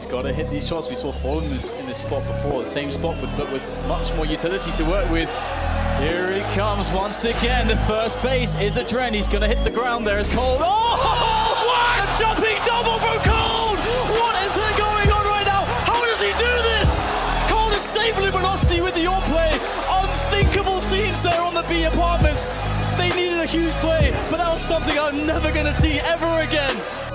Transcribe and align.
He's 0.00 0.10
got 0.10 0.22
to 0.22 0.32
hit 0.32 0.48
these 0.48 0.66
shots. 0.66 0.88
We 0.88 0.96
saw 0.96 1.12
Fallen 1.12 1.44
in 1.44 1.50
this, 1.50 1.74
in 1.74 1.84
this 1.84 1.98
spot 1.98 2.26
before, 2.26 2.62
the 2.62 2.66
same 2.66 2.90
spot, 2.90 3.18
but, 3.20 3.36
but 3.36 3.52
with 3.52 3.62
much 3.86 4.14
more 4.14 4.24
utility 4.24 4.72
to 4.72 4.84
work 4.84 5.10
with. 5.10 5.28
Here 6.00 6.32
he 6.32 6.40
comes 6.54 6.90
once 6.90 7.22
again. 7.24 7.68
The 7.68 7.76
first 7.84 8.22
base 8.22 8.58
is 8.58 8.78
a 8.78 8.82
trend. 8.82 9.14
He's 9.14 9.28
going 9.28 9.42
to 9.42 9.46
hit 9.46 9.62
the 9.62 9.70
ground 9.70 10.06
there 10.06 10.16
as 10.16 10.26
Cole. 10.28 10.56
Oh, 10.58 11.52
what? 11.68 12.00
A 12.00 12.18
jumping 12.18 12.56
double 12.64 12.96
from 12.96 13.20
Cole! 13.28 13.76
What 14.16 14.40
is 14.40 14.56
going 14.80 15.12
on 15.12 15.26
right 15.28 15.44
now? 15.44 15.68
How 15.84 16.00
does 16.00 16.22
he 16.22 16.32
do 16.32 16.52
this? 16.72 17.04
Cole 17.52 17.70
is 17.72 17.82
save 17.82 18.16
Luminosity 18.16 18.80
with 18.80 18.94
the 18.94 19.04
all 19.04 19.20
play. 19.28 19.52
Unthinkable 20.00 20.80
scenes 20.80 21.22
there 21.22 21.42
on 21.42 21.52
the 21.52 21.62
B 21.68 21.84
apartments. 21.84 22.52
They 22.96 23.10
needed 23.14 23.38
a 23.38 23.44
huge 23.44 23.74
play, 23.84 24.12
but 24.30 24.38
that 24.38 24.50
was 24.50 24.62
something 24.62 24.98
I'm 24.98 25.26
never 25.26 25.52
going 25.52 25.66
to 25.66 25.74
see 25.74 26.00
ever 26.00 26.40
again. 26.40 27.09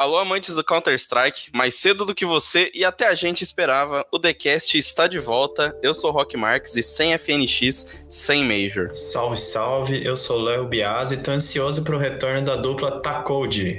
Alô, 0.00 0.16
amantes 0.16 0.54
do 0.54 0.64
Counter-Strike, 0.64 1.50
mais 1.52 1.74
cedo 1.74 2.06
do 2.06 2.14
que 2.14 2.24
você 2.24 2.70
e 2.74 2.86
até 2.86 3.06
a 3.06 3.14
gente 3.14 3.44
esperava, 3.44 4.02
o 4.10 4.18
TheCast 4.18 4.78
está 4.78 5.06
de 5.06 5.18
volta. 5.18 5.78
Eu 5.82 5.92
sou 5.92 6.10
Rock 6.10 6.38
Marques 6.38 6.74
e 6.74 6.82
sem 6.82 7.12
FNX, 7.18 8.02
sem 8.08 8.42
Major. 8.42 8.88
Salve, 8.94 9.36
salve, 9.36 10.02
eu 10.02 10.16
sou 10.16 10.40
Léo 10.40 10.66
Biasi 10.66 11.16
e 11.16 11.22
tô 11.22 11.32
ansioso 11.32 11.84
pro 11.84 11.98
retorno 11.98 12.42
da 12.42 12.56
dupla 12.56 13.02
Tacode. 13.02 13.76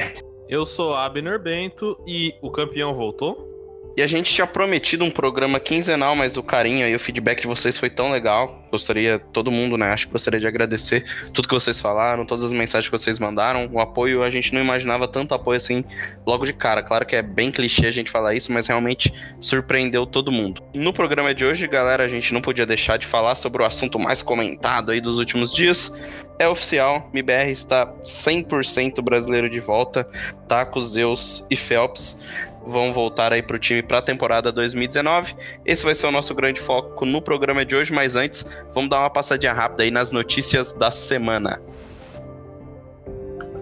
Eu 0.48 0.64
sou 0.64 0.94
Abner 0.94 1.40
Bento 1.40 1.98
e 2.06 2.36
o 2.40 2.52
campeão 2.52 2.94
voltou? 2.94 3.51
E 3.96 4.02
a 4.02 4.08
gente 4.08 4.34
tinha 4.34 4.48
prometido 4.48 5.04
um 5.04 5.12
programa 5.12 5.60
quinzenal, 5.60 6.16
mas 6.16 6.38
o 6.38 6.44
carinho 6.44 6.88
e 6.88 6.96
o 6.96 7.00
feedback 7.00 7.42
de 7.42 7.48
vocês 7.48 7.78
foi 7.78 7.90
tão 7.90 8.10
legal. 8.10 8.64
Gostaria, 8.72 9.20
todo 9.20 9.52
mundo, 9.52 9.78
né? 9.78 9.92
Acho 9.92 10.08
que 10.08 10.14
gostaria 10.14 10.40
de 10.40 10.48
agradecer 10.48 11.04
tudo 11.34 11.48
que 11.48 11.54
vocês 11.54 11.80
falaram, 11.80 12.26
todas 12.26 12.44
as 12.44 12.54
mensagens 12.54 12.90
que 12.90 12.98
vocês 12.98 13.20
mandaram. 13.20 13.70
O 13.72 13.82
apoio, 13.82 14.24
a 14.24 14.30
gente 14.30 14.54
não 14.54 14.62
imaginava 14.62 15.10
tanto 15.10 15.34
apoio 15.34 15.58
assim 15.58 15.84
logo 16.26 16.46
de 16.46 16.54
cara. 16.54 16.82
Claro 16.82 17.06
que 17.06 17.18
é 17.18 17.22
bem 17.22 17.52
clichê 17.52 17.88
a 17.88 17.92
gente 17.92 18.10
falar 18.10 18.34
isso, 18.34 18.52
mas 18.54 18.68
realmente 18.68 19.14
surpreendeu 19.42 20.06
todo 20.06 20.32
mundo. 20.32 20.64
No 20.74 20.94
programa 20.94 21.34
de 21.36 21.44
hoje, 21.44 21.68
galera, 21.68 22.06
a 22.06 22.10
gente 22.10 22.34
não 22.34 22.42
podia 22.42 22.66
deixar 22.66 22.98
de 22.98 23.06
falar 23.06 23.36
sobre 23.36 23.62
o 23.62 23.66
assunto 23.66 24.00
mais 24.00 24.24
comentado 24.24 24.92
aí 24.92 25.02
dos 25.02 25.20
últimos 25.20 25.54
dias. 25.54 25.94
É 26.40 26.48
oficial, 26.48 27.10
MBR 27.14 27.52
está 27.52 27.86
100% 28.04 29.02
brasileiro 29.02 29.50
de 29.50 29.60
volta, 29.60 30.08
Taco, 30.48 30.82
Zeus 30.82 31.46
e 31.52 31.56
Phelps 31.56 32.26
vão 32.66 32.94
voltar 32.94 33.34
aí 33.34 33.42
para 33.42 33.56
o 33.56 33.60
time 33.60 33.82
para 33.82 33.98
a 33.98 34.02
temporada 34.02 34.52
2019. 34.52 35.36
Esse 35.66 35.84
vai 35.84 35.96
ser 35.96 36.08
o 36.08 36.12
nosso 36.12 36.34
grande 36.34 36.60
foco 36.60 37.06
no 37.06 37.22
programa 37.22 37.66
de 37.66 37.76
hoje, 37.76 37.94
mas 37.94 38.16
antes, 38.16 38.46
vamos 38.74 38.90
dar 38.90 39.00
uma 39.00 39.10
passadinha 39.10 39.54
rápida 39.54 39.84
aí 39.84 39.92
nas 39.92 40.12
notícias 40.12 40.72
da 40.74 40.92
semana. 40.92 41.62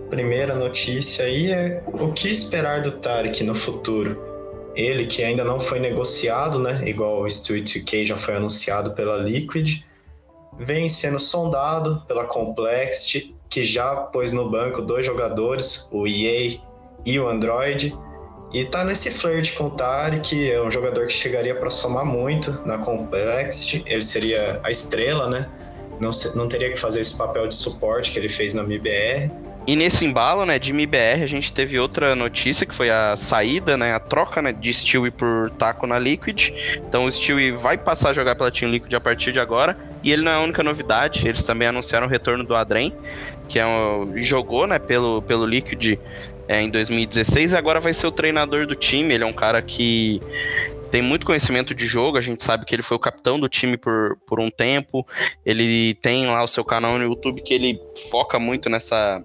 Primeira 0.10 0.56
notícia 0.56 1.26
aí 1.26 1.52
é 1.52 1.84
o 1.88 2.12
que 2.12 2.30
esperar 2.30 2.82
do 2.82 2.92
Tarek 2.94 3.44
no 3.44 3.54
futuro. 3.54 4.20
Ele 4.76 5.06
que 5.06 5.24
ainda 5.24 5.44
não 5.44 5.60
foi 5.60 5.80
negociado, 5.80 6.60
né? 6.60 6.82
Igual 6.88 7.22
o 7.22 7.28
Street 7.28 7.66
2K 7.66 8.06
já 8.06 8.18
foi 8.18 8.36
anunciado 8.36 8.94
pela 8.94 9.18
Liquid, 9.18 9.84
vem 10.58 10.90
sendo 10.90 11.20
sondado 11.20 12.04
pela 12.08 12.26
Complexity, 12.26 13.36
que 13.50 13.64
já 13.64 13.96
pôs 13.96 14.32
no 14.32 14.50
banco 14.50 14.82
dois 14.82 15.06
jogadores, 15.06 15.88
o 15.92 16.08
EA 16.08 16.60
e 17.06 17.20
o 17.20 17.28
Android 17.28 17.94
e 18.52 18.66
tá 18.66 18.84
nesse 18.84 19.12
flirt 19.12 19.56
com 19.56 19.66
o 19.66 19.76
que 20.22 20.52
é 20.52 20.62
um 20.62 20.72
jogador 20.72 21.06
que 21.06 21.14
chegaria 21.14 21.54
para 21.54 21.70
somar 21.70 22.04
muito 22.04 22.62
na 22.66 22.80
Complexity. 22.80 23.84
Ele 23.86 24.02
seria 24.02 24.60
a 24.64 24.72
estrela, 24.72 25.30
né? 25.30 25.48
Não, 26.00 26.12
não 26.36 26.48
teria 26.48 26.72
que 26.72 26.80
fazer 26.80 27.02
esse 27.02 27.16
papel 27.18 27.48
de 27.48 27.54
suporte 27.54 28.12
que 28.12 28.18
ele 28.18 28.30
fez 28.30 28.54
na 28.54 28.64
MIBR. 28.64 29.30
E 29.68 29.76
nesse 29.76 30.04
embalo, 30.04 30.46
né, 30.48 30.58
de 30.58 30.74
MIBR, 30.74 31.22
a 31.22 31.28
gente 31.28 31.54
teve 31.54 31.78
outra 31.78 32.16
notícia 32.16 32.66
que 32.66 32.74
foi 32.74 32.90
a 32.90 33.16
saída, 33.16 33.78
né, 33.78 33.94
a 33.94 34.00
troca, 34.00 34.42
né, 34.42 34.52
de 34.52 34.74
Stewie 34.74 35.12
por 35.12 35.52
Taco 35.52 35.86
na 35.86 36.00
Liquid. 36.00 36.52
Então 36.78 37.06
o 37.06 37.12
Stewie 37.12 37.52
vai 37.52 37.78
passar 37.78 38.10
a 38.10 38.14
jogar 38.14 38.36
pela 38.36 38.50
Team 38.50 38.72
Liquid 38.72 38.92
a 38.96 39.00
partir 39.00 39.32
de 39.32 39.40
agora. 39.40 39.78
E 40.02 40.12
ele 40.12 40.24
não 40.24 40.32
é 40.32 40.36
a 40.36 40.40
única 40.40 40.64
novidade, 40.64 41.28
eles 41.28 41.44
também 41.44 41.68
anunciaram 41.68 42.08
o 42.08 42.10
retorno 42.10 42.44
do 42.44 42.56
Adren, 42.56 42.92
que 43.48 43.60
é 43.60 43.66
um, 43.66 44.14
jogou, 44.16 44.66
né, 44.66 44.80
pelo, 44.80 45.22
pelo 45.22 45.46
Liquid 45.46 46.00
é, 46.50 46.64
em 46.64 46.70
2016 46.70 47.52
e 47.52 47.56
agora 47.56 47.80
vai 47.80 47.94
ser 47.94 48.08
o 48.08 48.12
treinador 48.12 48.66
do 48.66 48.74
time. 48.74 49.14
Ele 49.14 49.24
é 49.24 49.28
um 49.28 49.34
cara 49.34 49.62
que 49.62 50.20
tem 50.90 51.00
muito 51.00 51.24
conhecimento 51.24 51.76
de 51.76 51.86
jogo, 51.86 52.18
a 52.18 52.22
gente 52.22 52.44
sabe 52.44 52.66
que 52.66 52.74
ele 52.74 52.82
foi 52.82 52.98
o 52.98 53.00
capitão 53.00 53.40
do 53.40 53.48
time 53.48 53.78
por, 53.78 54.18
por 54.26 54.40
um 54.40 54.50
tempo. 54.50 55.06
Ele 55.46 55.94
tem 56.02 56.26
lá 56.26 56.44
o 56.44 56.48
seu 56.48 56.66
canal 56.66 56.98
no 56.98 57.04
YouTube 57.04 57.44
que 57.44 57.54
ele 57.54 57.80
foca 58.10 58.40
muito 58.40 58.68
nessa 58.68 59.24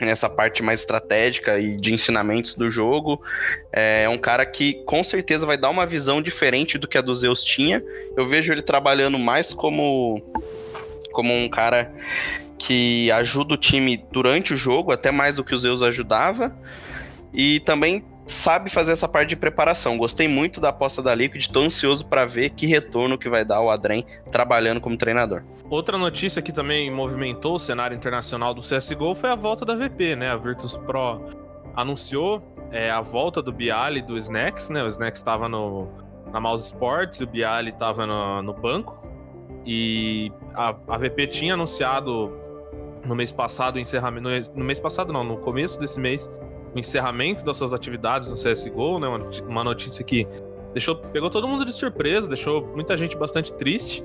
nessa 0.00 0.30
parte 0.30 0.62
mais 0.62 0.80
estratégica 0.80 1.60
e 1.60 1.76
de 1.76 1.92
ensinamentos 1.92 2.54
do 2.54 2.70
jogo. 2.70 3.22
É 3.70 4.08
um 4.08 4.16
cara 4.16 4.46
que 4.46 4.82
com 4.86 5.04
certeza 5.04 5.44
vai 5.44 5.58
dar 5.58 5.68
uma 5.68 5.84
visão 5.84 6.22
diferente 6.22 6.78
do 6.78 6.88
que 6.88 6.96
a 6.96 7.02
do 7.02 7.14
Zeus 7.14 7.44
tinha. 7.44 7.84
Eu 8.16 8.26
vejo 8.26 8.50
ele 8.50 8.62
trabalhando 8.62 9.18
mais 9.18 9.52
como 9.52 10.22
como 11.12 11.34
um 11.34 11.50
cara 11.50 11.92
que 12.60 13.10
ajuda 13.12 13.54
o 13.54 13.56
time 13.56 13.96
durante 14.12 14.52
o 14.52 14.56
jogo, 14.56 14.92
até 14.92 15.10
mais 15.10 15.36
do 15.36 15.42
que 15.42 15.54
o 15.54 15.58
Zeus 15.58 15.80
ajudava. 15.80 16.54
E 17.32 17.58
também 17.60 18.04
sabe 18.26 18.68
fazer 18.68 18.92
essa 18.92 19.08
parte 19.08 19.30
de 19.30 19.36
preparação. 19.36 19.96
Gostei 19.96 20.28
muito 20.28 20.60
da 20.60 20.68
aposta 20.68 21.02
da 21.02 21.14
Liquid, 21.14 21.46
tô 21.48 21.62
ansioso 21.62 22.06
para 22.06 22.26
ver 22.26 22.50
que 22.50 22.66
retorno 22.66 23.16
que 23.16 23.30
vai 23.30 23.46
dar 23.46 23.62
o 23.62 23.70
Adrem 23.70 24.04
trabalhando 24.30 24.78
como 24.78 24.94
treinador. 24.94 25.42
Outra 25.70 25.96
notícia 25.96 26.42
que 26.42 26.52
também 26.52 26.90
movimentou 26.90 27.54
o 27.54 27.58
cenário 27.58 27.96
internacional 27.96 28.52
do 28.52 28.60
CSGO 28.60 29.14
foi 29.14 29.30
a 29.30 29.34
volta 29.34 29.64
da 29.64 29.74
VP, 29.74 30.16
né? 30.16 30.30
A 30.30 30.36
Virtus 30.36 30.76
Pro 30.76 31.24
anunciou 31.74 32.42
é, 32.70 32.90
a 32.90 33.00
volta 33.00 33.40
do 33.40 33.50
Bialy 33.50 34.02
do 34.02 34.18
Snacks, 34.18 34.68
né? 34.68 34.82
O 34.82 34.86
Snacks 34.86 35.18
estava 35.18 35.48
no, 35.48 35.88
na 36.30 36.38
Mouse 36.38 36.66
Sports 36.66 37.20
o 37.22 37.26
Bialy 37.26 37.70
estava 37.70 38.06
no, 38.06 38.42
no 38.42 38.52
banco. 38.52 39.00
E 39.64 40.30
a, 40.54 40.74
a 40.88 40.98
VP 40.98 41.26
tinha 41.28 41.54
anunciado 41.54 42.49
no 43.04 43.14
mês 43.14 43.32
passado, 43.32 43.76
o 43.76 43.78
encerramento. 43.78 44.52
No, 44.54 44.64
mês 44.64 44.78
passado, 44.78 45.12
não, 45.12 45.24
no 45.24 45.38
começo 45.38 45.78
desse 45.78 45.98
mês, 45.98 46.30
o 46.74 46.78
encerramento 46.78 47.44
das 47.44 47.56
suas 47.56 47.72
atividades 47.72 48.28
no 48.28 48.34
CSGO, 48.34 48.98
né? 48.98 49.08
Uma 49.46 49.64
notícia 49.64 50.04
que 50.04 50.26
deixou, 50.72 50.96
pegou 50.96 51.30
todo 51.30 51.48
mundo 51.48 51.64
de 51.64 51.72
surpresa, 51.72 52.28
deixou 52.28 52.66
muita 52.74 52.96
gente 52.96 53.16
bastante 53.16 53.52
triste. 53.54 54.04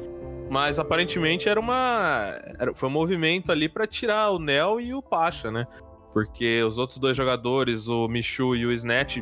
Mas 0.50 0.78
aparentemente 0.78 1.50
era 1.50 1.60
uma. 1.60 2.40
Era, 2.60 2.74
foi 2.74 2.88
um 2.88 2.92
movimento 2.92 3.52
ali 3.52 3.68
para 3.68 3.88
tirar 3.88 4.30
o 4.30 4.40
Nel 4.40 4.80
e 4.80 4.94
o 4.94 5.02
Pacha, 5.02 5.52
né? 5.52 5.66
Porque 6.14 6.62
os 6.64 6.78
outros 6.78 6.98
dois 7.00 7.18
jogadores, 7.18 7.88
o 7.88 8.08
Michu 8.08 8.56
e 8.56 8.66
o 8.66 8.72
Snatch, 8.72 9.18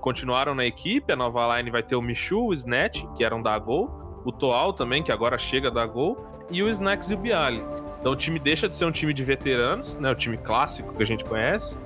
continuaram 0.00 0.54
na 0.54 0.64
equipe. 0.64 1.12
A 1.12 1.16
nova 1.16 1.56
line 1.56 1.70
vai 1.70 1.82
ter 1.82 1.94
o 1.94 2.02
Michu, 2.02 2.46
o 2.46 2.54
Snatch, 2.54 3.04
que 3.14 3.22
eram 3.22 3.42
da 3.42 3.56
Gol, 3.58 4.22
o 4.24 4.32
Toal 4.32 4.72
também, 4.72 5.02
que 5.02 5.12
agora 5.12 5.38
chega 5.38 5.70
da 5.70 5.86
Gol, 5.86 6.16
e 6.50 6.62
o 6.62 6.68
Snacks 6.70 7.10
e 7.10 7.14
o 7.14 7.18
Bialy. 7.18 7.62
Então 8.02 8.10
o 8.10 8.16
time 8.16 8.36
deixa 8.40 8.68
de 8.68 8.74
ser 8.74 8.84
um 8.84 8.90
time 8.90 9.14
de 9.14 9.22
veteranos, 9.22 9.94
né, 9.94 10.10
o 10.10 10.14
time 10.16 10.36
clássico 10.36 10.92
que 10.92 11.00
a 11.04 11.06
gente 11.06 11.24
conhece, 11.24 11.78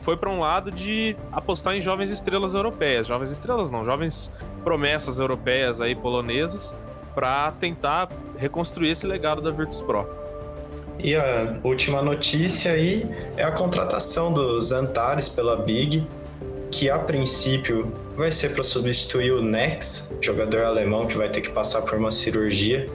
foi 0.00 0.14
para 0.14 0.28
um 0.28 0.38
lado 0.38 0.70
de 0.70 1.16
apostar 1.32 1.74
em 1.74 1.80
jovens 1.80 2.10
estrelas 2.10 2.52
europeias, 2.52 3.06
jovens 3.06 3.30
estrelas 3.30 3.70
não, 3.70 3.82
jovens 3.82 4.30
promessas 4.62 5.18
europeias 5.18 5.80
aí 5.80 5.94
polonesas 5.94 6.76
para 7.14 7.50
tentar 7.52 8.10
reconstruir 8.36 8.90
esse 8.90 9.06
legado 9.06 9.40
da 9.40 9.50
Virtus 9.50 9.80
Pro. 9.80 10.06
E 10.98 11.16
a 11.16 11.58
última 11.64 12.02
notícia 12.02 12.72
aí 12.72 13.06
é 13.38 13.42
a 13.42 13.50
contratação 13.50 14.34
dos 14.34 14.70
Antares 14.70 15.30
pela 15.30 15.56
Big, 15.56 16.06
que 16.70 16.90
a 16.90 16.98
princípio 16.98 17.90
vai 18.18 18.30
ser 18.30 18.50
para 18.50 18.62
substituir 18.62 19.32
o 19.32 19.40
Nex, 19.40 20.14
jogador 20.20 20.64
alemão 20.64 21.06
que 21.06 21.16
vai 21.16 21.30
ter 21.30 21.40
que 21.40 21.50
passar 21.50 21.80
por 21.82 21.98
uma 21.98 22.10
cirurgia 22.10 22.86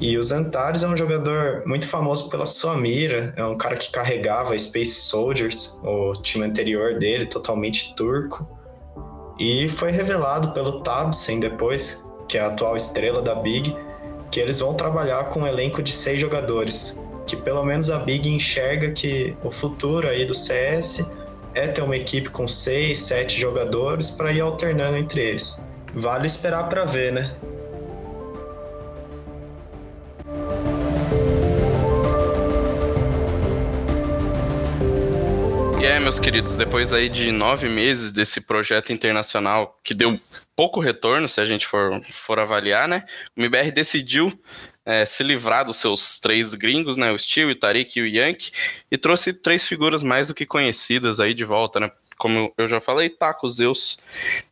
e 0.00 0.16
o 0.16 0.22
Zantares 0.22 0.84
é 0.84 0.88
um 0.88 0.96
jogador 0.96 1.64
muito 1.66 1.88
famoso 1.88 2.30
pela 2.30 2.46
sua 2.46 2.76
mira, 2.76 3.34
é 3.36 3.44
um 3.44 3.56
cara 3.56 3.76
que 3.76 3.90
carregava 3.90 4.56
Space 4.56 4.92
Soldiers, 4.92 5.78
o 5.82 6.12
time 6.12 6.44
anterior 6.44 6.98
dele, 6.98 7.26
totalmente 7.26 7.94
turco. 7.96 8.48
E 9.40 9.68
foi 9.68 9.90
revelado 9.90 10.52
pelo 10.52 10.80
Tabsen 10.82 11.40
depois, 11.40 12.08
que 12.28 12.38
é 12.38 12.42
a 12.42 12.46
atual 12.46 12.76
estrela 12.76 13.20
da 13.20 13.34
Big, 13.34 13.76
que 14.30 14.38
eles 14.38 14.60
vão 14.60 14.74
trabalhar 14.74 15.30
com 15.30 15.40
um 15.40 15.46
elenco 15.46 15.82
de 15.82 15.90
seis 15.90 16.20
jogadores. 16.20 17.04
Que 17.26 17.36
pelo 17.36 17.64
menos 17.64 17.90
a 17.90 17.98
Big 17.98 18.28
enxerga 18.28 18.92
que 18.92 19.36
o 19.42 19.50
futuro 19.50 20.08
aí 20.08 20.24
do 20.24 20.34
CS 20.34 21.12
é 21.54 21.66
ter 21.66 21.82
uma 21.82 21.96
equipe 21.96 22.30
com 22.30 22.46
seis, 22.46 22.98
sete 22.98 23.40
jogadores 23.40 24.10
para 24.12 24.32
ir 24.32 24.40
alternando 24.40 24.96
entre 24.96 25.22
eles. 25.22 25.64
Vale 25.94 26.26
esperar 26.26 26.68
para 26.68 26.84
ver, 26.84 27.12
né? 27.12 27.36
É, 35.98 36.00
meus 36.00 36.20
queridos, 36.20 36.54
depois 36.54 36.92
aí 36.92 37.08
de 37.08 37.32
nove 37.32 37.68
meses 37.68 38.12
desse 38.12 38.40
projeto 38.40 38.92
internacional 38.92 39.76
que 39.82 39.92
deu 39.92 40.18
pouco 40.54 40.78
retorno, 40.78 41.28
se 41.28 41.40
a 41.40 41.44
gente 41.44 41.66
for, 41.66 42.00
for 42.04 42.38
avaliar, 42.38 42.86
né? 42.86 43.04
O 43.36 43.40
MBR 43.40 43.72
decidiu 43.72 44.32
é, 44.86 45.04
se 45.04 45.24
livrar 45.24 45.64
dos 45.64 45.78
seus 45.78 46.20
três 46.20 46.54
gringos, 46.54 46.96
né? 46.96 47.10
O 47.10 47.18
Steel, 47.18 47.50
o 47.50 47.54
Tariq 47.54 47.98
e 47.98 48.02
o 48.02 48.06
Yankee, 48.06 48.52
e 48.88 48.96
trouxe 48.96 49.32
três 49.32 49.66
figuras 49.66 50.04
mais 50.04 50.28
do 50.28 50.34
que 50.34 50.46
conhecidas 50.46 51.18
aí 51.18 51.34
de 51.34 51.44
volta, 51.44 51.80
né? 51.80 51.90
Como 52.16 52.54
eu 52.56 52.68
já 52.68 52.80
falei, 52.80 53.10
Taco, 53.10 53.50
Zeus 53.50 53.98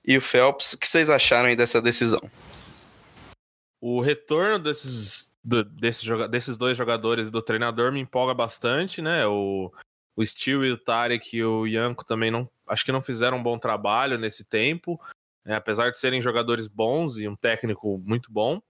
e 0.04 0.16
o 0.18 0.20
Phelps. 0.20 0.72
O 0.72 0.78
que 0.78 0.88
vocês 0.88 1.08
acharam 1.08 1.48
aí 1.48 1.54
dessa 1.54 1.80
decisão? 1.80 2.28
O 3.80 4.00
retorno 4.00 4.58
desses, 4.58 5.30
do, 5.44 5.62
desses, 5.62 6.08
desses 6.28 6.56
dois 6.56 6.76
jogadores 6.76 7.30
do 7.30 7.40
treinador 7.40 7.92
me 7.92 8.00
empolga 8.00 8.34
bastante, 8.34 9.00
né? 9.00 9.24
O, 9.26 9.70
o 10.16 10.24
Steel 10.24 10.64
e 10.64 10.72
o 10.72 10.78
Tarek 10.78 11.36
e 11.36 11.44
o 11.44 11.66
Yanko 11.66 12.04
também 12.04 12.30
não. 12.30 12.48
Acho 12.66 12.84
que 12.84 12.90
não 12.90 13.02
fizeram 13.02 13.36
um 13.36 13.42
bom 13.42 13.58
trabalho 13.58 14.18
nesse 14.18 14.44
tempo. 14.44 15.00
É, 15.44 15.54
apesar 15.54 15.90
de 15.90 15.98
serem 15.98 16.20
jogadores 16.20 16.66
bons 16.66 17.18
e 17.18 17.28
um 17.28 17.36
técnico 17.36 17.98
muito 18.04 18.32
bom. 18.32 18.60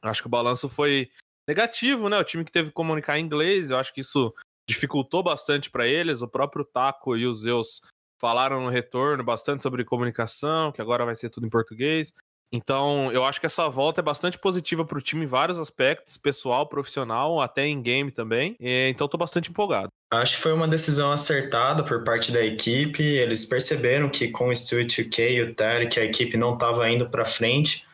Acho 0.00 0.22
que 0.22 0.28
o 0.28 0.30
balanço 0.30 0.68
foi 0.68 1.10
negativo, 1.46 2.08
né? 2.08 2.16
O 2.18 2.24
time 2.24 2.44
que 2.44 2.52
teve 2.52 2.68
que 2.68 2.74
comunicar 2.74 3.18
em 3.18 3.24
inglês, 3.24 3.70
eu 3.70 3.76
acho 3.76 3.92
que 3.92 4.00
isso 4.00 4.32
dificultou 4.66 5.22
bastante 5.22 5.70
para 5.70 5.86
eles. 5.86 6.22
O 6.22 6.28
próprio 6.28 6.64
Taco 6.64 7.16
e 7.16 7.26
os 7.26 7.40
Zeus 7.40 7.82
falaram 8.18 8.62
no 8.62 8.70
retorno 8.70 9.22
bastante 9.24 9.62
sobre 9.62 9.84
comunicação, 9.84 10.72
que 10.72 10.80
agora 10.80 11.04
vai 11.04 11.16
ser 11.16 11.28
tudo 11.28 11.46
em 11.46 11.50
português. 11.50 12.14
Então, 12.50 13.12
eu 13.12 13.24
acho 13.24 13.40
que 13.40 13.46
essa 13.46 13.68
volta 13.68 14.00
é 14.00 14.02
bastante 14.02 14.38
positiva 14.38 14.84
para 14.84 14.98
o 14.98 15.02
time 15.02 15.24
em 15.24 15.28
vários 15.28 15.58
aspectos, 15.58 16.16
pessoal, 16.16 16.66
profissional, 16.66 17.40
até 17.40 17.66
em 17.66 17.82
game 17.82 18.10
também. 18.10 18.56
E, 18.58 18.88
então, 18.88 19.04
estou 19.04 19.18
bastante 19.18 19.50
empolgado. 19.50 19.88
Acho 20.10 20.36
que 20.36 20.42
foi 20.42 20.54
uma 20.54 20.66
decisão 20.66 21.12
acertada 21.12 21.84
por 21.84 22.02
parte 22.02 22.32
da 22.32 22.42
equipe. 22.42 23.02
Eles 23.02 23.44
perceberam 23.44 24.08
que 24.08 24.28
com 24.28 24.48
o 24.48 24.56
Stuart 24.56 24.88
2K 24.88 25.30
e 25.30 25.42
o 25.42 25.54
Tarek 25.54 26.00
a 26.00 26.04
equipe 26.04 26.36
não 26.38 26.54
estava 26.54 26.88
indo 26.88 27.10
para 27.10 27.26
frente, 27.26 27.86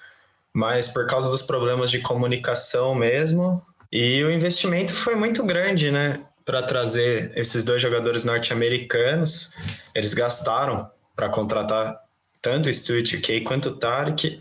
mas 0.53 0.87
por 0.87 1.07
causa 1.09 1.29
dos 1.29 1.43
problemas 1.43 1.91
de 1.91 1.99
comunicação 1.99 2.95
mesmo. 2.95 3.61
E 3.91 4.23
o 4.23 4.31
investimento 4.31 4.95
foi 4.95 5.17
muito 5.17 5.45
grande, 5.45 5.91
né? 5.91 6.25
Para 6.45 6.63
trazer 6.63 7.33
esses 7.35 7.65
dois 7.65 7.83
jogadores 7.83 8.25
norte-americanos. 8.25 9.53
Eles 9.93 10.15
gastaram 10.15 10.89
para 11.17 11.29
contratar 11.29 12.04
tanto 12.45 12.69
o 12.69 12.73
Stuart 12.73 13.11
K 13.23 13.41
quanto 13.41 13.71
o 13.71 13.77
Tarek, 13.77 14.39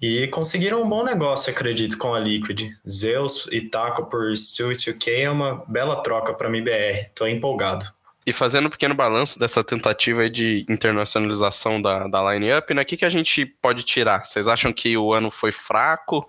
e 0.00 0.28
conseguiram 0.28 0.82
um 0.82 0.88
bom 0.88 1.02
negócio, 1.02 1.50
acredito, 1.50 1.96
com 1.96 2.12
a 2.12 2.20
Liquid. 2.20 2.68
Zeus 2.86 3.48
e 3.50 3.62
Taco 3.62 4.10
por 4.10 4.36
Stuart 4.36 4.92
K 4.98 5.22
é 5.22 5.30
uma 5.30 5.64
bela 5.66 6.02
troca 6.02 6.34
para 6.34 6.48
a 6.48 6.50
MBR, 6.50 7.08
tô 7.14 7.26
empolgado. 7.26 7.86
E 8.26 8.32
fazendo 8.32 8.68
um 8.68 8.70
pequeno 8.70 8.94
balanço 8.94 9.38
dessa 9.38 9.62
tentativa 9.62 10.30
de 10.30 10.64
internacionalização 10.66 11.80
da, 11.80 12.08
da 12.08 12.32
line-up, 12.32 12.72
né? 12.72 12.80
O 12.80 12.84
que, 12.84 12.96
que 12.96 13.04
a 13.04 13.10
gente 13.10 13.44
pode 13.44 13.82
tirar? 13.82 14.24
Vocês 14.24 14.48
acham 14.48 14.72
que 14.72 14.96
o 14.96 15.12
ano 15.12 15.30
foi 15.30 15.52
fraco 15.52 16.26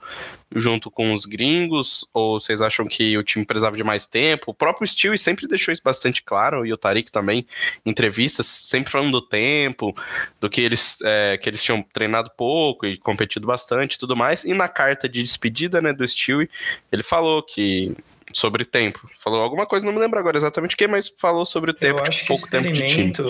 junto 0.53 0.91
com 0.91 1.13
os 1.13 1.25
gringos? 1.25 2.05
Ou 2.13 2.37
vocês 2.37 2.61
acham 2.61 2.85
que 2.85 3.17
o 3.17 3.23
time 3.23 3.45
precisava 3.45 3.77
de 3.77 3.83
mais 3.83 4.05
tempo? 4.05 4.51
O 4.51 4.53
próprio 4.53 4.85
Stewie 4.85 5.17
sempre 5.17 5.47
deixou 5.47 5.71
isso 5.73 5.81
bastante 5.81 6.21
claro, 6.21 6.65
e 6.65 6.73
o 6.73 6.77
Tariq 6.77 7.09
também, 7.09 7.47
em 7.85 7.91
entrevistas, 7.91 8.45
sempre 8.45 8.91
falando 8.91 9.11
do 9.11 9.21
tempo, 9.21 9.95
do 10.41 10.49
que 10.49 10.59
eles, 10.59 10.99
é, 11.01 11.37
que 11.37 11.49
eles 11.49 11.63
tinham 11.63 11.81
treinado 11.81 12.29
pouco 12.35 12.85
e 12.85 12.97
competido 12.97 13.47
bastante 13.47 13.95
e 13.95 13.99
tudo 13.99 14.17
mais. 14.17 14.43
E 14.43 14.53
na 14.53 14.67
carta 14.67 15.07
de 15.07 15.23
despedida 15.23 15.81
né, 15.81 15.93
do 15.93 16.05
Stewie, 16.05 16.49
ele 16.91 17.03
falou 17.03 17.41
que 17.41 17.95
sobre 18.35 18.65
tempo. 18.65 19.09
Falou 19.17 19.41
alguma 19.41 19.65
coisa, 19.65 19.85
não 19.85 19.93
me 19.93 19.99
lembro 19.99 20.19
agora 20.19 20.35
exatamente 20.35 20.75
o 20.75 20.77
que, 20.77 20.89
mas 20.89 21.07
falou 21.07 21.45
sobre 21.45 21.71
o 21.71 21.73
tempo. 21.73 21.99
Eu 21.99 22.03
acho 22.03 22.19
tipo, 22.19 22.27
pouco 22.27 22.49
que 22.49 22.57
o 22.57 22.59
experimento, 22.59 23.23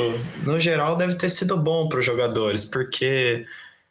no 0.43 0.59
geral, 0.59 0.95
deve 0.95 1.13
ter 1.13 1.29
sido 1.29 1.55
bom 1.55 1.87
para 1.87 1.99
os 1.99 2.05
jogadores, 2.05 2.65
porque 2.65 3.45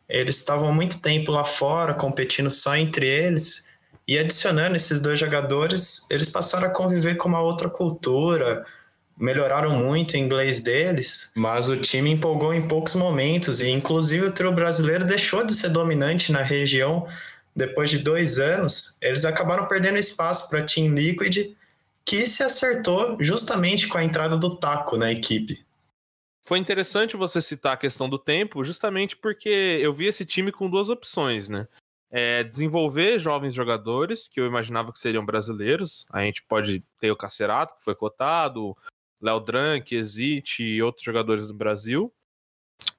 eles 0.09 0.39
estavam 0.39 0.75
muito 0.75 1.01
tempo 1.01 1.31
lá 1.31 1.45
fora, 1.45 1.95
competindo 1.95 2.51
só 2.51 2.75
entre 2.75 3.07
eles, 3.07 3.69
e 4.09 4.19
adicionando 4.19 4.75
esses 4.75 5.01
dois 5.01 5.21
jogadores, 5.21 6.05
eles 6.11 6.29
passaram 6.29 6.67
a 6.67 6.71
conviver 6.71 7.15
com 7.15 7.29
uma 7.29 7.41
outra 7.41 7.71
cultura, 7.71 8.67
melhoraram 9.17 9.71
muito 9.71 10.15
o 10.15 10.17
inglês 10.17 10.59
deles, 10.59 11.31
mas 11.37 11.69
o 11.69 11.77
time 11.77 12.11
empolgou 12.11 12.53
em 12.53 12.67
poucos 12.67 12.97
momentos, 12.97 13.61
e 13.61 13.69
inclusive 13.69 14.27
o 14.27 14.33
trio 14.33 14.51
brasileiro 14.51 15.05
deixou 15.05 15.47
de 15.47 15.55
ser 15.55 15.69
dominante 15.69 16.33
na 16.33 16.43
região 16.43 17.07
depois 17.55 17.91
de 17.91 17.99
dois 17.99 18.39
anos, 18.39 18.97
eles 19.01 19.25
acabaram 19.25 19.67
perdendo 19.67 19.99
espaço 19.99 20.49
para 20.49 20.65
Team 20.65 20.95
Liquid, 20.95 21.55
que 22.05 22.27
se 22.27 22.43
acertou 22.43 23.17
justamente 23.21 23.89
com 23.89 23.99
a 23.99 24.05
entrada 24.05 24.37
do 24.37 24.57
Taco 24.57 24.97
na 24.97 25.13
equipe. 25.13 25.65
Foi 26.43 26.59
interessante 26.59 27.17
você 27.17 27.41
citar 27.41 27.73
a 27.73 27.79
questão 27.79 28.09
do 28.09 28.19
tempo, 28.19 28.65
justamente 28.65 29.17
porque 29.17 29.79
eu 29.81 29.95
vi 29.95 30.07
esse 30.07 30.27
time 30.27 30.53
com 30.53 30.69
duas 30.69 30.91
opções, 30.91 31.49
né? 31.49 31.67
É 32.11 32.45
desenvolver 32.45 33.19
jovens 33.19 33.55
jogadores, 33.55 34.29
que 34.29 34.39
eu 34.39 34.47
imaginava 34.47 34.93
que 34.93 34.99
seriam 34.99 35.25
brasileiros. 35.25 36.07
A 36.11 36.23
gente 36.23 36.45
pode 36.47 36.85
ter 37.01 37.11
o 37.11 37.17
Cacerato, 37.17 37.77
que 37.77 37.83
foi 37.83 37.95
cotado, 37.95 38.77
Léo 39.21 39.41
Drank, 39.41 39.95
Exit 39.95 40.63
e 40.63 40.83
outros 40.83 41.05
jogadores 41.05 41.49
do 41.49 41.55
Brasil. 41.55 42.13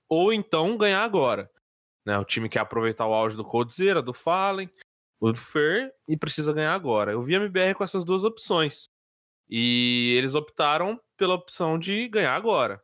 Ou 0.09 0.33
então 0.33 0.75
ganhar 0.75 1.03
agora. 1.03 1.49
Né? 2.05 2.17
O 2.17 2.25
time 2.25 2.47
quer 2.47 2.59
aproveitar 2.59 3.07
o 3.07 3.13
auge 3.13 3.35
do 3.35 3.43
Coldzera, 3.43 4.01
do 4.01 4.13
Fallen, 4.13 4.69
do 5.19 5.35
Fer 5.35 5.93
e 6.07 6.15
precisa 6.15 6.53
ganhar 6.53 6.73
agora. 6.73 7.11
Eu 7.11 7.21
vi 7.21 7.35
a 7.35 7.39
MBR 7.39 7.75
com 7.75 7.83
essas 7.83 8.05
duas 8.05 8.23
opções. 8.23 8.85
E 9.49 10.13
eles 10.17 10.35
optaram 10.35 10.99
pela 11.17 11.33
opção 11.33 11.79
de 11.79 12.07
ganhar 12.07 12.35
agora. 12.35 12.81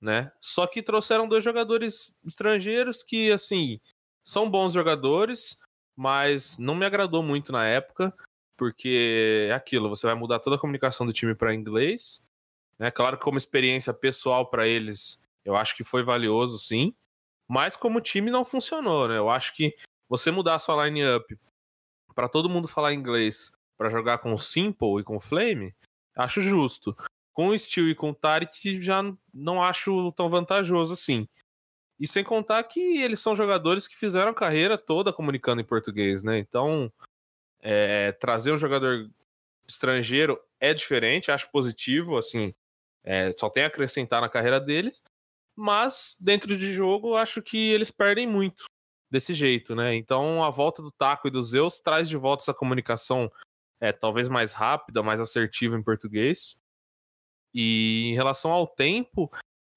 Né? 0.00 0.30
Só 0.40 0.66
que 0.66 0.82
trouxeram 0.82 1.28
dois 1.28 1.42
jogadores 1.42 2.16
estrangeiros 2.24 3.02
que, 3.02 3.32
assim, 3.32 3.80
são 4.22 4.50
bons 4.50 4.72
jogadores, 4.72 5.58
mas 5.96 6.58
não 6.58 6.74
me 6.74 6.84
agradou 6.84 7.22
muito 7.22 7.52
na 7.52 7.64
época, 7.66 8.12
porque 8.56 9.48
é 9.48 9.54
aquilo, 9.54 9.88
você 9.88 10.06
vai 10.06 10.14
mudar 10.14 10.40
toda 10.40 10.56
a 10.56 10.58
comunicação 10.58 11.06
do 11.06 11.12
time 11.12 11.34
para 11.34 11.54
inglês. 11.54 12.22
Né? 12.78 12.90
Claro 12.90 13.16
que 13.16 13.24
como 13.24 13.38
experiência 13.38 13.94
pessoal 13.94 14.50
para 14.50 14.66
eles, 14.66 15.20
eu 15.44 15.56
acho 15.56 15.76
que 15.76 15.84
foi 15.84 16.02
valioso, 16.02 16.58
sim. 16.58 16.94
Mas 17.48 17.76
como 17.76 18.00
time 18.00 18.30
não 18.30 18.44
funcionou, 18.44 19.08
né? 19.08 19.18
Eu 19.18 19.28
acho 19.28 19.54
que 19.54 19.74
você 20.08 20.30
mudar 20.30 20.56
a 20.56 20.58
sua 20.58 20.86
line-up 20.86 21.38
para 22.14 22.28
todo 22.28 22.48
mundo 22.48 22.68
falar 22.68 22.94
inglês 22.94 23.52
para 23.76 23.90
jogar 23.90 24.18
com 24.18 24.38
Simple 24.38 25.00
e 25.00 25.04
com 25.04 25.20
Flame, 25.20 25.74
acho 26.16 26.40
justo. 26.40 26.96
Com 27.32 27.48
o 27.48 27.58
Steel 27.58 27.88
e 27.88 27.94
com 27.94 28.10
o 28.10 28.14
Tarik 28.14 28.80
já 28.80 29.02
não 29.32 29.62
acho 29.62 30.12
tão 30.12 30.28
vantajoso 30.28 30.92
assim. 30.92 31.28
E 31.98 32.06
sem 32.06 32.24
contar 32.24 32.62
que 32.64 32.80
eles 32.80 33.20
são 33.20 33.36
jogadores 33.36 33.86
que 33.88 33.96
fizeram 33.96 34.30
a 34.30 34.34
carreira 34.34 34.78
toda 34.78 35.12
comunicando 35.12 35.60
em 35.60 35.64
português, 35.64 36.22
né? 36.22 36.38
Então, 36.38 36.92
é, 37.60 38.12
trazer 38.12 38.52
um 38.52 38.58
jogador 38.58 39.10
estrangeiro 39.66 40.40
é 40.60 40.74
diferente, 40.74 41.30
acho 41.30 41.50
positivo, 41.50 42.16
assim, 42.16 42.54
é, 43.02 43.32
só 43.36 43.48
tem 43.50 43.64
a 43.64 43.66
acrescentar 43.66 44.20
na 44.20 44.28
carreira 44.28 44.60
deles 44.60 45.02
mas 45.56 46.16
dentro 46.20 46.56
de 46.56 46.72
jogo 46.72 47.16
acho 47.16 47.42
que 47.42 47.70
eles 47.70 47.90
perdem 47.90 48.26
muito 48.26 48.64
desse 49.10 49.32
jeito, 49.32 49.74
né? 49.74 49.94
Então 49.94 50.42
a 50.42 50.50
volta 50.50 50.82
do 50.82 50.90
Taco 50.90 51.28
e 51.28 51.30
do 51.30 51.42
Zeus 51.42 51.80
traz 51.80 52.08
de 52.08 52.16
volta 52.16 52.42
essa 52.42 52.54
comunicação 52.54 53.30
é, 53.80 53.92
talvez 53.92 54.28
mais 54.28 54.52
rápida, 54.52 55.02
mais 55.02 55.20
assertiva 55.20 55.76
em 55.76 55.82
português. 55.82 56.58
E 57.52 58.06
em 58.06 58.14
relação 58.14 58.50
ao 58.50 58.66
tempo, 58.66 59.30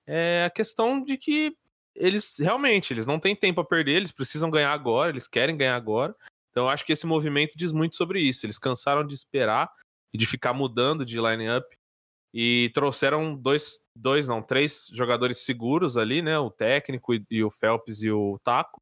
é 0.07 0.46
a 0.46 0.50
questão 0.50 1.03
de 1.03 1.17
que 1.17 1.55
eles 1.93 2.38
realmente 2.39 2.93
eles 2.93 3.05
não 3.05 3.19
têm 3.19 3.36
tempo 3.36 3.62
a 3.62 3.65
perder, 3.65 3.98
eles 3.98 4.12
precisam 4.12 4.50
ganhar 4.50 4.72
agora, 4.72 5.12
eles 5.12 5.27
querem 5.27 5.57
ganhar 5.57 5.75
agora. 5.75 6.15
Então 6.50 6.67
acho 6.67 6.86
que 6.86 6.93
esse 6.93 7.05
movimento 7.05 7.53
diz 7.55 7.72
muito 7.72 7.96
sobre 7.96 8.19
isso. 8.19 8.46
Eles 8.46 8.57
cansaram 8.57 9.05
de 9.05 9.13
esperar 9.13 9.72
e 10.12 10.17
de 10.17 10.25
ficar 10.25 10.53
mudando 10.53 11.05
de 11.05 11.19
line-up 11.19 11.76
e 12.39 12.70
trouxeram 12.75 13.36
dois, 13.36 13.79
dois 13.96 14.27
não, 14.27 14.44
três 14.44 14.86
jogadores 14.94 15.39
seguros 15.39 15.98
ali, 15.98 16.22
né? 16.22 16.38
O 16.38 16.51
técnico 16.51 17.15
e, 17.15 17.25
e 17.32 17.44
o 17.44 17.50
Phelps 17.50 18.03
e 18.03 18.12
o 18.12 18.38
Taco, 18.44 18.79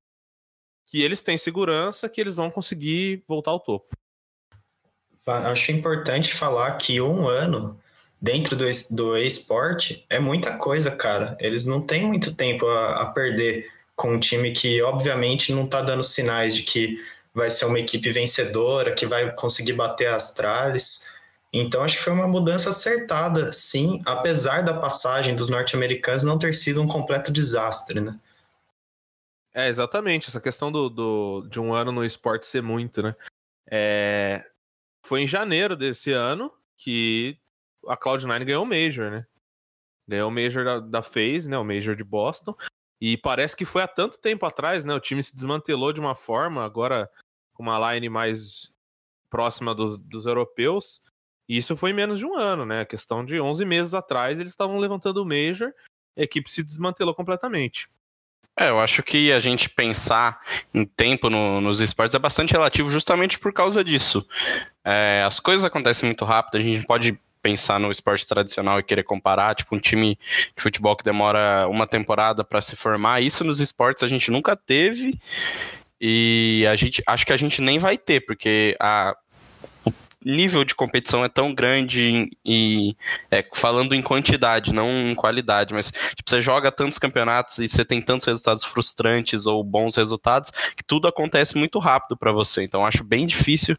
que 0.85 1.01
eles 1.01 1.21
têm 1.21 1.37
segurança 1.37 2.09
que 2.09 2.19
eles 2.19 2.35
vão 2.35 2.51
conseguir 2.51 3.23
voltar 3.25 3.51
ao 3.51 3.61
topo. 3.61 3.95
Acho 5.25 5.71
importante 5.71 6.33
falar 6.33 6.73
que 6.73 6.99
um 6.99 7.29
ano 7.29 7.79
dentro 8.21 8.57
do, 8.57 8.65
do 8.91 9.17
esporte 9.17 10.05
é 10.09 10.19
muita 10.19 10.57
coisa, 10.57 10.91
cara. 10.91 11.37
Eles 11.39 11.65
não 11.65 11.81
têm 11.81 12.05
muito 12.05 12.35
tempo 12.35 12.67
a, 12.67 13.03
a 13.03 13.05
perder 13.05 13.71
com 13.95 14.15
um 14.15 14.19
time 14.19 14.51
que, 14.51 14.81
obviamente, 14.81 15.53
não 15.53 15.63
está 15.63 15.81
dando 15.81 16.03
sinais 16.03 16.57
de 16.57 16.63
que 16.63 17.01
vai 17.33 17.49
ser 17.49 17.67
uma 17.67 17.79
equipe 17.79 18.11
vencedora, 18.11 18.93
que 18.93 19.05
vai 19.05 19.33
conseguir 19.33 19.73
bater 19.73 20.07
as 20.07 20.33
tralhas. 20.33 21.14
Então, 21.57 21.81
acho 21.81 21.97
que 21.97 22.03
foi 22.03 22.11
uma 22.11 22.27
mudança 22.27 22.69
acertada, 22.69 23.53
sim, 23.53 24.01
apesar 24.05 24.61
da 24.61 24.77
passagem 24.77 25.33
dos 25.33 25.47
norte-americanos 25.47 26.21
não 26.21 26.37
ter 26.37 26.51
sido 26.51 26.81
um 26.81 26.87
completo 26.87 27.31
desastre, 27.31 28.01
né? 28.01 28.19
É, 29.53 29.69
exatamente. 29.69 30.27
Essa 30.27 30.41
questão 30.41 30.69
do, 30.69 30.89
do 30.89 31.47
de 31.49 31.57
um 31.61 31.73
ano 31.73 31.93
no 31.93 32.03
esporte 32.03 32.45
ser 32.45 32.61
muito, 32.61 33.01
né? 33.01 33.15
É, 33.71 34.45
foi 35.05 35.21
em 35.21 35.27
janeiro 35.27 35.77
desse 35.77 36.11
ano 36.11 36.51
que 36.75 37.37
a 37.87 37.95
Cloud9 37.95 38.43
ganhou 38.43 38.63
o 38.63 38.67
Major, 38.67 39.09
né? 39.09 39.25
Ganhou 40.05 40.27
o 40.27 40.33
Major 40.33 40.65
da, 40.65 40.79
da 40.81 41.01
FaZe, 41.01 41.49
né? 41.49 41.57
O 41.57 41.63
Major 41.63 41.95
de 41.95 42.03
Boston. 42.03 42.53
E 42.99 43.15
parece 43.15 43.55
que 43.55 43.63
foi 43.63 43.81
há 43.81 43.87
tanto 43.87 44.17
tempo 44.17 44.45
atrás, 44.45 44.83
né? 44.83 44.93
O 44.93 44.99
time 44.99 45.23
se 45.23 45.33
desmantelou 45.33 45.93
de 45.93 46.01
uma 46.01 46.15
forma, 46.15 46.65
agora 46.65 47.09
com 47.53 47.63
uma 47.63 47.93
line 47.93 48.09
mais 48.09 48.73
próxima 49.29 49.73
dos, 49.73 49.97
dos 49.97 50.25
europeus. 50.25 51.01
E 51.47 51.57
isso 51.57 51.77
foi 51.77 51.91
em 51.91 51.93
menos 51.93 52.17
de 52.19 52.25
um 52.25 52.37
ano, 52.37 52.65
né? 52.65 52.81
A 52.81 52.85
questão 52.85 53.23
de 53.23 53.39
11 53.39 53.63
meses 53.65 53.93
atrás, 53.93 54.39
eles 54.39 54.51
estavam 54.51 54.77
levantando 54.77 55.21
o 55.21 55.25
Major, 55.25 55.71
a 56.17 56.21
equipe 56.23 56.51
se 56.51 56.63
desmantelou 56.63 57.13
completamente. 57.13 57.87
É, 58.57 58.69
eu 58.69 58.79
acho 58.79 59.03
que 59.03 59.33
a 59.33 59.39
gente 59.39 59.69
pensar 59.69 60.39
em 60.73 60.85
tempo 60.85 61.29
no, 61.29 61.59
nos 61.59 61.81
esportes 61.81 62.15
é 62.15 62.19
bastante 62.19 62.53
relativo 62.53 62.89
justamente 62.89 63.37
por 63.37 63.51
causa 63.51 63.83
disso. 63.83 64.25
É, 64.83 65.23
as 65.25 65.41
coisas 65.41 65.65
acontecem 65.65 66.07
muito 66.07 66.23
rápido, 66.23 66.57
a 66.57 66.63
gente 66.63 66.85
pode 66.87 67.19
pensar 67.41 67.79
no 67.79 67.91
esporte 67.91 68.25
tradicional 68.25 68.79
e 68.79 68.83
querer 68.83 69.03
comparar, 69.03 69.53
tipo 69.55 69.75
um 69.75 69.79
time 69.79 70.17
de 70.55 70.63
futebol 70.63 70.95
que 70.95 71.03
demora 71.03 71.67
uma 71.67 71.85
temporada 71.85 72.43
para 72.43 72.61
se 72.61 72.75
formar. 72.75 73.21
Isso 73.21 73.43
nos 73.43 73.59
esportes 73.59 74.03
a 74.03 74.07
gente 74.07 74.31
nunca 74.31 74.55
teve 74.55 75.19
e 75.99 76.65
a 76.67 76.75
gente 76.75 77.03
acho 77.05 77.25
que 77.25 77.33
a 77.33 77.37
gente 77.37 77.61
nem 77.61 77.77
vai 77.77 77.97
ter, 77.97 78.21
porque 78.25 78.75
a 78.79 79.15
nível 80.25 80.63
de 80.63 80.73
competição 80.73 81.23
é 81.23 81.29
tão 81.29 81.53
grande 81.53 82.31
e 82.43 82.97
é, 83.29 83.45
falando 83.53 83.93
em 83.93 84.01
quantidade, 84.01 84.73
não 84.73 85.11
em 85.11 85.13
qualidade, 85.13 85.73
mas 85.73 85.91
tipo, 85.91 86.27
você 86.27 86.41
joga 86.41 86.71
tantos 86.71 86.97
campeonatos 86.97 87.59
e 87.59 87.67
você 87.67 87.85
tem 87.85 88.01
tantos 88.01 88.25
resultados 88.25 88.63
frustrantes 88.63 89.45
ou 89.45 89.63
bons 89.63 89.95
resultados 89.95 90.49
que 90.75 90.83
tudo 90.83 91.07
acontece 91.07 91.55
muito 91.55 91.77
rápido 91.77 92.17
para 92.17 92.31
você. 92.31 92.63
Então 92.63 92.83
acho 92.83 93.03
bem 93.03 93.27
difícil 93.27 93.77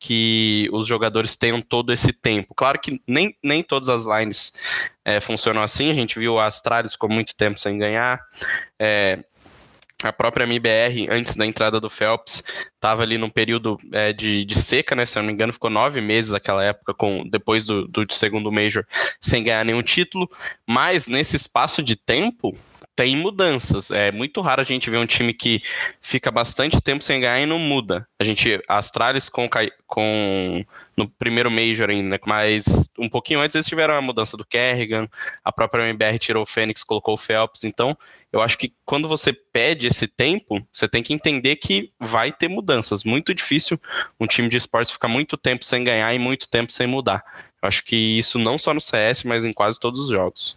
que 0.00 0.68
os 0.72 0.86
jogadores 0.86 1.36
tenham 1.36 1.62
todo 1.62 1.92
esse 1.92 2.12
tempo. 2.12 2.54
Claro 2.54 2.80
que 2.80 3.00
nem, 3.06 3.36
nem 3.42 3.62
todas 3.62 3.88
as 3.88 4.04
lines 4.04 4.52
é, 5.04 5.20
funcionam 5.20 5.62
assim. 5.62 5.90
A 5.90 5.94
gente 5.94 6.18
viu 6.18 6.38
a 6.38 6.46
Astralis 6.46 6.96
com 6.96 7.08
muito 7.08 7.36
tempo 7.36 7.58
sem 7.58 7.78
ganhar. 7.78 8.20
É, 8.78 9.24
a 10.08 10.12
própria 10.12 10.44
MBR, 10.44 11.08
antes 11.10 11.36
da 11.36 11.46
entrada 11.46 11.80
do 11.80 11.90
Phelps, 11.90 12.42
estava 12.74 13.02
ali 13.02 13.18
num 13.18 13.30
período 13.30 13.76
é, 13.92 14.12
de, 14.12 14.44
de, 14.44 14.62
seca, 14.62 14.94
né? 14.94 15.06
Se 15.06 15.18
eu 15.18 15.22
não 15.22 15.28
me 15.28 15.32
engano, 15.32 15.52
ficou 15.52 15.70
nove 15.70 16.00
meses 16.00 16.32
naquela 16.32 16.62
época, 16.64 16.94
com 16.94 17.26
depois 17.28 17.66
do, 17.66 17.86
do 17.88 18.06
segundo 18.12 18.52
Major, 18.52 18.84
sem 19.20 19.42
ganhar 19.42 19.64
nenhum 19.64 19.82
título. 19.82 20.28
Mas 20.66 21.06
nesse 21.06 21.36
espaço 21.36 21.82
de 21.82 21.96
tempo, 21.96 22.56
tem 22.96 23.16
mudanças. 23.16 23.90
É 23.90 24.12
muito 24.12 24.40
raro 24.40 24.60
a 24.60 24.64
gente 24.64 24.88
ver 24.90 24.98
um 24.98 25.06
time 25.06 25.34
que 25.34 25.62
fica 26.00 26.30
bastante 26.30 26.80
tempo 26.80 27.02
sem 27.02 27.20
ganhar 27.20 27.40
e 27.40 27.46
não 27.46 27.58
muda. 27.58 28.06
A 28.18 28.24
gente, 28.24 28.62
Astralis 28.68 29.28
com, 29.28 29.48
com 29.86 30.64
no 30.96 31.08
primeiro 31.08 31.50
Major 31.50 31.90
ainda, 31.90 32.10
né? 32.10 32.18
mas 32.26 32.90
um 32.98 33.08
pouquinho 33.08 33.40
antes 33.40 33.54
eles 33.54 33.66
tiveram 33.66 33.94
a 33.94 34.02
mudança 34.02 34.36
do 34.36 34.44
Kerrigan, 34.44 35.08
a 35.44 35.52
própria 35.52 35.88
MBR 35.88 36.18
tirou 36.18 36.42
o 36.42 36.46
Fênix, 36.46 36.84
colocou 36.84 37.14
o 37.14 37.18
Phelps, 37.18 37.64
então 37.64 37.96
eu 38.32 38.40
acho 38.40 38.58
que 38.58 38.74
quando 38.84 39.08
você 39.08 39.32
pede 39.32 39.86
esse 39.86 40.08
tempo, 40.08 40.60
você 40.72 40.88
tem 40.88 41.02
que 41.02 41.14
entender 41.14 41.56
que 41.56 41.92
vai 42.00 42.32
ter 42.32 42.48
mudanças. 42.48 43.04
Muito 43.04 43.32
difícil 43.32 43.80
um 44.18 44.26
time 44.26 44.48
de 44.48 44.56
esportes 44.56 44.90
ficar 44.90 45.06
muito 45.08 45.36
tempo 45.36 45.64
sem 45.64 45.84
ganhar 45.84 46.12
e 46.12 46.18
muito 46.18 46.48
tempo 46.48 46.72
sem 46.72 46.86
mudar. 46.86 47.24
Eu 47.62 47.68
acho 47.68 47.84
que 47.84 47.96
isso 47.96 48.38
não 48.38 48.58
só 48.58 48.74
no 48.74 48.80
CS, 48.80 49.22
mas 49.22 49.44
em 49.44 49.52
quase 49.52 49.78
todos 49.78 50.00
os 50.00 50.10
jogos. 50.10 50.56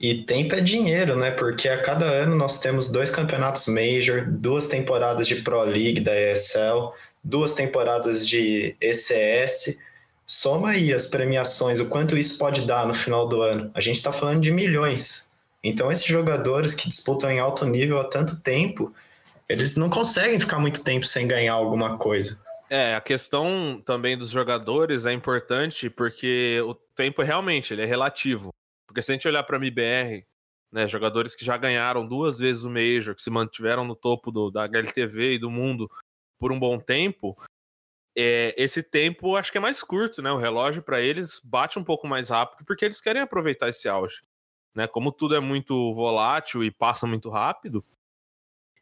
E 0.00 0.22
tempo 0.24 0.54
é 0.54 0.60
dinheiro, 0.60 1.14
né? 1.14 1.30
Porque 1.30 1.68
a 1.68 1.82
cada 1.82 2.06
ano 2.06 2.34
nós 2.34 2.58
temos 2.58 2.88
dois 2.88 3.10
campeonatos 3.10 3.66
Major, 3.66 4.24
duas 4.26 4.66
temporadas 4.66 5.26
de 5.26 5.36
Pro 5.36 5.62
League 5.64 6.00
da 6.00 6.18
ESL, 6.18 6.92
duas 7.22 7.52
temporadas 7.52 8.26
de 8.26 8.74
ECS. 8.80 9.78
Soma 10.26 10.70
aí 10.70 10.92
as 10.92 11.06
premiações, 11.06 11.80
o 11.80 11.86
quanto 11.86 12.16
isso 12.16 12.38
pode 12.38 12.62
dar 12.62 12.86
no 12.86 12.94
final 12.94 13.28
do 13.28 13.42
ano. 13.42 13.70
A 13.74 13.80
gente 13.80 13.96
está 13.96 14.10
falando 14.10 14.40
de 14.40 14.50
milhões. 14.50 15.34
Então, 15.62 15.92
esses 15.92 16.06
jogadores 16.06 16.74
que 16.74 16.88
disputam 16.88 17.30
em 17.30 17.38
alto 17.38 17.66
nível 17.66 18.00
há 18.00 18.04
tanto 18.04 18.40
tempo, 18.40 18.94
eles 19.50 19.76
não 19.76 19.90
conseguem 19.90 20.40
ficar 20.40 20.58
muito 20.58 20.82
tempo 20.82 21.04
sem 21.04 21.28
ganhar 21.28 21.52
alguma 21.52 21.98
coisa. 21.98 22.40
É, 22.70 22.94
a 22.94 23.00
questão 23.02 23.82
também 23.84 24.16
dos 24.16 24.30
jogadores 24.30 25.04
é 25.04 25.12
importante 25.12 25.90
porque 25.90 26.62
o 26.64 26.72
tempo 26.72 27.20
realmente 27.20 27.74
ele 27.74 27.82
é 27.82 27.86
relativo. 27.86 28.54
Porque 28.90 29.02
se 29.02 29.12
a 29.12 29.14
gente 29.14 29.28
olhar 29.28 29.44
para 29.44 29.56
a 29.56 29.60
MBR, 29.60 30.26
né, 30.72 30.88
jogadores 30.88 31.36
que 31.36 31.44
já 31.44 31.56
ganharam 31.56 32.04
duas 32.04 32.40
vezes 32.40 32.64
o 32.64 32.70
Major, 32.70 33.14
que 33.14 33.22
se 33.22 33.30
mantiveram 33.30 33.84
no 33.84 33.94
topo 33.94 34.32
do, 34.32 34.50
da 34.50 34.64
HLTV 34.64 35.34
e 35.34 35.38
do 35.38 35.48
mundo 35.48 35.88
por 36.40 36.50
um 36.50 36.58
bom 36.58 36.76
tempo, 36.76 37.40
é, 38.18 38.52
esse 38.60 38.82
tempo 38.82 39.36
acho 39.36 39.52
que 39.52 39.58
é 39.58 39.60
mais 39.60 39.80
curto, 39.80 40.20
né? 40.20 40.32
O 40.32 40.38
relógio 40.38 40.82
para 40.82 41.00
eles 41.00 41.40
bate 41.44 41.78
um 41.78 41.84
pouco 41.84 42.08
mais 42.08 42.30
rápido 42.30 42.64
porque 42.64 42.84
eles 42.84 43.00
querem 43.00 43.22
aproveitar 43.22 43.68
esse 43.68 43.88
auge. 43.88 44.22
Né? 44.74 44.88
Como 44.88 45.12
tudo 45.12 45.36
é 45.36 45.40
muito 45.40 45.94
volátil 45.94 46.64
e 46.64 46.70
passa 46.72 47.06
muito 47.06 47.30
rápido, 47.30 47.84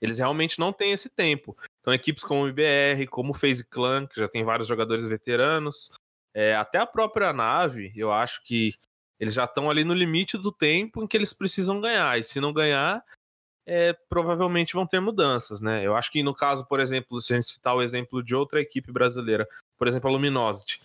eles 0.01 0.17
realmente 0.17 0.59
não 0.59 0.73
têm 0.73 0.93
esse 0.93 1.11
tempo. 1.11 1.55
Então, 1.83 1.93
equipes 1.93 2.25
como 2.25 2.45
o 2.45 2.49
IBR, 2.49 3.07
como 3.09 3.33
o 3.33 3.35
FaZe 3.35 3.67
Clan, 3.67 4.07
que 4.07 4.19
já 4.19 4.27
tem 4.27 4.43
vários 4.43 4.69
jogadores 4.69 5.05
veteranos, 5.05 5.93
é, 6.33 6.55
até 6.57 6.79
a 6.79 6.87
própria 6.87 7.31
nave, 7.31 7.93
eu 7.95 8.11
acho 8.11 8.43
que 8.43 8.75
eles 9.21 9.35
já 9.35 9.45
estão 9.45 9.69
ali 9.69 9.85
no 9.85 9.95
limite 9.95 10.39
do 10.39 10.53
tempo 10.53 11.03
em 11.03 11.07
que 11.07 11.17
eles 11.17 11.33
precisam 11.33 11.81
ganhar. 11.81 12.19
E 12.19 12.25
se 12.25 12.41
não 12.41 12.53
ganhar, 12.53 13.05
é, 13.67 13.93
provavelmente 14.09 14.75
vão 14.75 14.87
ter 14.87 15.01
mudanças, 15.01 15.61
né? 15.61 15.85
Eu 15.85 15.97
acho 15.97 16.11
que 16.11 16.23
no 16.23 16.35
caso, 16.35 16.65
por 16.65 16.81
exemplo, 16.81 17.21
se 17.21 17.33
a 17.33 17.37
gente 17.37 17.49
citar 17.49 17.75
o 17.77 17.83
exemplo 17.83 18.23
de 18.23 18.35
outra 18.35 18.61
equipe 18.61 18.91
brasileira, 18.93 19.47
por 19.77 19.87
exemplo, 19.87 20.09
a 20.09 20.13
Luminosity, 20.13 20.81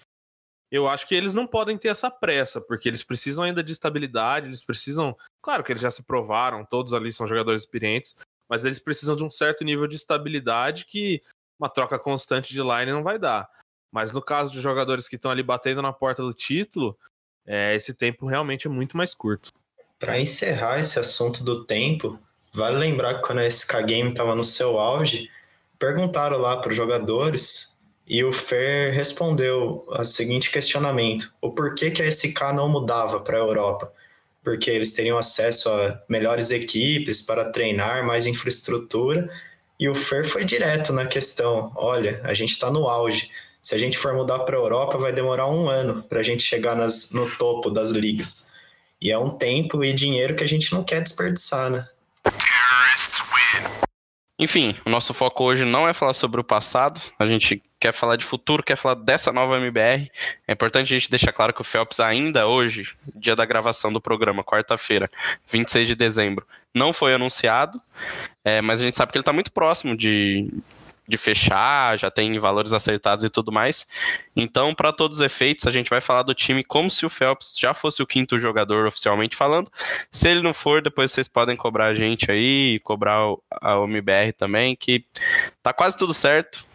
eu 0.71 0.89
acho 0.89 1.07
que 1.07 1.13
eles 1.13 1.35
não 1.35 1.45
podem 1.45 1.77
ter 1.77 1.89
essa 1.89 2.09
pressa, 2.09 2.59
porque 2.59 2.89
eles 2.89 3.03
precisam 3.03 3.43
ainda 3.43 3.63
de 3.63 3.71
estabilidade, 3.71 4.47
eles 4.47 4.65
precisam. 4.65 5.15
Claro 5.41 5.63
que 5.63 5.71
eles 5.71 5.81
já 5.81 5.91
se 5.91 6.01
provaram, 6.01 6.65
todos 6.65 6.93
ali 6.93 7.13
são 7.13 7.27
jogadores 7.27 7.61
experientes, 7.61 8.15
mas 8.49 8.65
eles 8.65 8.79
precisam 8.79 9.15
de 9.15 9.23
um 9.23 9.29
certo 9.29 9.63
nível 9.63 9.87
de 9.87 9.95
estabilidade 9.95 10.85
que 10.85 11.21
uma 11.59 11.69
troca 11.69 11.99
constante 11.99 12.51
de 12.51 12.61
line 12.61 12.91
não 12.91 13.03
vai 13.03 13.19
dar. 13.19 13.47
Mas 13.93 14.11
no 14.11 14.21
caso 14.21 14.51
de 14.51 14.59
jogadores 14.59 15.07
que 15.07 15.15
estão 15.15 15.29
ali 15.29 15.43
batendo 15.43 15.81
na 15.81 15.93
porta 15.93 16.23
do 16.23 16.33
título, 16.33 16.97
é, 17.45 17.75
esse 17.75 17.93
tempo 17.93 18.25
realmente 18.25 18.67
é 18.67 18.69
muito 18.69 18.95
mais 18.95 19.13
curto. 19.13 19.51
Para 19.99 20.19
encerrar 20.19 20.79
esse 20.79 20.99
assunto 20.99 21.43
do 21.43 21.65
tempo, 21.65 22.19
vale 22.53 22.77
lembrar 22.77 23.15
que 23.15 23.27
quando 23.27 23.39
a 23.39 23.49
SK 23.49 23.83
Game 23.85 24.09
estava 24.09 24.35
no 24.35 24.43
seu 24.43 24.79
auge, 24.79 25.29
perguntaram 25.79 26.37
lá 26.37 26.57
para 26.57 26.71
os 26.71 26.75
jogadores 26.75 27.73
e 28.07 28.23
o 28.23 28.33
Fer 28.33 28.93
respondeu 28.93 29.85
o 29.87 30.03
seguinte 30.03 30.51
questionamento: 30.51 31.33
o 31.41 31.51
porquê 31.51 31.89
que 31.89 32.01
a 32.01 32.11
SK 32.11 32.53
não 32.53 32.69
mudava 32.69 33.19
para 33.21 33.37
a 33.37 33.39
Europa? 33.39 33.91
Porque 34.43 34.69
eles 34.69 34.91
teriam 34.91 35.17
acesso 35.17 35.69
a 35.69 36.01
melhores 36.09 36.51
equipes 36.51 37.21
para 37.21 37.49
treinar, 37.49 38.05
mais 38.05 38.27
infraestrutura. 38.27 39.29
E 39.79 39.87
o 39.87 39.95
Fer 39.95 40.25
foi 40.25 40.43
direto 40.43 40.91
na 40.91 41.05
questão: 41.05 41.71
olha, 41.75 42.19
a 42.23 42.33
gente 42.33 42.51
está 42.51 42.69
no 42.69 42.89
auge. 42.89 43.29
Se 43.63 43.73
a 43.73 43.77
gente 43.77 43.97
for 43.97 44.13
mudar 44.13 44.39
para 44.39 44.57
a 44.57 44.59
Europa, 44.59 44.97
vai 44.97 45.13
demorar 45.13 45.47
um 45.47 45.69
ano 45.69 46.03
para 46.03 46.19
a 46.19 46.23
gente 46.23 46.43
chegar 46.43 46.75
nas, 46.75 47.11
no 47.11 47.33
topo 47.37 47.71
das 47.71 47.91
ligas. 47.91 48.51
E 49.01 49.09
é 49.09 49.17
um 49.17 49.29
tempo 49.29 49.81
e 49.85 49.93
dinheiro 49.93 50.35
que 50.35 50.43
a 50.43 50.47
gente 50.47 50.73
não 50.73 50.83
quer 50.83 51.01
desperdiçar, 51.01 51.69
né? 51.69 51.87
Enfim, 54.37 54.75
o 54.85 54.89
nosso 54.89 55.13
foco 55.13 55.45
hoje 55.45 55.63
não 55.63 55.87
é 55.87 55.93
falar 55.93 56.11
sobre 56.11 56.41
o 56.41 56.43
passado, 56.43 56.99
a 57.17 57.25
gente 57.25 57.63
quer 57.79 57.93
falar 57.93 58.17
de 58.17 58.25
futuro, 58.25 58.61
quer 58.61 58.75
falar 58.75 58.95
dessa 58.95 59.31
nova 59.31 59.55
MBR. 59.55 60.11
É 60.45 60.51
importante 60.51 60.93
a 60.93 60.99
gente 60.99 61.09
deixar 61.09 61.31
claro 61.31 61.53
que 61.53 61.61
o 61.61 61.63
Phelps 61.63 62.01
ainda 62.01 62.45
hoje, 62.45 62.89
dia 63.15 63.35
da 63.35 63.45
gravação 63.45 63.93
do 63.93 64.01
programa, 64.01 64.43
quarta-feira, 64.43 65.09
26 65.47 65.87
de 65.87 65.95
dezembro, 65.95 66.45
não 66.73 66.91
foi 66.91 67.13
anunciado, 67.13 67.81
é, 68.43 68.59
mas 68.59 68.81
a 68.81 68.83
gente 68.83 68.97
sabe 68.97 69.13
que 69.13 69.17
ele 69.17 69.21
está 69.21 69.31
muito 69.31 69.53
próximo 69.53 69.95
de, 69.95 70.51
de 71.07 71.17
fechar, 71.17 71.97
já 71.97 72.09
tem 72.09 72.37
valores 72.39 72.71
acertados 72.71 73.25
e 73.25 73.29
tudo 73.29 73.51
mais. 73.51 73.85
Então, 74.35 74.73
para 74.73 74.93
todos 74.93 75.17
os 75.17 75.23
efeitos, 75.23 75.67
a 75.67 75.71
gente 75.71 75.89
vai 75.89 75.99
falar 75.99 76.23
do 76.23 76.33
time 76.33 76.63
como 76.63 76.89
se 76.89 77.05
o 77.05 77.09
Phelps 77.09 77.55
já 77.57 77.73
fosse 77.73 78.01
o 78.01 78.07
quinto 78.07 78.39
jogador 78.39 78.87
oficialmente 78.87 79.35
falando. 79.35 79.69
Se 80.11 80.29
ele 80.29 80.41
não 80.41 80.53
for, 80.53 80.81
depois 80.81 81.11
vocês 81.11 81.27
podem 81.27 81.55
cobrar 81.55 81.87
a 81.87 81.95
gente 81.95 82.31
aí, 82.31 82.79
cobrar 82.83 83.19
a 83.61 83.79
OMBR 83.79 84.33
também, 84.37 84.75
que 84.75 85.05
tá 85.61 85.73
quase 85.73 85.97
tudo 85.97 86.13
certo. 86.13 86.65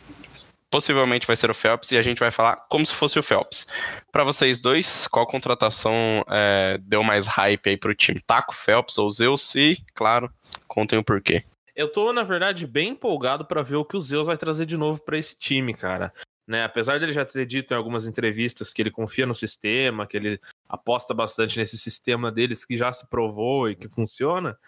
Possivelmente 0.71 1.27
vai 1.27 1.35
ser 1.35 1.51
o 1.51 1.55
Phelps 1.55 1.93
e 1.93 1.97
a 1.97 2.03
gente 2.03 2.19
vai 2.19 2.31
falar 2.31 2.57
como 2.69 2.85
se 2.85 2.93
fosse 2.93 3.19
o 3.19 3.23
Phelps. 3.23 3.67
Para 4.13 4.23
vocês 4.23 4.61
dois, 4.61 5.07
qual 5.07 5.27
contratação 5.27 6.23
é, 6.29 6.79
deu 6.83 7.03
mais 7.03 7.27
hype 7.27 7.71
aí 7.71 7.77
pro 7.79 7.95
time? 7.95 8.21
Taco, 8.21 8.55
Phelps 8.55 8.99
ou 8.99 9.11
Zeus? 9.11 9.55
E, 9.55 9.83
claro, 9.95 10.31
contem 10.67 10.99
o 10.99 11.03
porquê. 11.03 11.43
Eu 11.79 11.87
tô, 11.87 12.13
na 12.13 12.25
verdade, 12.25 12.67
bem 12.67 12.89
empolgado 12.89 13.45
para 13.45 13.63
ver 13.63 13.77
o 13.77 13.85
que 13.85 13.97
o 13.97 14.01
Zeus 14.01 14.27
vai 14.27 14.37
trazer 14.37 14.67
de 14.67 14.77
novo 14.77 15.01
para 15.01 15.17
esse 15.17 15.37
time, 15.37 15.73
cara. 15.73 16.13
Né? 16.45 16.65
Apesar 16.65 16.99
dele 16.99 17.13
já 17.13 17.25
ter 17.25 17.47
dito 17.47 17.73
em 17.73 17.77
algumas 17.77 18.05
entrevistas 18.05 18.73
que 18.73 18.83
ele 18.83 18.91
confia 18.91 19.25
no 19.25 19.35
sistema, 19.35 20.05
que 20.05 20.17
ele 20.17 20.41
aposta 20.69 21.15
bastante 21.15 21.57
nesse 21.57 21.79
sistema 21.79 22.33
deles 22.33 22.65
que 22.65 22.77
já 22.77 22.93
se 22.93 23.07
provou 23.07 23.71
e 23.71 23.77
que 23.77 23.89
funciona, 23.89 24.59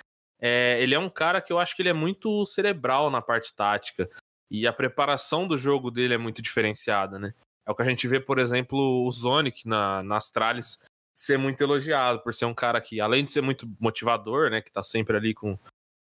é, 0.41 0.81
ele 0.81 0.95
é 0.95 1.01
um 1.01 1.11
cara 1.11 1.41
que 1.41 1.53
eu 1.53 1.59
acho 1.59 1.75
que 1.75 1.83
ele 1.83 1.89
é 1.89 1.93
muito 1.93 2.47
cerebral 2.47 3.11
na 3.11 3.21
parte 3.21 3.53
tática. 3.57 4.09
E 4.49 4.65
a 4.65 4.73
preparação 4.73 5.49
do 5.49 5.59
jogo 5.59 5.91
dele 5.91 6.15
é 6.15 6.19
muito 6.19 6.41
diferenciada, 6.41 7.19
né? 7.19 7.35
É 7.67 7.73
o 7.73 7.75
que 7.75 7.83
a 7.83 7.87
gente 7.87 8.07
vê, 8.07 8.21
por 8.21 8.39
exemplo, 8.39 9.05
o 9.05 9.11
Zonic 9.11 9.67
na, 9.67 10.01
na 10.05 10.19
Astralis 10.19 10.79
ser 11.17 11.39
muito 11.39 11.61
elogiado, 11.61 12.21
por 12.21 12.33
ser 12.33 12.45
um 12.45 12.55
cara 12.55 12.81
que, 12.81 13.01
além 13.01 13.25
de 13.25 13.33
ser 13.33 13.41
muito 13.41 13.69
motivador, 13.81 14.49
né? 14.49 14.63
Que 14.63 14.71
tá 14.71 14.85
sempre 14.85 15.17
ali 15.17 15.35
com, 15.35 15.59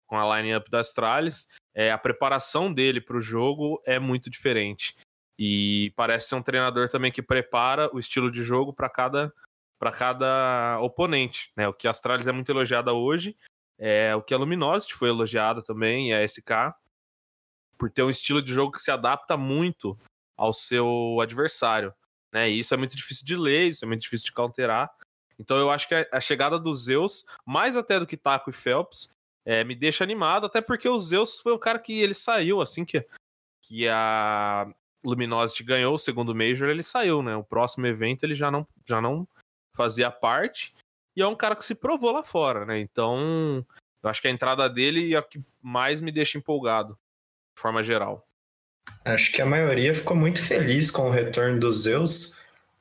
com 0.06 0.16
a 0.18 0.36
line-up 0.38 0.70
da 0.70 0.80
Astralis, 0.80 1.46
é, 1.74 1.90
a 1.90 1.98
preparação 1.98 2.72
dele 2.72 3.00
para 3.00 3.16
o 3.16 3.22
jogo 3.22 3.82
é 3.84 3.98
muito 3.98 4.30
diferente. 4.30 4.94
E 5.38 5.92
parece 5.96 6.28
ser 6.28 6.36
um 6.36 6.42
treinador 6.42 6.88
também 6.88 7.12
que 7.12 7.22
prepara 7.22 7.94
o 7.94 7.98
estilo 7.98 8.30
de 8.30 8.42
jogo 8.42 8.72
para 8.72 8.88
cada 8.88 9.32
para 9.78 9.92
cada 9.92 10.80
oponente, 10.80 11.52
né? 11.54 11.68
O 11.68 11.74
que 11.74 11.86
a 11.86 11.90
Astralis 11.90 12.26
é 12.26 12.32
muito 12.32 12.50
elogiada 12.50 12.94
hoje, 12.94 13.36
é 13.78 14.16
o 14.16 14.22
que 14.22 14.32
a 14.32 14.38
Luminosity 14.38 14.94
foi 14.94 15.10
elogiada 15.10 15.62
também, 15.62 16.08
e 16.08 16.14
a 16.14 16.26
SK, 16.26 16.74
por 17.76 17.90
ter 17.90 18.02
um 18.02 18.08
estilo 18.08 18.40
de 18.40 18.54
jogo 18.54 18.72
que 18.72 18.80
se 18.80 18.90
adapta 18.90 19.36
muito 19.36 19.98
ao 20.34 20.54
seu 20.54 21.18
adversário, 21.20 21.94
né? 22.32 22.48
E 22.50 22.58
isso 22.58 22.72
é 22.72 22.76
muito 22.78 22.96
difícil 22.96 23.26
de 23.26 23.36
ler, 23.36 23.68
isso 23.68 23.84
é 23.84 23.88
muito 23.88 24.00
difícil 24.00 24.24
de 24.24 24.32
counterar. 24.32 24.90
Então 25.38 25.58
eu 25.58 25.70
acho 25.70 25.86
que 25.86 26.08
a 26.10 26.20
chegada 26.20 26.58
dos 26.58 26.84
Zeus, 26.84 27.24
mais 27.44 27.76
até 27.76 28.00
do 28.00 28.06
que 28.06 28.16
Taco 28.16 28.48
e 28.48 28.54
Phelps, 28.54 29.14
é, 29.46 29.62
me 29.62 29.76
deixa 29.76 30.02
animado, 30.02 30.46
até 30.46 30.60
porque 30.60 30.88
o 30.88 30.98
Zeus 30.98 31.40
foi 31.40 31.54
um 31.54 31.58
cara 31.58 31.78
que 31.78 32.00
ele 32.00 32.14
saiu 32.14 32.60
assim 32.60 32.84
que, 32.84 33.06
que 33.62 33.88
a 33.88 34.68
Luminosity 35.04 35.62
ganhou 35.62 35.94
o 35.94 35.98
segundo 35.98 36.34
Major, 36.34 36.68
ele 36.68 36.82
saiu, 36.82 37.22
né? 37.22 37.36
O 37.36 37.44
próximo 37.44 37.86
evento 37.86 38.24
ele 38.24 38.34
já 38.34 38.50
não, 38.50 38.66
já 38.84 39.00
não 39.00 39.26
fazia 39.72 40.10
parte. 40.10 40.74
E 41.14 41.22
é 41.22 41.26
um 41.26 41.36
cara 41.36 41.54
que 41.54 41.64
se 41.64 41.76
provou 41.76 42.10
lá 42.10 42.24
fora, 42.24 42.66
né? 42.66 42.78
Então, 42.80 43.64
eu 44.02 44.10
acho 44.10 44.20
que 44.20 44.28
a 44.28 44.32
entrada 44.32 44.68
dele 44.68 45.14
é 45.14 45.18
o 45.18 45.22
que 45.22 45.40
mais 45.62 46.02
me 46.02 46.10
deixa 46.10 46.36
empolgado, 46.36 46.94
de 47.54 47.62
forma 47.62 47.82
geral. 47.84 48.26
Acho 49.04 49.32
que 49.32 49.40
a 49.40 49.46
maioria 49.46 49.94
ficou 49.94 50.16
muito 50.16 50.44
feliz 50.44 50.90
com 50.90 51.08
o 51.08 51.12
retorno 51.12 51.60
dos 51.60 51.82
Zeus, 51.82 52.35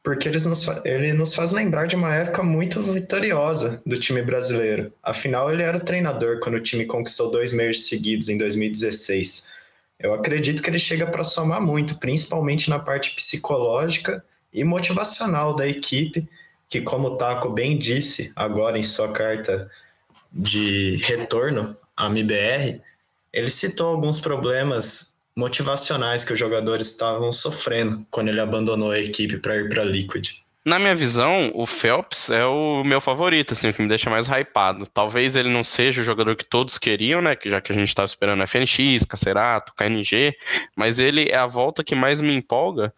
porque 0.06 0.30
eles 0.30 0.46
nos, 0.46 0.68
ele 0.86 1.12
nos 1.14 1.34
faz 1.34 1.52
lembrar 1.52 1.88
de 1.88 1.96
uma 1.96 2.14
época 2.14 2.44
muito 2.44 2.80
vitoriosa 2.80 3.82
do 3.84 4.00
time 4.00 4.22
brasileiro. 4.22 4.94
Afinal, 5.02 5.52
ele 5.52 5.64
era 5.64 5.78
o 5.78 5.84
treinador 5.84 6.40
quando 6.40 6.56
o 6.56 6.62
time 6.62 6.86
conquistou 6.86 7.32
dois 7.32 7.52
meses 7.52 7.88
seguidos 7.88 8.30
em 8.30 8.38
2016. 8.38 9.50
Eu 10.00 10.14
acredito 10.14 10.62
que 10.62 10.70
ele 10.70 10.78
chega 10.78 11.08
para 11.08 11.24
somar 11.24 11.60
muito, 11.60 11.98
principalmente 11.98 12.70
na 12.70 12.78
parte 12.78 13.16
psicológica 13.16 14.24
e 14.54 14.64
motivacional 14.64 15.56
da 15.56 15.68
equipe, 15.68 16.30
que, 16.70 16.82
como 16.82 17.08
o 17.08 17.18
Taco 17.18 17.50
bem 17.50 17.76
disse 17.76 18.32
agora 18.36 18.78
em 18.78 18.84
sua 18.84 19.12
carta 19.12 19.72
de 20.32 20.98
retorno 20.98 21.76
à 21.98 22.06
MBR, 22.06 22.80
ele 23.34 23.50
citou 23.50 23.88
alguns 23.88 24.20
problemas 24.20 25.15
motivacionais 25.36 26.24
que 26.24 26.34
os 26.34 26.40
jogadores 26.40 26.88
estavam 26.88 27.32
sofrendo 27.32 28.06
quando 28.10 28.30
ele 28.30 28.40
abandonou 28.40 28.92
a 28.92 29.00
equipe 29.00 29.38
para 29.38 29.58
ir 29.58 29.70
para 29.70 29.82
a 29.82 29.86
Liquid. 29.86 30.30
Na 30.66 30.80
minha 30.80 30.96
visão, 30.96 31.52
o 31.54 31.68
Phelps 31.68 32.32
é 32.32 32.44
o 32.44 32.84
meu 32.84 33.00
favorito, 33.00 33.54
assim, 33.54 33.70
o 33.70 33.74
que 33.74 33.84
me 33.84 33.88
deixa 33.88 34.10
mais 34.10 34.28
hypado. 34.28 34.88
Talvez 34.88 35.36
ele 35.36 35.48
não 35.48 35.64
seja 35.64 36.02
o 36.02 36.04
jogador 36.04 36.36
que 36.36 36.44
todos 36.44 36.80
queriam, 36.80 37.22
né? 37.22 37.38
Já 37.46 37.62
que 37.62 37.72
a 37.72 37.76
gente 37.76 37.90
estava 37.90 38.08
esperando 38.08 38.42
FNX, 38.48 39.06
Cacerato, 39.08 39.74
KNG, 39.76 40.36
mas 40.76 40.98
ele 40.98 41.30
é 41.30 41.38
a 41.38 41.46
volta 41.46 41.84
que 41.84 41.94
mais 41.94 42.20
me 42.20 42.34
empolga, 42.34 42.92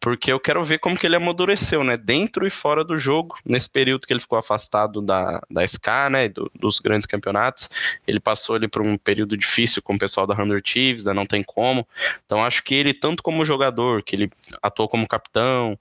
porque 0.00 0.32
eu 0.32 0.40
quero 0.40 0.64
ver 0.64 0.78
como 0.78 0.98
que 0.98 1.06
ele 1.06 1.14
amadureceu, 1.14 1.84
né? 1.84 1.96
Dentro 1.96 2.46
e 2.46 2.50
fora 2.50 2.82
do 2.82 2.96
jogo, 2.96 3.36
nesse 3.44 3.68
período 3.68 4.06
que 4.06 4.12
ele 4.12 4.20
ficou 4.20 4.38
afastado 4.38 5.02
da, 5.02 5.42
da 5.50 5.62
SK, 5.62 5.86
né? 6.10 6.28
Do, 6.28 6.50
dos 6.58 6.78
grandes 6.78 7.06
campeonatos. 7.06 7.68
Ele 8.06 8.18
passou 8.18 8.56
ali 8.56 8.66
por 8.66 8.80
um 8.80 8.96
período 8.96 9.36
difícil 9.36 9.82
com 9.82 9.94
o 9.94 9.98
pessoal 9.98 10.26
da 10.26 10.34
Hunter 10.34 10.62
Chiefs, 10.64 11.04
da 11.04 11.12
Não 11.12 11.26
Tem 11.26 11.42
Como. 11.44 11.86
Então 12.24 12.42
acho 12.42 12.64
que 12.64 12.74
ele, 12.74 12.94
tanto 12.94 13.22
como 13.22 13.44
jogador, 13.44 14.02
que 14.02 14.16
ele 14.16 14.30
atuou 14.62 14.88
como 14.88 15.06
capitão, 15.06 15.78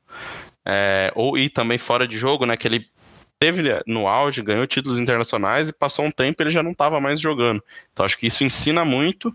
é, 0.66 1.12
ou 1.16 1.38
e 1.38 1.50
também 1.50 1.78
fora 1.78 2.06
de 2.06 2.18
jogo, 2.18 2.46
né? 2.46 2.58
Que 2.58 2.68
ele 2.68 2.90
teve 3.40 3.64
no 3.88 4.06
auge, 4.06 4.42
ganhou 4.42 4.68
títulos 4.68 5.00
internacionais 5.00 5.70
e 5.70 5.74
passou 5.74 6.04
um 6.04 6.12
tempo 6.12 6.44
ele 6.44 6.50
já 6.50 6.62
não 6.62 6.72
estava 6.72 7.00
mais 7.00 7.22
jogando. 7.22 7.64
Então 7.94 8.06
acho 8.06 8.18
que 8.18 8.28
isso 8.28 8.44
ensina 8.44 8.84
muito 8.84 9.34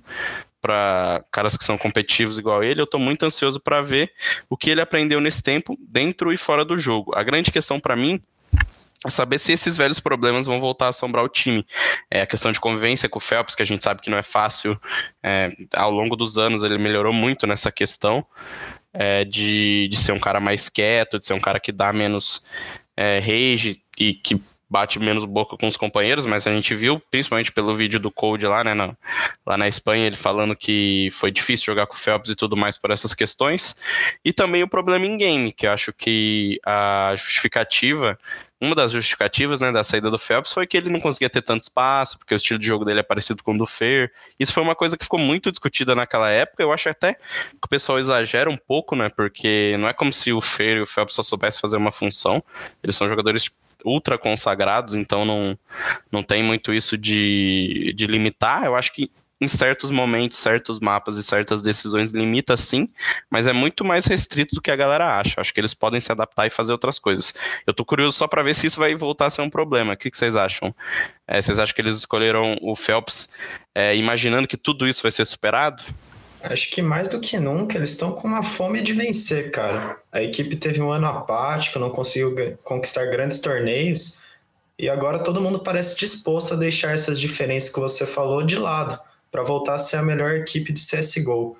para 0.64 1.22
caras 1.30 1.58
que 1.58 1.62
são 1.62 1.76
competitivos 1.76 2.38
igual 2.38 2.64
ele. 2.64 2.80
Eu 2.80 2.84
estou 2.84 2.98
muito 2.98 3.26
ansioso 3.26 3.60
para 3.60 3.82
ver 3.82 4.10
o 4.48 4.56
que 4.56 4.70
ele 4.70 4.80
aprendeu 4.80 5.20
nesse 5.20 5.42
tempo 5.42 5.76
dentro 5.78 6.32
e 6.32 6.38
fora 6.38 6.64
do 6.64 6.78
jogo. 6.78 7.12
A 7.14 7.22
grande 7.22 7.50
questão 7.50 7.78
para 7.78 7.94
mim 7.94 8.18
é 9.04 9.10
saber 9.10 9.38
se 9.38 9.52
esses 9.52 9.76
velhos 9.76 10.00
problemas 10.00 10.46
vão 10.46 10.58
voltar 10.58 10.86
a 10.86 10.88
assombrar 10.88 11.22
o 11.22 11.28
time. 11.28 11.66
É 12.10 12.22
a 12.22 12.26
questão 12.26 12.50
de 12.50 12.58
convivência 12.58 13.10
com 13.10 13.18
o 13.18 13.20
Phelps, 13.20 13.54
que 13.54 13.60
a 13.60 13.66
gente 13.66 13.84
sabe 13.84 14.00
que 14.00 14.08
não 14.08 14.16
é 14.16 14.22
fácil. 14.22 14.80
É, 15.22 15.50
ao 15.74 15.90
longo 15.90 16.16
dos 16.16 16.38
anos 16.38 16.62
ele 16.62 16.78
melhorou 16.78 17.12
muito 17.12 17.46
nessa 17.46 17.70
questão 17.70 18.24
é, 18.90 19.22
de, 19.22 19.86
de 19.88 19.96
ser 19.98 20.12
um 20.12 20.18
cara 20.18 20.40
mais 20.40 20.70
quieto, 20.70 21.18
de 21.18 21.26
ser 21.26 21.34
um 21.34 21.40
cara 21.40 21.60
que 21.60 21.72
dá 21.72 21.92
menos 21.92 22.42
é, 22.96 23.18
rage 23.18 23.82
e 23.98 24.14
que 24.14 24.40
bate 24.74 24.98
menos 24.98 25.24
boca 25.24 25.56
com 25.56 25.68
os 25.68 25.76
companheiros, 25.76 26.26
mas 26.26 26.44
a 26.48 26.50
gente 26.50 26.74
viu, 26.74 27.00
principalmente 27.08 27.52
pelo 27.52 27.76
vídeo 27.76 28.00
do 28.00 28.10
Code 28.10 28.44
lá, 28.44 28.64
né, 28.64 28.74
na, 28.74 28.92
lá 29.46 29.56
na 29.56 29.68
Espanha, 29.68 30.08
ele 30.08 30.16
falando 30.16 30.56
que 30.56 31.10
foi 31.12 31.30
difícil 31.30 31.66
jogar 31.66 31.86
com 31.86 31.94
o 31.94 31.96
Phelps 31.96 32.28
e 32.28 32.34
tudo 32.34 32.56
mais 32.56 32.76
por 32.76 32.90
essas 32.90 33.14
questões. 33.14 33.76
E 34.24 34.32
também 34.32 34.64
o 34.64 34.68
problema 34.68 35.06
em 35.06 35.16
game, 35.16 35.52
que 35.52 35.64
eu 35.64 35.70
acho 35.70 35.92
que 35.92 36.58
a 36.66 37.14
justificativa 37.16 38.18
uma 38.60 38.74
das 38.74 38.92
justificativas 38.92 39.60
né, 39.60 39.70
da 39.70 39.84
saída 39.84 40.10
do 40.10 40.18
Phelps 40.18 40.52
foi 40.52 40.66
que 40.66 40.76
ele 40.76 40.88
não 40.88 40.98
conseguia 40.98 41.28
ter 41.28 41.42
tanto 41.42 41.64
espaço, 41.64 42.18
porque 42.18 42.34
o 42.34 42.36
estilo 42.36 42.58
de 42.58 42.66
jogo 42.66 42.84
dele 42.84 43.00
é 43.00 43.02
parecido 43.02 43.42
com 43.42 43.52
o 43.52 43.58
do 43.58 43.66
Fer. 43.66 44.10
Isso 44.40 44.52
foi 44.52 44.62
uma 44.62 44.74
coisa 44.74 44.96
que 44.96 45.04
ficou 45.04 45.18
muito 45.18 45.50
discutida 45.50 45.94
naquela 45.94 46.30
época. 46.30 46.62
Eu 46.62 46.72
acho 46.72 46.88
até 46.88 47.14
que 47.14 47.66
o 47.66 47.68
pessoal 47.68 47.98
exagera 47.98 48.48
um 48.48 48.56
pouco, 48.56 48.96
né? 48.96 49.08
Porque 49.14 49.76
não 49.78 49.86
é 49.86 49.92
como 49.92 50.12
se 50.12 50.32
o 50.32 50.40
Fer 50.40 50.78
e 50.78 50.80
o 50.80 50.86
Phelps 50.86 51.14
só 51.14 51.22
soubessem 51.22 51.60
fazer 51.60 51.76
uma 51.76 51.92
função. 51.92 52.42
Eles 52.82 52.96
são 52.96 53.08
jogadores 53.08 53.50
ultra 53.84 54.18
consagrados, 54.18 54.94
então 54.94 55.24
não, 55.24 55.58
não 56.10 56.22
tem 56.22 56.42
muito 56.42 56.72
isso 56.72 56.96
de, 56.96 57.92
de 57.96 58.06
limitar. 58.06 58.64
Eu 58.64 58.74
acho 58.74 58.92
que 58.92 59.10
em 59.40 59.48
certos 59.48 59.90
momentos, 59.90 60.38
certos 60.38 60.80
mapas 60.80 61.16
e 61.16 61.22
certas 61.22 61.60
decisões 61.60 62.12
limita 62.12 62.56
sim, 62.56 62.88
mas 63.28 63.46
é 63.46 63.52
muito 63.52 63.84
mais 63.84 64.06
restrito 64.06 64.54
do 64.54 64.62
que 64.62 64.70
a 64.70 64.76
galera 64.76 65.18
acha. 65.18 65.40
Acho 65.40 65.52
que 65.52 65.60
eles 65.60 65.74
podem 65.74 66.00
se 66.00 66.10
adaptar 66.10 66.46
e 66.46 66.50
fazer 66.50 66.72
outras 66.72 66.98
coisas. 66.98 67.34
Eu 67.66 67.74
tô 67.74 67.84
curioso 67.84 68.16
só 68.16 68.26
para 68.26 68.42
ver 68.42 68.54
se 68.54 68.66
isso 68.66 68.78
vai 68.78 68.94
voltar 68.94 69.26
a 69.26 69.30
ser 69.30 69.42
um 69.42 69.50
problema. 69.50 69.94
O 69.94 69.96
que, 69.96 70.10
que 70.10 70.16
vocês 70.16 70.36
acham? 70.36 70.74
É, 71.26 71.40
vocês 71.40 71.58
acham 71.58 71.74
que 71.74 71.80
eles 71.80 71.96
escolheram 71.96 72.56
o 72.62 72.74
Phelps 72.74 73.34
é, 73.74 73.96
imaginando 73.96 74.48
que 74.48 74.56
tudo 74.56 74.86
isso 74.86 75.02
vai 75.02 75.12
ser 75.12 75.24
superado? 75.24 75.82
Acho 76.44 76.70
que 76.70 76.82
mais 76.82 77.08
do 77.08 77.20
que 77.20 77.38
nunca 77.38 77.78
eles 77.78 77.90
estão 77.90 78.12
com 78.12 78.28
uma 78.28 78.42
fome 78.42 78.82
de 78.82 78.92
vencer, 78.92 79.50
cara. 79.50 79.96
A 80.12 80.22
equipe 80.22 80.54
teve 80.56 80.80
um 80.80 80.90
ano 80.90 81.06
apático, 81.06 81.78
não 81.78 81.88
conseguiu 81.88 82.34
conquistar 82.62 83.06
grandes 83.06 83.38
torneios, 83.38 84.18
e 84.78 84.88
agora 84.88 85.20
todo 85.20 85.40
mundo 85.40 85.60
parece 85.60 85.96
disposto 85.96 86.52
a 86.52 86.56
deixar 86.56 86.92
essas 86.92 87.18
diferenças 87.18 87.70
que 87.70 87.80
você 87.80 88.04
falou 88.04 88.42
de 88.42 88.56
lado 88.56 88.98
para 89.30 89.42
voltar 89.42 89.76
a 89.76 89.78
ser 89.78 89.96
a 89.96 90.02
melhor 90.02 90.32
equipe 90.32 90.70
de 90.70 90.80
CSGO. 90.80 91.56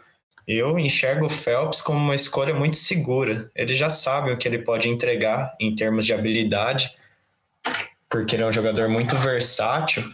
Eu 0.47 0.79
enxergo 0.79 1.27
o 1.27 1.31
Phelps 1.31 1.81
como 1.81 1.99
uma 1.99 2.15
escolha 2.15 2.53
muito 2.53 2.77
segura. 2.77 3.51
Ele 3.55 3.73
já 3.73 3.89
sabe 3.89 4.33
o 4.33 4.37
que 4.37 4.47
ele 4.47 4.59
pode 4.59 4.89
entregar 4.89 5.57
em 5.59 5.75
termos 5.75 6.05
de 6.05 6.13
habilidade, 6.13 6.95
porque 8.11 8.37
ele 8.37 8.43
é 8.43 8.47
um 8.47 8.53
jogador 8.53 8.87
muito 8.89 9.17
versátil 9.17 10.05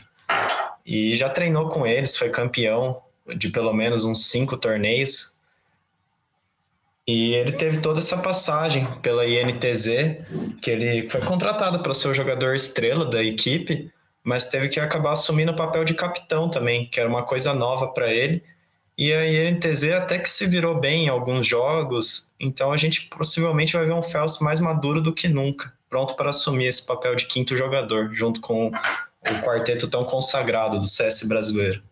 e 0.86 1.12
já 1.14 1.28
treinou 1.28 1.68
com 1.68 1.84
eles, 1.84 2.16
foi 2.16 2.30
campeão 2.30 3.02
de 3.36 3.48
pelo 3.50 3.72
menos 3.72 4.04
uns 4.04 4.26
cinco 4.26 4.56
torneios. 4.56 5.38
E 7.06 7.34
ele 7.34 7.52
teve 7.52 7.80
toda 7.80 7.98
essa 7.98 8.18
passagem 8.18 8.86
pela 9.02 9.26
INTZ, 9.26 9.86
que 10.60 10.70
ele 10.70 11.08
foi 11.08 11.20
contratado 11.20 11.82
para 11.82 11.94
ser 11.94 12.08
o 12.08 12.14
jogador 12.14 12.54
estrela 12.54 13.04
da 13.04 13.22
equipe, 13.22 13.90
mas 14.22 14.46
teve 14.46 14.68
que 14.68 14.78
acabar 14.78 15.12
assumindo 15.12 15.52
o 15.52 15.56
papel 15.56 15.84
de 15.84 15.94
capitão 15.94 16.48
também, 16.48 16.86
que 16.86 17.00
era 17.00 17.08
uma 17.08 17.24
coisa 17.24 17.52
nova 17.54 17.88
para 17.88 18.12
ele. 18.12 18.42
E 18.96 19.12
a 19.12 19.26
INTZ 19.26 19.92
até 19.92 20.18
que 20.18 20.28
se 20.28 20.46
virou 20.46 20.78
bem 20.78 21.06
em 21.06 21.08
alguns 21.08 21.46
jogos, 21.46 22.32
então 22.38 22.70
a 22.70 22.76
gente 22.76 23.08
possivelmente 23.08 23.72
vai 23.72 23.86
ver 23.86 23.94
um 23.94 24.02
Felso 24.02 24.44
mais 24.44 24.60
maduro 24.60 25.00
do 25.00 25.12
que 25.12 25.26
nunca, 25.26 25.72
pronto 25.88 26.14
para 26.14 26.30
assumir 26.30 26.66
esse 26.66 26.86
papel 26.86 27.16
de 27.16 27.24
quinto 27.24 27.56
jogador, 27.56 28.12
junto 28.12 28.40
com 28.40 28.66
o 28.66 29.40
quarteto 29.42 29.88
tão 29.88 30.04
consagrado 30.04 30.78
do 30.78 30.86
CS 30.86 31.22
brasileiro. 31.22 31.82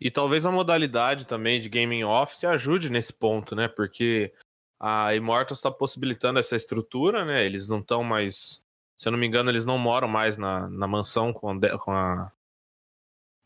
E 0.00 0.10
talvez 0.10 0.46
a 0.46 0.50
modalidade 0.50 1.26
também 1.26 1.60
de 1.60 1.68
gaming 1.68 2.04
office 2.04 2.44
ajude 2.44 2.90
nesse 2.90 3.12
ponto, 3.12 3.54
né? 3.54 3.68
Porque 3.68 4.32
a 4.78 5.14
Immortals 5.14 5.58
está 5.58 5.70
possibilitando 5.70 6.38
essa 6.38 6.56
estrutura, 6.56 7.24
né? 7.24 7.44
Eles 7.44 7.68
não 7.68 7.80
estão 7.80 8.02
mais 8.02 8.62
se 9.00 9.08
eu 9.08 9.12
não 9.12 9.18
me 9.18 9.26
engano, 9.26 9.50
eles 9.50 9.64
não 9.64 9.78
moram 9.78 10.06
mais 10.06 10.36
na, 10.36 10.68
na 10.68 10.86
mansão 10.86 11.32
com, 11.32 11.58
com 11.78 11.90
a 11.90 12.30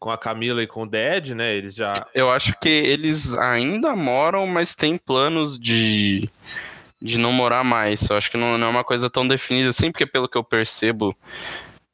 com 0.01 0.11
a 0.11 0.19
Camila 0.19 0.61
e 0.61 0.67
com 0.67 0.83
o 0.83 0.87
Ded, 0.87 1.33
né? 1.33 1.55
Eles 1.55 1.77
já. 1.77 2.07
Eu 2.12 2.29
acho 2.29 2.59
que 2.59 2.69
eles 2.69 3.33
ainda 3.35 3.95
moram, 3.95 4.49
mas 4.49 4.75
tem 4.75 4.99
planos 4.99 5.57
de, 5.57 6.29
de 7.01 7.17
não 7.19 7.33
morar 7.33 7.62
mais. 7.62 8.11
Eu 8.11 8.17
acho 8.17 8.29
que 8.31 8.37
não, 8.37 8.59
não 8.59 8.67
é 8.67 8.71
uma 8.71 8.83
coisa 8.83 9.09
tão 9.09 9.27
definida 9.27 9.71
assim, 9.71 9.93
porque 9.93 10.05
pelo 10.05 10.29
que 10.29 10.37
eu 10.37 10.43
percebo, 10.43 11.17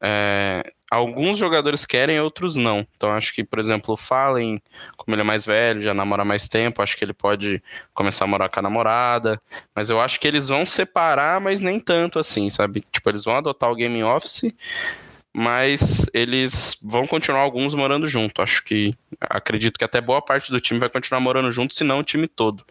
é, 0.00 0.72
alguns 0.90 1.38
jogadores 1.38 1.86
querem, 1.86 2.20
outros 2.20 2.56
não. 2.56 2.86
Então 2.96 3.12
acho 3.12 3.32
que, 3.32 3.44
por 3.44 3.58
exemplo, 3.58 3.94
o 3.94 3.96
Fallen, 3.96 4.60
como 4.96 5.14
ele 5.14 5.22
é 5.22 5.24
mais 5.24 5.44
velho, 5.46 5.80
já 5.80 5.94
namora 5.94 6.24
mais 6.24 6.48
tempo, 6.48 6.82
acho 6.82 6.96
que 6.96 7.04
ele 7.04 7.14
pode 7.14 7.62
começar 7.94 8.24
a 8.24 8.28
morar 8.28 8.50
com 8.50 8.58
a 8.58 8.62
namorada. 8.62 9.40
Mas 9.74 9.88
eu 9.88 10.00
acho 10.00 10.18
que 10.18 10.26
eles 10.26 10.48
vão 10.48 10.66
separar, 10.66 11.40
mas 11.40 11.60
nem 11.60 11.78
tanto 11.78 12.18
assim, 12.18 12.50
sabe? 12.50 12.84
Tipo, 12.92 13.10
eles 13.10 13.24
vão 13.24 13.36
adotar 13.36 13.70
o 13.70 13.76
Game 13.76 14.02
Office, 14.02 14.52
mas 15.32 16.10
eles 16.12 16.76
vão 16.82 17.06
continuar 17.06 17.42
alguns 17.42 17.72
morando 17.72 18.08
junto. 18.08 18.42
Acho 18.42 18.64
que 18.64 18.92
acredito 19.20 19.78
que 19.78 19.84
até 19.84 20.00
boa 20.00 20.20
parte 20.20 20.50
do 20.50 20.60
time 20.60 20.80
vai 20.80 20.90
continuar 20.90 21.20
morando 21.20 21.52
junto, 21.52 21.72
se 21.72 21.84
não 21.84 22.00
o 22.00 22.04
time 22.04 22.26
todo. 22.26 22.64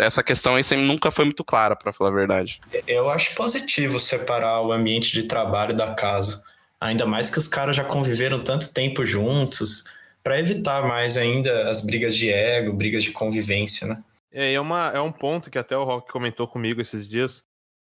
Essa 0.00 0.20
questão 0.20 0.56
aí 0.56 0.62
nunca 0.76 1.12
foi 1.12 1.24
muito 1.24 1.44
clara, 1.44 1.76
para 1.76 1.92
falar 1.92 2.10
a 2.10 2.14
verdade. 2.14 2.60
Eu 2.88 3.08
acho 3.08 3.36
positivo 3.36 4.00
separar 4.00 4.62
o 4.62 4.72
ambiente 4.72 5.12
de 5.12 5.22
trabalho 5.28 5.74
da 5.74 5.94
casa. 5.94 6.42
Ainda 6.82 7.06
mais 7.06 7.30
que 7.30 7.38
os 7.38 7.46
caras 7.46 7.76
já 7.76 7.84
conviveram 7.84 8.42
tanto 8.42 8.74
tempo 8.74 9.06
juntos, 9.06 9.84
para 10.20 10.40
evitar 10.40 10.86
mais 10.88 11.16
ainda 11.16 11.70
as 11.70 11.80
brigas 11.80 12.16
de 12.16 12.28
ego, 12.28 12.72
brigas 12.72 13.04
de 13.04 13.12
convivência, 13.12 13.86
né? 13.86 14.02
É, 14.32 14.54
é, 14.54 14.60
uma, 14.60 14.90
é 14.90 15.00
um 15.00 15.12
ponto 15.12 15.48
que 15.48 15.58
até 15.58 15.76
o 15.76 15.84
Rock 15.84 16.10
comentou 16.10 16.48
comigo 16.48 16.80
esses 16.80 17.08
dias, 17.08 17.44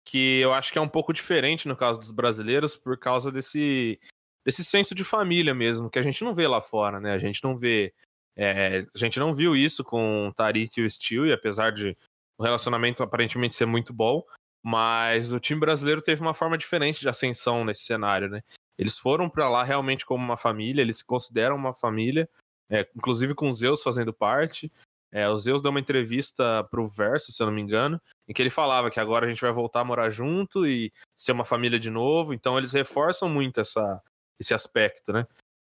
que 0.07 0.41
eu 0.41 0.55
acho 0.55 0.73
que 0.73 0.79
é 0.79 0.81
um 0.81 0.89
pouco 0.89 1.13
diferente 1.13 1.69
no 1.69 1.77
caso 1.77 2.01
dos 2.01 2.11
brasileiros 2.11 2.77
por 2.77 2.97
causa 2.97 3.31
desse, 3.31 4.01
desse 4.43 4.65
senso 4.65 4.95
de 4.95 5.05
família 5.05 5.55
mesmo, 5.55 5.91
que 5.91 5.99
a 5.99 6.03
gente 6.03 6.25
não 6.25 6.35
vê 6.35 6.49
lá 6.49 6.63
fora, 6.63 6.99
né? 6.99 7.13
A 7.13 7.19
gente 7.19 7.45
não 7.45 7.55
vê. 7.55 7.93
É, 8.35 8.87
a 8.95 8.99
gente 8.99 9.19
não 9.19 9.35
viu 9.35 9.55
isso 9.55 9.85
com 9.85 10.29
o 10.29 10.33
Tarik 10.33 10.81
e 10.81 10.85
o 10.85 10.91
Steel, 10.91 11.27
e 11.27 11.33
apesar 11.33 11.73
de 11.73 11.95
o 12.39 12.43
relacionamento 12.43 13.03
aparentemente 13.03 13.55
ser 13.55 13.67
muito 13.67 13.93
bom, 13.93 14.23
mas 14.65 15.31
o 15.31 15.41
time 15.41 15.61
brasileiro 15.61 16.01
teve 16.01 16.23
uma 16.23 16.33
forma 16.33 16.57
diferente 16.57 17.01
de 17.01 17.09
ascensão 17.09 17.67
nesse 17.67 17.83
cenário, 17.83 18.31
né? 18.31 18.43
Eles 18.79 18.99
foram 18.99 19.29
para 19.29 19.49
lá 19.49 19.65
realmente 19.65 20.07
como 20.07 20.25
uma 20.25 20.37
família, 20.37 20.83
eles 20.83 20.99
se 20.99 21.05
consideram 21.05 21.57
uma 21.57 21.75
família, 21.75 22.29
é, 22.71 22.89
inclusive 22.95 23.35
com 23.35 23.51
os 23.51 23.59
Zeus 23.59 23.83
fazendo 23.83 24.13
parte. 24.13 24.71
É, 25.11 25.29
o 25.29 25.39
Zeus 25.39 25.63
deu 25.63 25.71
uma 25.71 25.81
entrevista 25.81 26.63
pro 26.71 26.87
Verso, 26.87 27.33
se 27.33 27.43
eu 27.43 27.47
não 27.47 27.53
me 27.53 27.63
engano, 27.63 28.01
em 28.29 28.33
que 28.33 28.43
ele 28.43 28.51
falava 28.51 28.91
que 28.91 29.01
agora 29.01 29.27
a 29.27 29.29
gente 29.29 29.41
vai 29.41 29.51
voltar 29.51 29.81
a 29.81 29.85
morar 29.85 30.11
junto 30.11 30.67
e 30.67 30.93
ser 31.17 31.33
uma 31.33 31.45
família 31.45 31.81
de 31.81 31.91
novo. 31.91 32.35
Então 32.35 32.59
eles 32.59 32.73
reforçam 32.73 33.29
muito 33.29 33.61
essa, 33.61 34.03
esse 34.39 34.55
aspecto, 34.55 35.13
né? 35.13 35.27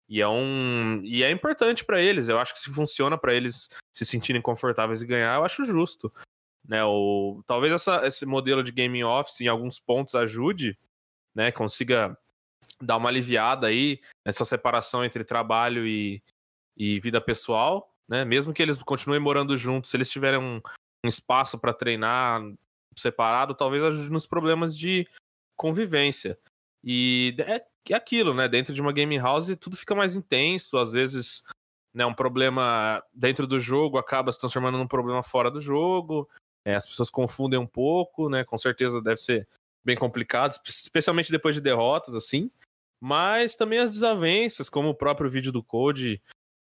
E 0.09 0.21
é 0.21 0.29
um 0.29 1.01
e 1.05 1.23
é 1.23 1.31
importante 1.31 1.85
para 1.85 2.01
eles. 2.01 2.29
Eu 2.29 2.39
acho 2.39 2.53
que 2.53 2.61
se 2.61 2.71
funciona 2.71 3.17
para 3.17 3.33
eles 3.33 3.71
se 3.93 4.05
sentirem 4.05 4.43
confortáveis 4.43 5.03
e 5.03 5.07
ganhar, 5.07 5.37
eu 5.37 5.45
acho 5.45 5.65
justo, 5.65 6.13
né? 6.67 6.85
O 6.85 7.43
talvez 7.47 7.73
essa, 7.73 8.07
esse 8.07 8.27
modelo 8.27 8.63
de 8.63 8.73
gaming 8.73 9.05
office 9.05 9.41
em 9.41 9.49
alguns 9.49 9.79
pontos 9.79 10.15
ajude, 10.15 10.79
né? 11.35 11.51
Consiga 11.51 12.17
dar 12.81 12.97
uma 12.97 13.09
aliviada 13.09 13.67
aí 13.67 14.01
nessa 14.27 14.45
separação 14.45 15.05
entre 15.05 15.25
trabalho 15.25 15.87
e, 15.87 16.23
e 16.77 16.99
vida 17.01 17.21
pessoal, 17.21 17.95
né? 18.09 18.25
Mesmo 18.25 18.53
que 18.53 18.63
eles 18.63 18.83
continuem 18.83 19.21
morando 19.21 19.57
juntos, 19.57 19.91
se 19.91 19.97
eles 19.97 20.11
tiverem 20.11 20.41
um, 20.41 20.61
um 21.05 21.09
espaço 21.09 21.59
para 21.59 21.75
treinar 21.75 22.43
separado, 22.97 23.55
talvez 23.55 23.83
ajude 23.83 24.11
nos 24.11 24.27
problemas 24.27 24.77
de 24.77 25.07
convivência. 25.57 26.39
E 26.83 27.35
é, 27.39 27.65
é 27.91 27.95
aquilo, 27.95 28.35
né? 28.35 28.49
Dentro 28.49 28.73
de 28.73 28.81
uma 28.81 28.93
game 28.93 29.19
house 29.19 29.57
tudo 29.61 29.77
fica 29.77 29.95
mais 29.95 30.17
intenso, 30.17 30.79
às 30.79 30.93
vezes 30.93 31.45
né, 31.93 32.07
um 32.07 32.15
problema 32.15 33.03
dentro 33.13 33.47
do 33.47 33.61
jogo 33.61 33.99
acaba 33.99 34.31
se 34.33 34.39
transformando 34.39 34.79
num 34.79 34.87
problema 34.87 35.23
fora 35.23 35.51
do 35.51 35.61
jogo. 35.61 36.29
É, 36.65 36.75
as 36.75 36.87
pessoas 36.87 37.11
confundem 37.11 37.59
um 37.59 37.67
pouco, 37.67 38.29
né? 38.29 38.45
Com 38.45 38.59
certeza 38.59 39.03
deve 39.03 39.17
ser 39.19 39.49
bem 39.85 39.97
complicado, 39.97 40.59
especialmente 40.65 41.33
depois 41.33 41.55
de 41.55 41.61
derrotas, 41.61 42.15
assim. 42.15 42.51
Mas 43.01 43.57
também 43.57 43.79
as 43.79 43.91
desavenças, 43.91 44.69
como 44.69 44.91
o 44.91 44.95
próprio 44.95 45.31
vídeo 45.31 45.51
do 45.51 45.63
Code 45.63 46.21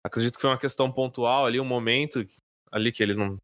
acredito 0.03 0.35
que 0.35 0.41
foi 0.41 0.49
uma 0.49 0.57
questão 0.57 0.91
pontual 0.91 1.45
ali, 1.45 1.59
um 1.59 1.65
momento 1.65 2.25
ali 2.71 2.91
que 2.91 3.03
ele 3.03 3.15
não, 3.15 3.37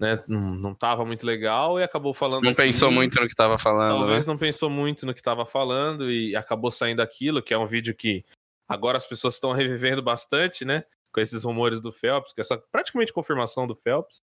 né, 0.00 0.22
não, 0.26 0.40
não 0.54 0.74
tava 0.74 1.04
muito 1.04 1.24
legal 1.24 1.78
e 1.78 1.82
acabou 1.82 2.12
falando. 2.12 2.44
Não 2.44 2.54
pensou 2.54 2.90
muito 2.90 3.20
no 3.20 3.28
que 3.28 3.34
tava 3.34 3.58
falando. 3.58 3.98
Talvez 3.98 4.26
né? 4.26 4.32
não 4.32 4.38
pensou 4.38 4.68
muito 4.68 5.06
no 5.06 5.14
que 5.14 5.22
tava 5.22 5.46
falando 5.46 6.10
e 6.10 6.34
acabou 6.34 6.70
saindo 6.70 7.00
aquilo, 7.00 7.42
que 7.42 7.54
é 7.54 7.58
um 7.58 7.66
vídeo 7.66 7.94
que 7.94 8.24
agora 8.68 8.98
as 8.98 9.06
pessoas 9.06 9.34
estão 9.34 9.52
revivendo 9.54 10.02
bastante, 10.02 10.64
né? 10.64 10.84
Com 11.12 11.20
esses 11.20 11.44
rumores 11.44 11.80
do 11.80 11.92
Phelps, 11.92 12.32
que 12.32 12.40
é 12.40 12.42
essa 12.42 12.58
praticamente 12.58 13.12
confirmação 13.12 13.66
do 13.66 13.76
Phelps. 13.76 14.16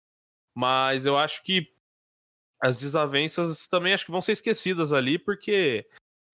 Mas 0.54 1.06
eu 1.06 1.16
acho 1.16 1.42
que 1.44 1.72
as 2.60 2.76
desavenças 2.76 3.68
também 3.68 3.94
acho 3.94 4.04
que 4.04 4.10
vão 4.10 4.20
ser 4.20 4.32
esquecidas 4.32 4.92
ali, 4.92 5.16
porque, 5.18 5.86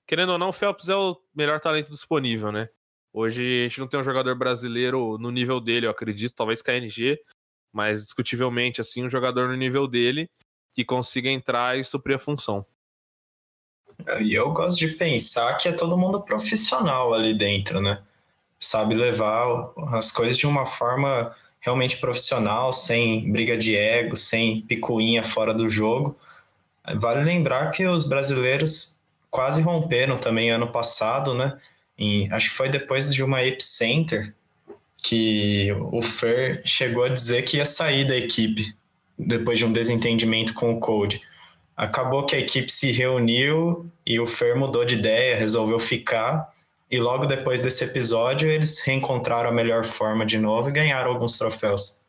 querendo 0.07 0.33
ou 0.33 0.39
não, 0.39 0.49
o 0.49 0.53
Phelps 0.53 0.89
é 0.89 0.97
o 0.97 1.21
melhor 1.35 1.61
talento 1.61 1.91
disponível, 1.91 2.53
né? 2.53 2.69
Hoje 3.13 3.61
a 3.61 3.69
gente 3.69 3.81
não 3.81 3.87
tem 3.87 4.01
um 4.01 4.05
jogador 4.05 4.35
brasileiro 4.35 5.17
no 5.19 5.31
nível 5.31 5.61
dele, 5.61 5.87
eu 5.87 5.91
acredito, 5.91 6.35
talvez 6.35 6.61
KNG, 6.61 7.19
mas 7.73 8.05
discutivelmente 8.05 8.81
assim, 8.81 9.05
um 9.05 9.09
jogador 9.09 9.49
no 9.49 9.57
nível 9.57 9.87
dele 9.87 10.29
que 10.73 10.85
consiga 10.85 11.31
entrar 11.31 11.79
e 11.79 11.85
suprir 11.85 12.17
a 12.17 12.19
função. 12.19 12.67
E 14.21 14.35
eu 14.35 14.51
gosto 14.53 14.79
de 14.79 14.89
pensar 14.89 15.57
que 15.57 15.69
é 15.69 15.73
todo 15.73 15.97
mundo 15.97 16.23
profissional 16.23 17.15
ali 17.15 17.33
dentro, 17.33 17.81
né? 17.81 18.03
Sabe 18.59 18.95
levar 18.95 19.73
as 19.93 20.11
coisas 20.11 20.37
de 20.37 20.47
uma 20.47 20.67
forma 20.67 21.35
realmente 21.61 21.99
profissional, 21.99 22.73
sem 22.73 23.31
briga 23.31 23.57
de 23.57 23.77
ego, 23.77 24.17
sem 24.17 24.63
picuinha 24.63 25.23
fora 25.23 25.55
do 25.55 25.69
jogo. 25.69 26.19
Vale 26.97 27.25
lembrar 27.25 27.71
que 27.71 27.87
os 27.87 28.05
brasileiros 28.05 29.01
quase 29.35 29.61
romperam 29.61 30.17
também 30.17 30.53
ano 30.53 30.69
passado, 30.69 31.35
né? 31.35 31.59
Acho 32.31 32.51
que 32.51 32.55
foi 32.55 32.69
depois 32.69 33.13
de 33.13 33.21
uma 33.21 33.43
Epicenter 33.43 34.33
que 35.03 35.73
o 35.91 36.01
Fer 36.01 36.63
chegou 36.65 37.03
a 37.03 37.09
dizer 37.09 37.43
que 37.43 37.57
ia 37.57 37.67
sair 37.67 38.07
da 38.07 38.17
equipe 38.17 38.73
depois 39.19 39.59
de 39.59 39.67
um 39.67 39.73
desentendimento 39.73 40.55
com 40.55 40.73
o 40.73 40.79
Code. 40.79 41.21
Acabou 41.77 42.25
que 42.25 42.37
a 42.37 42.39
equipe 42.39 42.71
se 42.71 42.93
reuniu 42.93 43.91
e 44.07 44.21
o 44.21 44.27
Fer 44.27 44.57
mudou 44.57 44.85
de 44.85 44.95
ideia, 44.95 45.37
resolveu 45.37 45.81
ficar. 45.81 46.49
E 46.89 47.01
logo 47.01 47.27
depois 47.27 47.61
desse 47.61 47.83
episódio, 47.83 48.49
eles 48.49 48.79
reencontraram 48.87 49.51
a 49.51 49.53
melhor 49.53 49.83
forma 49.83 50.25
de 50.25 50.39
novo 50.39 50.69
e 50.69 50.73
ganharam 50.73 51.11
alguns 51.11 51.37
troféus. 51.37 52.04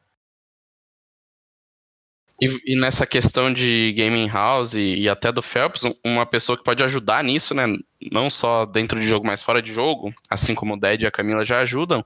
E, 2.39 2.74
e, 2.74 2.76
nessa 2.76 3.06
questão 3.08 3.54
de 3.54 3.93
gaming 3.98 4.28
house 4.28 4.74
e, 4.74 4.95
e, 4.95 5.10
até 5.10 5.32
do 5.32 5.41
Phelps, 5.41 5.84
uma 6.04 6.26
pessoa 6.26 6.58
que 6.58 6.63
pode 6.63 6.84
ajudar 6.84 7.24
nisso, 7.24 7.54
né? 7.54 7.65
Não 8.12 8.30
só 8.30 8.65
dentro 8.65 9.00
de 9.00 9.08
jogo, 9.08 9.26
mas 9.26 9.41
fora 9.41 9.62
de 9.62 9.71
jogo, 9.71 10.13
assim 10.30 10.54
como 10.54 10.74
o 10.74 10.78
Dead 10.80 11.04
e 11.04 11.08
a 11.08 11.12
Camila 11.12 11.45
já 11.45 11.62
ajudam, 11.62 12.06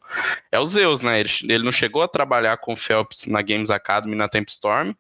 é 0.52 0.60
o 0.60 0.66
Zeus, 0.66 1.02
né? 1.02 1.20
Ele, 1.20 1.30
ele 1.50 1.64
não 1.64 1.72
chegou 1.72 2.04
a 2.04 2.08
trabalhar 2.08 2.58
com 2.58 2.74
o 2.74 2.78
Phelps 2.78 3.26
na 3.26 3.42
Games 3.42 3.72
Academy 3.72 4.16
na 4.16 4.30
Tempestorm, 4.30 4.94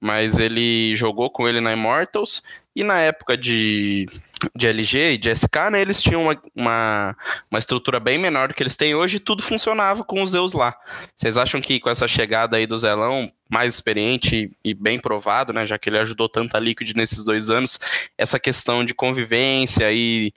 mas 0.00 0.38
ele 0.38 0.94
jogou 0.94 1.30
com 1.30 1.48
ele 1.48 1.60
na 1.60 1.72
Immortals 1.72 2.40
e 2.74 2.84
na 2.84 3.00
época 3.00 3.36
de, 3.36 4.06
de 4.54 4.66
LG 4.66 5.12
e 5.12 5.18
de 5.18 5.30
SK, 5.34 5.70
né, 5.72 5.80
eles 5.80 6.02
tinham 6.02 6.22
uma, 6.22 6.42
uma, 6.54 7.16
uma, 7.50 7.58
estrutura 7.58 8.00
bem 8.00 8.18
menor 8.18 8.48
do 8.48 8.54
que 8.54 8.62
eles 8.62 8.76
têm 8.76 8.94
hoje 8.94 9.16
e 9.16 9.20
tudo 9.20 9.42
funcionava 9.42 10.04
com 10.04 10.22
os 10.22 10.30
Zeus 10.30 10.52
lá. 10.52 10.76
Vocês 11.16 11.36
acham 11.36 11.60
que 11.60 11.80
com 11.80 11.90
essa 11.90 12.08
chegada 12.08 12.56
aí 12.56 12.66
do 12.66 12.78
Zelão, 12.78 13.30
mais 13.48 13.74
experiente 13.74 14.50
e 14.64 14.74
bem 14.74 14.98
provado, 14.98 15.52
né, 15.52 15.66
já 15.66 15.78
que 15.78 15.88
ele 15.88 15.98
ajudou 15.98 16.28
tanto 16.28 16.56
a 16.56 16.60
Liquid 16.60 16.94
nesses 16.94 17.24
dois 17.24 17.50
anos, 17.50 17.78
essa 18.16 18.38
questão 18.38 18.84
de 18.84 18.94
convivência 18.94 19.92
e 19.92 20.32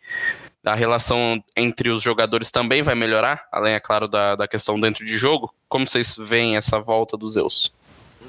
a 0.66 0.76
relação 0.76 1.44
entre 1.58 1.90
os 1.90 2.02
jogadores 2.02 2.50
também 2.50 2.82
vai 2.82 2.96
melhorar, 2.96 3.48
além, 3.52 3.74
é 3.74 3.80
claro, 3.80 4.08
da, 4.08 4.36
da 4.36 4.48
questão 4.48 4.80
dentro 4.80 5.06
de 5.06 5.18
jogo? 5.18 5.54
Como 5.68 5.86
vocês 5.86 6.16
veem 6.18 6.56
essa 6.56 6.80
volta 6.80 7.18
dos 7.18 7.34
Zeus? 7.34 7.74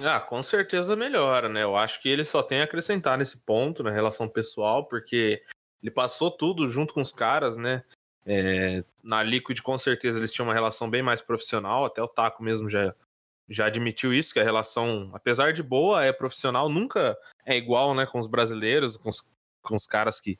Ah, 0.02 0.18
com 0.18 0.42
certeza 0.42 0.96
melhora, 0.96 1.48
né? 1.48 1.62
Eu 1.62 1.76
acho 1.76 2.00
que 2.02 2.08
ele 2.08 2.24
só 2.24 2.42
tem 2.42 2.60
a 2.60 2.64
acrescentar 2.64 3.16
nesse 3.16 3.38
ponto, 3.38 3.82
na 3.82 3.90
relação 3.90 4.28
pessoal, 4.28 4.84
porque 4.84 5.40
ele 5.84 5.90
passou 5.90 6.30
tudo 6.30 6.66
junto 6.66 6.94
com 6.94 7.02
os 7.02 7.12
caras, 7.12 7.58
né? 7.58 7.84
É, 8.24 8.82
na 9.02 9.22
Liquid, 9.22 9.60
com 9.60 9.76
certeza, 9.76 10.18
eles 10.18 10.32
tinham 10.32 10.48
uma 10.48 10.54
relação 10.54 10.88
bem 10.88 11.02
mais 11.02 11.20
profissional, 11.20 11.84
até 11.84 12.02
o 12.02 12.08
Taco 12.08 12.42
mesmo 12.42 12.70
já, 12.70 12.94
já 13.50 13.66
admitiu 13.66 14.14
isso, 14.14 14.32
que 14.32 14.40
a 14.40 14.44
relação, 14.44 15.10
apesar 15.12 15.52
de 15.52 15.62
boa, 15.62 16.02
é 16.02 16.10
profissional, 16.10 16.70
nunca 16.70 17.18
é 17.44 17.54
igual, 17.54 17.94
né, 17.94 18.06
com 18.06 18.18
os 18.18 18.26
brasileiros, 18.26 18.96
com 18.96 19.10
os, 19.10 19.28
com 19.62 19.76
os 19.76 19.86
caras 19.86 20.22
que 20.22 20.38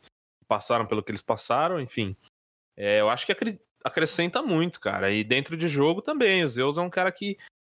passaram 0.49 0.87
pelo 0.87 1.03
que 1.03 1.11
eles 1.11 1.23
passaram, 1.23 1.79
enfim. 1.79 2.17
É, 2.75 3.03
eu 3.03 3.11
acho 3.11 3.27
que 3.27 3.59
acrescenta 3.85 4.41
muito, 4.41 4.81
cara. 4.81 5.11
E 5.11 5.23
dentro 5.23 5.59
de 5.59 5.69
jogo 5.69 6.01
também, 6.01 6.43
o 6.43 6.49
Zeus 6.49 6.79
é 6.79 6.81
um 6.81 6.89
cara 6.89 7.13
que 7.13 7.37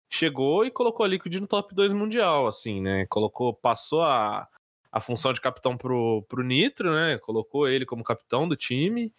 chegou 0.07 0.63
e 0.67 0.69
colocou 0.69 1.03
a 1.03 1.09
Liquid 1.09 1.33
no 1.37 1.47
top 1.47 1.73
2 1.73 1.93
mundial, 1.93 2.45
assim, 2.45 2.79
né? 2.79 3.07
Colocou, 3.07 3.55
passou 3.55 4.03
a, 4.03 4.47
a 4.95 5.01
função 5.01 5.33
de 5.33 5.41
capitão 5.41 5.77
pro, 5.77 6.23
pro 6.29 6.41
Nitro, 6.41 6.95
né? 6.95 7.17
Colocou 7.17 7.67
ele 7.67 7.85
como 7.85 8.01
capitão 8.01 8.47
do 8.47 8.55
time. 8.55 9.13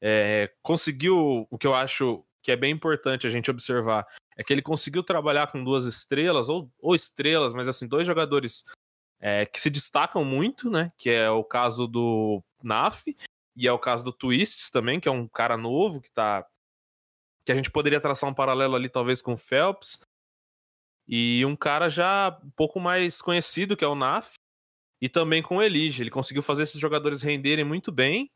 É, 0.00 0.50
conseguiu 0.62 1.46
o 1.50 1.58
que 1.58 1.66
eu 1.66 1.74
acho 1.74 2.24
que 2.42 2.50
é 2.50 2.56
bem 2.56 2.72
importante 2.72 3.26
a 3.26 3.30
gente 3.30 3.50
observar 3.50 4.06
é 4.34 4.42
que 4.42 4.50
ele 4.50 4.62
conseguiu 4.62 5.02
trabalhar 5.02 5.48
com 5.48 5.62
duas 5.62 5.84
estrelas 5.84 6.48
ou, 6.48 6.72
ou 6.80 6.94
estrelas, 6.94 7.52
mas 7.52 7.68
assim 7.68 7.86
dois 7.86 8.06
jogadores 8.06 8.64
é, 9.20 9.44
que 9.44 9.60
se 9.60 9.68
destacam 9.68 10.24
muito, 10.24 10.70
né? 10.70 10.90
Que 10.96 11.10
é 11.10 11.28
o 11.28 11.44
caso 11.44 11.86
do 11.86 12.42
Naf 12.64 13.14
e 13.54 13.68
é 13.68 13.72
o 13.72 13.78
caso 13.78 14.02
do 14.02 14.14
Twists 14.14 14.70
também, 14.70 14.98
que 14.98 15.08
é 15.08 15.12
um 15.12 15.28
cara 15.28 15.58
novo 15.58 16.00
que 16.00 16.10
tá 16.10 16.46
que 17.44 17.52
a 17.52 17.54
gente 17.54 17.70
poderia 17.70 18.00
traçar 18.00 18.30
um 18.30 18.34
paralelo 18.34 18.74
ali 18.74 18.88
talvez 18.88 19.20
com 19.20 19.34
o 19.34 19.38
Phelps, 19.38 20.00
e 21.06 21.44
um 21.44 21.56
cara 21.56 21.90
já 21.90 22.38
um 22.42 22.50
pouco 22.50 22.80
mais 22.80 23.20
conhecido, 23.20 23.76
que 23.76 23.84
é 23.84 23.88
o 23.88 23.94
Naf, 23.94 24.39
e 25.00 25.08
também 25.08 25.42
com 25.42 25.56
o 25.56 25.62
Elige. 25.62 26.02
Ele 26.02 26.10
conseguiu 26.10 26.42
fazer 26.42 26.64
esses 26.64 26.80
jogadores 26.80 27.22
renderem 27.22 27.64
muito 27.64 27.90
bem. 27.90 28.30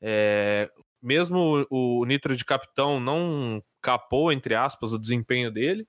É, 0.00 0.70
mesmo 1.00 1.66
o, 1.70 2.04
Nitro 2.04 2.36
de 2.36 2.44
capitão 2.44 2.98
não 2.98 3.62
capou, 3.80 4.32
entre 4.32 4.54
aspas, 4.54 4.92
o 4.92 4.98
desempenho 4.98 5.50
dele. 5.50 5.86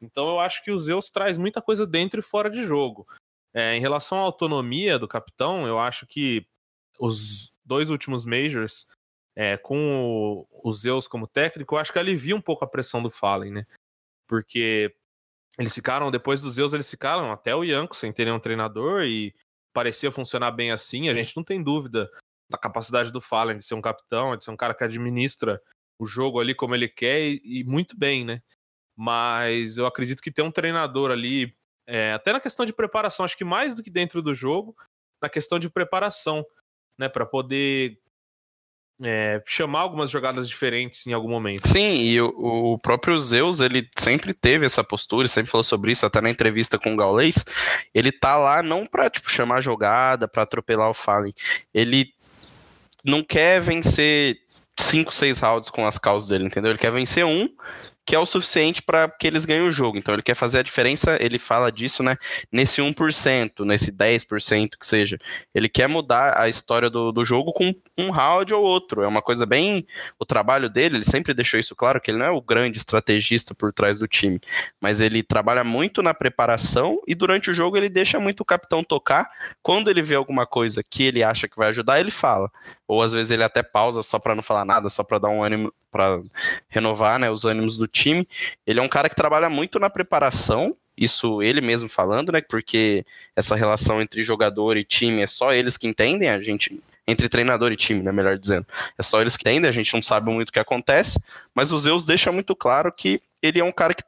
Então 0.00 0.28
eu 0.28 0.40
acho 0.40 0.62
que 0.64 0.70
o 0.70 0.78
Zeus 0.78 1.10
traz 1.10 1.38
muita 1.38 1.62
coisa 1.62 1.86
dentro 1.86 2.20
e 2.20 2.22
fora 2.22 2.50
de 2.50 2.64
jogo. 2.64 3.06
É, 3.54 3.76
em 3.76 3.80
relação 3.80 4.18
à 4.18 4.22
autonomia 4.22 4.98
do 4.98 5.08
capitão, 5.08 5.66
eu 5.66 5.78
acho 5.78 6.06
que 6.06 6.46
os 6.98 7.52
dois 7.64 7.90
últimos 7.90 8.26
Majors, 8.26 8.86
é, 9.34 9.56
com 9.56 10.46
o, 10.52 10.68
o, 10.68 10.72
Zeus 10.72 11.08
como 11.08 11.26
técnico, 11.26 11.74
eu 11.74 11.78
acho 11.78 11.92
que 11.92 11.98
alivia 11.98 12.36
um 12.36 12.40
pouco 12.40 12.64
a 12.64 12.68
pressão 12.68 13.02
do 13.02 13.10
Fallen, 13.10 13.52
né? 13.52 13.66
Porque 14.26 14.94
eles 15.58 15.74
ficaram, 15.74 16.10
depois 16.10 16.40
do 16.40 16.50
Zeus, 16.50 16.72
eles 16.72 16.90
ficaram 16.90 17.32
até 17.32 17.54
o 17.54 17.64
Yanko 17.64 17.96
sem 17.96 18.12
ter 18.12 18.24
nenhum 18.24 18.38
treinador 18.38 19.02
e 19.02 19.34
parecia 19.78 20.10
funcionar 20.10 20.50
bem 20.50 20.72
assim. 20.72 21.08
A 21.08 21.14
gente 21.14 21.36
não 21.36 21.44
tem 21.44 21.62
dúvida 21.62 22.10
da 22.50 22.58
capacidade 22.58 23.12
do 23.12 23.20
Fallen 23.20 23.58
de 23.58 23.64
ser 23.64 23.74
um 23.74 23.80
capitão, 23.80 24.36
de 24.36 24.44
ser 24.44 24.50
um 24.50 24.56
cara 24.56 24.74
que 24.74 24.82
administra 24.82 25.62
o 26.00 26.04
jogo 26.04 26.40
ali 26.40 26.52
como 26.52 26.74
ele 26.74 26.88
quer 26.88 27.20
e, 27.20 27.40
e 27.44 27.64
muito 27.64 27.96
bem, 27.96 28.24
né? 28.24 28.42
Mas 28.96 29.78
eu 29.78 29.86
acredito 29.86 30.20
que 30.20 30.32
ter 30.32 30.42
um 30.42 30.50
treinador 30.50 31.12
ali, 31.12 31.56
é, 31.86 32.12
até 32.12 32.32
na 32.32 32.40
questão 32.40 32.66
de 32.66 32.72
preparação, 32.72 33.24
acho 33.24 33.36
que 33.36 33.44
mais 33.44 33.72
do 33.72 33.80
que 33.80 33.88
dentro 33.88 34.20
do 34.20 34.34
jogo, 34.34 34.74
na 35.22 35.28
questão 35.28 35.60
de 35.60 35.70
preparação, 35.70 36.44
né? 36.98 37.08
Para 37.08 37.24
poder 37.24 38.00
é, 39.02 39.42
chamar 39.46 39.80
algumas 39.80 40.10
jogadas 40.10 40.48
diferentes 40.48 41.06
em 41.06 41.12
algum 41.12 41.28
momento. 41.28 41.68
Sim, 41.68 42.00
e 42.02 42.20
o, 42.20 42.74
o, 42.74 42.78
próprio 42.78 43.18
Zeus, 43.18 43.60
ele 43.60 43.88
sempre 43.98 44.34
teve 44.34 44.66
essa 44.66 44.82
postura, 44.82 45.28
sempre 45.28 45.50
falou 45.50 45.64
sobre 45.64 45.92
isso, 45.92 46.04
até 46.04 46.20
na 46.20 46.30
entrevista 46.30 46.78
com 46.78 46.94
o 46.94 46.96
Gaulês. 46.96 47.44
Ele 47.94 48.10
tá 48.10 48.36
lá 48.36 48.62
não 48.62 48.86
pra, 48.86 49.08
tipo, 49.08 49.30
chamar 49.30 49.60
jogada, 49.60 50.26
para 50.26 50.42
atropelar 50.42 50.90
o 50.90 50.94
Fallen. 50.94 51.34
Ele 51.72 52.12
não 53.04 53.22
quer 53.22 53.60
vencer 53.60 54.38
5, 54.78 55.14
6 55.14 55.40
rounds 55.40 55.70
com 55.70 55.86
as 55.86 55.98
causas 55.98 56.28
dele, 56.28 56.46
entendeu? 56.46 56.70
Ele 56.70 56.78
quer 56.78 56.92
vencer 56.92 57.24
um 57.24 57.48
que 58.08 58.14
é 58.14 58.18
o 58.18 58.24
suficiente 58.24 58.80
para 58.80 59.06
que 59.06 59.26
eles 59.26 59.44
ganhem 59.44 59.68
o 59.68 59.70
jogo. 59.70 59.98
Então 59.98 60.14
ele 60.14 60.22
quer 60.22 60.34
fazer 60.34 60.60
a 60.60 60.62
diferença, 60.62 61.18
ele 61.20 61.38
fala 61.38 61.70
disso, 61.70 62.02
né? 62.02 62.16
Nesse 62.50 62.80
1%, 62.80 63.66
nesse 63.66 63.92
10% 63.92 64.78
que 64.80 64.86
seja. 64.86 65.18
Ele 65.54 65.68
quer 65.68 65.90
mudar 65.90 66.40
a 66.40 66.48
história 66.48 66.88
do, 66.88 67.12
do 67.12 67.22
jogo 67.22 67.52
com 67.52 67.74
um 67.98 68.08
round 68.08 68.54
ou 68.54 68.64
outro. 68.64 69.02
É 69.02 69.06
uma 69.06 69.20
coisa 69.20 69.44
bem. 69.44 69.86
O 70.18 70.24
trabalho 70.24 70.70
dele, 70.70 70.96
ele 70.96 71.04
sempre 71.04 71.34
deixou 71.34 71.60
isso 71.60 71.76
claro, 71.76 72.00
que 72.00 72.10
ele 72.10 72.16
não 72.16 72.24
é 72.24 72.30
o 72.30 72.40
grande 72.40 72.78
estrategista 72.78 73.54
por 73.54 73.74
trás 73.74 73.98
do 73.98 74.08
time. 74.08 74.40
Mas 74.80 75.02
ele 75.02 75.22
trabalha 75.22 75.62
muito 75.62 76.02
na 76.02 76.14
preparação 76.14 77.02
e 77.06 77.14
durante 77.14 77.50
o 77.50 77.54
jogo 77.54 77.76
ele 77.76 77.90
deixa 77.90 78.18
muito 78.18 78.40
o 78.40 78.46
capitão 78.46 78.82
tocar. 78.82 79.30
Quando 79.62 79.90
ele 79.90 80.00
vê 80.00 80.14
alguma 80.14 80.46
coisa 80.46 80.82
que 80.82 81.02
ele 81.02 81.22
acha 81.22 81.46
que 81.46 81.58
vai 81.58 81.68
ajudar, 81.68 82.00
ele 82.00 82.10
fala. 82.10 82.50
Ou 82.86 83.02
às 83.02 83.12
vezes 83.12 83.30
ele 83.30 83.44
até 83.44 83.62
pausa 83.62 84.02
só 84.02 84.18
para 84.18 84.34
não 84.34 84.42
falar 84.42 84.64
nada, 84.64 84.88
só 84.88 85.04
para 85.04 85.18
dar 85.18 85.28
um 85.28 85.44
ânimo, 85.44 85.70
para 85.90 86.20
renovar 86.68 87.18
né, 87.18 87.30
os 87.30 87.44
ânimos 87.44 87.76
do 87.76 87.86
time. 87.86 88.28
Ele 88.66 88.80
é 88.80 88.82
um 88.82 88.88
cara 88.88 89.08
que 89.08 89.16
trabalha 89.16 89.48
muito 89.48 89.78
na 89.78 89.90
preparação, 89.90 90.76
isso 90.96 91.40
ele 91.42 91.60
mesmo 91.60 91.88
falando, 91.88 92.32
né? 92.32 92.40
Porque 92.40 93.06
essa 93.36 93.54
relação 93.54 94.02
entre 94.02 94.22
jogador 94.22 94.76
e 94.76 94.84
time 94.84 95.22
é 95.22 95.26
só 95.26 95.52
eles 95.52 95.76
que 95.76 95.86
entendem, 95.86 96.28
a 96.28 96.40
gente. 96.40 96.82
Entre 97.06 97.26
treinador 97.26 97.72
e 97.72 97.76
time, 97.76 98.02
né? 98.02 98.12
Melhor 98.12 98.36
dizendo. 98.36 98.66
É 98.98 99.02
só 99.02 99.22
eles 99.22 99.34
que 99.34 99.48
entendem, 99.48 99.66
a 99.66 99.72
gente 99.72 99.94
não 99.94 100.02
sabe 100.02 100.30
muito 100.30 100.50
o 100.50 100.52
que 100.52 100.58
acontece, 100.58 101.18
mas 101.54 101.72
o 101.72 101.78
Zeus 101.78 102.04
deixa 102.04 102.30
muito 102.30 102.54
claro 102.54 102.92
que 102.92 103.18
ele 103.40 103.60
é 103.60 103.64
um 103.64 103.72
cara 103.72 103.94
que 103.94 104.02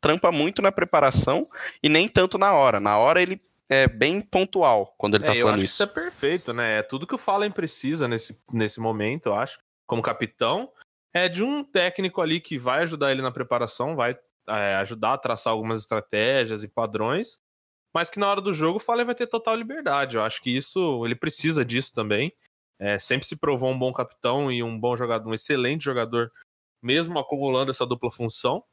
trampa 0.00 0.32
muito 0.32 0.60
na 0.60 0.72
preparação 0.72 1.46
e 1.80 1.88
nem 1.88 2.08
tanto 2.08 2.38
na 2.38 2.52
hora. 2.52 2.80
Na 2.80 2.98
hora 2.98 3.22
ele 3.22 3.40
é 3.68 3.86
bem 3.86 4.20
pontual 4.20 4.92
quando 4.98 5.14
ele 5.14 5.24
é, 5.24 5.26
tá 5.28 5.34
falando 5.34 5.62
isso. 5.62 5.74
isso 5.74 5.82
é 5.84 5.86
perfeito, 5.86 6.52
né? 6.52 6.78
É 6.78 6.82
tudo 6.82 7.06
que 7.06 7.14
o 7.14 7.18
Fallen 7.18 7.52
precisa 7.52 8.08
nesse, 8.08 8.36
nesse 8.52 8.80
momento, 8.80 9.26
eu 9.26 9.34
acho, 9.36 9.60
como 9.86 10.02
capitão 10.02 10.68
é 11.12 11.28
de 11.28 11.42
um 11.42 11.64
técnico 11.64 12.20
ali 12.20 12.40
que 12.40 12.58
vai 12.58 12.82
ajudar 12.82 13.10
ele 13.10 13.22
na 13.22 13.30
preparação, 13.30 13.96
vai 13.96 14.16
é, 14.48 14.76
ajudar 14.76 15.14
a 15.14 15.18
traçar 15.18 15.52
algumas 15.52 15.80
estratégias 15.80 16.62
e 16.62 16.68
padrões, 16.68 17.40
mas 17.94 18.08
que 18.08 18.18
na 18.18 18.28
hora 18.28 18.40
do 18.40 18.54
jogo 18.54 18.78
o 18.78 18.80
Fallen 18.80 19.06
vai 19.06 19.14
ter 19.14 19.26
total 19.26 19.56
liberdade. 19.56 20.16
Eu 20.16 20.22
acho 20.22 20.40
que 20.40 20.56
isso 20.56 21.04
ele 21.04 21.14
precisa 21.14 21.64
disso 21.64 21.92
também. 21.92 22.32
É, 22.78 22.98
sempre 22.98 23.26
se 23.26 23.36
provou 23.36 23.70
um 23.70 23.78
bom 23.78 23.92
capitão 23.92 24.50
e 24.50 24.62
um 24.62 24.78
bom 24.78 24.96
jogador, 24.96 25.28
um 25.28 25.34
excelente 25.34 25.84
jogador, 25.84 26.32
mesmo 26.82 27.18
acumulando 27.18 27.70
essa 27.70 27.84
dupla 27.84 28.10
função. 28.10 28.64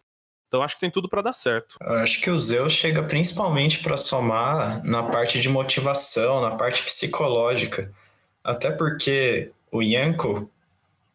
Então 0.47 0.63
acho 0.63 0.76
que 0.76 0.82
tem 0.82 0.91
tudo 0.91 1.10
para 1.10 1.21
dar 1.21 1.34
certo. 1.34 1.76
Eu 1.82 1.95
acho 1.95 2.21
que 2.21 2.30
o 2.30 2.39
Zeus 2.39 2.71
chega 2.71 3.04
principalmente 3.04 3.84
para 3.84 3.97
somar 3.97 4.82
na 4.86 5.04
parte 5.04 5.41
de 5.41 5.50
motivação, 5.50 6.41
na 6.41 6.56
parte 6.56 6.84
psicológica. 6.84 7.93
Até 8.41 8.71
porque 8.71 9.52
o 9.69 9.82
Yanko, 9.82 10.50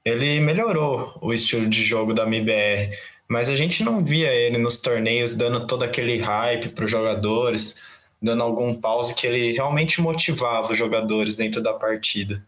ele 0.04 0.40
melhorou 0.40 1.16
o 1.20 1.32
estilo 1.32 1.68
de 1.68 1.84
jogo 1.84 2.12
da 2.12 2.24
MBR, 2.24 2.96
mas 3.28 3.48
a 3.48 3.56
gente 3.56 3.84
não 3.84 4.04
via 4.04 4.32
ele 4.32 4.58
nos 4.58 4.78
torneios 4.78 5.34
dando 5.34 5.66
todo 5.66 5.84
aquele 5.84 6.18
hype 6.18 6.70
para 6.70 6.84
os 6.84 6.90
jogadores, 6.90 7.82
dando 8.20 8.42
algum 8.42 8.74
pause 8.74 9.14
que 9.14 9.26
ele 9.26 9.52
realmente 9.52 10.00
motivava 10.00 10.72
os 10.72 10.78
jogadores 10.78 11.36
dentro 11.36 11.62
da 11.62 11.74
partida. 11.74 12.44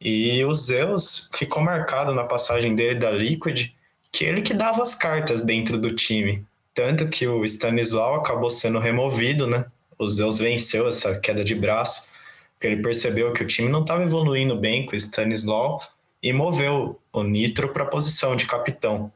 E 0.00 0.44
o 0.44 0.52
Zeus 0.52 1.30
ficou 1.32 1.62
marcado 1.62 2.12
na 2.12 2.24
passagem 2.24 2.74
dele 2.74 2.96
da 2.96 3.10
Liquid 3.10 3.70
que 4.10 4.24
ele 4.24 4.42
que 4.42 4.52
dava 4.52 4.82
as 4.82 4.94
cartas 4.94 5.42
dentro 5.42 5.78
do 5.78 5.94
time. 5.94 6.44
Tanto 6.74 7.08
que 7.08 7.26
o 7.26 7.44
Stanislau 7.44 8.16
acabou 8.16 8.50
sendo 8.50 8.78
removido, 8.78 9.46
né? 9.46 9.64
O 9.98 10.08
Zeus 10.08 10.38
venceu 10.38 10.88
essa 10.88 11.18
queda 11.20 11.44
de 11.44 11.54
braço, 11.54 12.08
porque 12.54 12.66
ele 12.66 12.82
percebeu 12.82 13.32
que 13.32 13.42
o 13.42 13.46
time 13.46 13.68
não 13.68 13.82
estava 13.82 14.02
evoluindo 14.02 14.56
bem 14.56 14.84
com 14.84 14.92
o 14.92 14.96
Stanislau 14.96 15.80
e 16.22 16.32
moveu 16.32 17.00
o 17.12 17.22
Nitro 17.22 17.70
para 17.70 17.82
a 17.82 17.88
posição 17.88 18.36
de 18.36 18.46
capitão. 18.46 19.10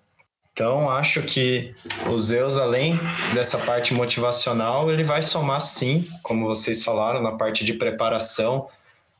Então, 0.53 0.89
acho 0.89 1.23
que 1.23 1.75
o 2.09 2.19
Zeus, 2.19 2.57
além 2.57 2.99
dessa 3.35 3.59
parte 3.59 3.93
motivacional, 3.93 4.91
ele 4.91 5.05
vai 5.05 5.23
somar 5.23 5.61
sim, 5.61 6.09
como 6.23 6.47
vocês 6.47 6.83
falaram, 6.83 7.23
na 7.23 7.33
parte 7.33 7.63
de 7.63 7.75
preparação, 7.75 8.67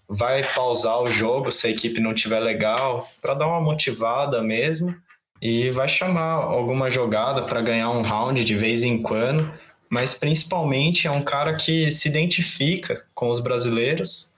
vai 0.09 0.43
pausar 0.55 1.03
o 1.03 1.11
jogo 1.11 1.51
se 1.51 1.67
a 1.67 1.71
equipe 1.71 2.01
não 2.01 2.15
tiver 2.15 2.41
legal, 2.41 3.07
para 3.21 3.35
dar 3.35 3.49
uma 3.49 3.61
motivada 3.61 4.43
mesmo, 4.43 4.97
e 5.41 5.71
vai 5.71 5.87
chamar 5.87 6.43
alguma 6.43 6.91
jogada 6.91 7.43
para 7.43 7.61
ganhar 7.61 7.91
um 7.91 8.01
round 8.01 8.43
de 8.43 8.55
vez 8.55 8.83
em 8.83 9.03
quando, 9.03 9.53
mas 9.91 10.15
principalmente 10.15 11.07
é 11.07 11.11
um 11.11 11.23
cara 11.23 11.55
que 11.55 11.93
se 11.93 12.09
identifica 12.09 13.05
com 13.15 13.31
os 13.31 13.41
brasileiros 13.41 14.36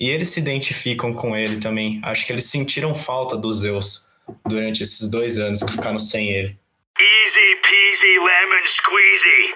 e 0.00 0.08
eles 0.08 0.30
se 0.30 0.40
identificam 0.40 1.12
com 1.12 1.36
ele 1.36 1.60
também. 1.60 2.00
Acho 2.02 2.26
que 2.26 2.32
eles 2.32 2.46
sentiram 2.46 2.94
falta 2.94 3.36
do 3.36 3.52
Zeus 3.52 4.10
durante 4.48 4.82
esses 4.82 5.10
dois 5.10 5.38
anos 5.38 5.62
que 5.62 5.72
ficaram 5.72 5.98
sem 5.98 6.30
ele. 6.30 6.58
Easy 6.98 7.56
peasy 7.62 8.18
lemon 8.18 8.66
squeezy. 8.66 9.54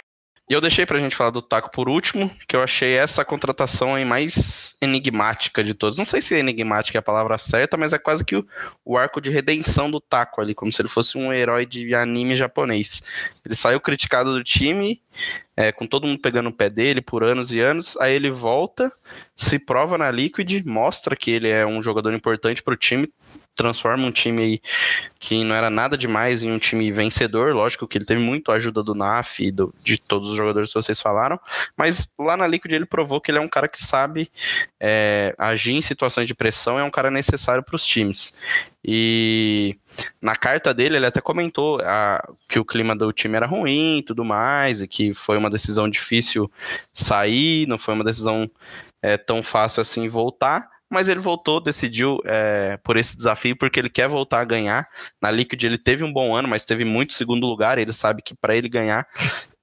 E 0.49 0.53
eu 0.53 0.61
deixei 0.61 0.85
pra 0.85 0.99
gente 0.99 1.17
falar 1.17 1.31
do 1.31 1.41
Taco 1.41 1.71
por 1.71 1.89
último, 1.89 2.31
que 2.47 2.55
eu 2.55 2.63
achei 2.63 2.93
essa 2.99 3.25
contratação 3.25 3.95
aí 3.95 4.05
mais 4.05 4.77
enigmática 4.79 5.65
de 5.65 5.73
todos. 5.73 5.97
Não 5.97 6.05
sei 6.05 6.21
se 6.21 6.35
enigmática 6.35 6.99
é 6.99 7.01
a 7.01 7.03
palavra 7.03 7.39
certa, 7.39 7.79
mas 7.79 7.95
é 7.95 7.99
quase 7.99 8.23
que 8.23 8.37
o, 8.37 8.47
o 8.85 8.99
arco 8.99 9.23
de 9.23 9.31
redenção 9.31 9.91
do 9.91 9.99
Taco 9.99 10.43
ali, 10.43 10.55
como 10.55 10.71
se 10.71 10.83
ele 10.83 10.91
fosse 10.91 11.17
um 11.17 11.33
herói 11.33 11.65
de 11.65 11.95
anime 11.95 12.37
japonês. 12.37 13.03
Ele 13.43 13.55
saiu 13.55 13.81
criticado 13.81 14.35
do 14.35 14.45
time, 14.45 15.01
é, 15.57 15.71
com 15.73 15.87
todo 15.87 16.07
mundo 16.07 16.21
pegando 16.21 16.49
o 16.49 16.53
pé 16.53 16.69
dele 16.69 17.01
por 17.01 17.23
anos 17.23 17.53
e 17.53 17.61
anos, 17.61 17.97
aí 17.99 18.15
ele 18.15 18.31
volta, 18.31 18.93
se 19.35 19.59
prova 19.59 19.97
na 19.97 20.11
Liquid, 20.11 20.65
mostra 20.65 21.15
que 21.15 21.31
ele 21.31 21.49
é 21.49 21.65
um 21.65 21.83
jogador 21.83 22.13
importante 22.13 22.63
pro 22.63 22.77
time, 22.77 23.13
transforma 23.57 24.07
um 24.07 24.11
time 24.11 24.61
que 25.19 25.45
não 25.45 25.55
era 25.55 25.71
nada 25.71 25.97
demais 25.97 26.43
em 26.43 26.51
um 26.51 26.59
time 26.59 26.91
vencedor. 26.91 27.55
Lógico 27.55 27.87
que 27.87 27.97
ele 27.97 28.05
teve 28.05 28.21
muito 28.21 28.51
a 28.51 28.57
ajuda 28.57 28.83
do 28.83 28.95
NAF 28.95 29.45
e 29.45 29.53
do, 29.53 29.73
de 29.83 29.97
todos 29.97 30.29
os 30.29 30.37
jogadores 30.37 30.71
que 30.71 30.75
vocês 30.75 31.01
falaram, 31.01 31.39
mas 31.77 32.13
lá 32.19 32.37
na 32.37 32.47
Liquid 32.47 32.73
ele 32.73 32.87
provou 32.87 33.21
que 33.21 33.31
ele 33.31 33.39
é 33.39 33.41
um 33.41 33.49
cara 33.49 33.69
que 33.69 33.79
sabe 33.79 34.31
é, 34.81 35.35
agir 35.39 35.75
em 35.75 35.83
situações 35.83 36.27
de 36.27 36.35
pressão, 36.35 36.79
é 36.79 36.85
um 36.85 36.91
cara 36.91 37.11
necessário 37.11 37.63
para 37.63 37.77
os 37.77 37.85
times. 37.85 38.39
E 38.85 39.77
na 40.21 40.37
carta 40.37 40.75
dele, 40.75 40.97
ele 40.97 41.07
até 41.07 41.21
comentou 41.21 41.81
a, 41.83 42.23
que 42.49 42.59
o 42.59 42.65
clima 42.65 42.95
do 42.95 43.13
time 43.13 43.37
era 43.37 43.47
ruim 43.47 43.99
e 43.99 44.03
tudo 44.03 44.25
mais, 44.25 44.83
e 44.83 44.89
que 44.89 45.15
foi 45.15 45.39
uma 45.39 45.49
decisão 45.49 45.89
difícil 45.89 46.51
sair, 46.93 47.67
não 47.67 47.79
foi 47.79 47.95
uma 47.95 48.05
decisão 48.05 48.51
é, 49.03 49.17
tão 49.17 49.43
fácil 49.43 49.81
assim 49.81 50.09
voltar 50.09 50.75
mas 50.95 51.09
ele 51.09 51.19
voltou, 51.19 51.61
decidiu 51.61 52.21
é, 52.25 52.79
por 52.85 52.97
esse 52.97 53.17
desafio, 53.17 53.57
porque 53.57 53.81
ele 53.81 53.91
quer 53.91 54.07
voltar 54.07 54.41
a 54.41 54.45
ganhar. 54.45 54.89
Na 55.21 55.29
Liquid 55.29 55.61
ele 55.65 55.77
teve 55.77 56.05
um 56.05 56.13
bom 56.13 56.33
ano, 56.33 56.47
mas 56.47 56.65
teve 56.65 56.85
muito 56.85 57.15
segundo 57.15 57.49
lugar. 57.49 57.79
Ele 57.79 57.93
sabe 57.93 58.23
que 58.23 58.33
para 58.33 58.55
ele 58.55 58.69
ganhar 58.69 59.05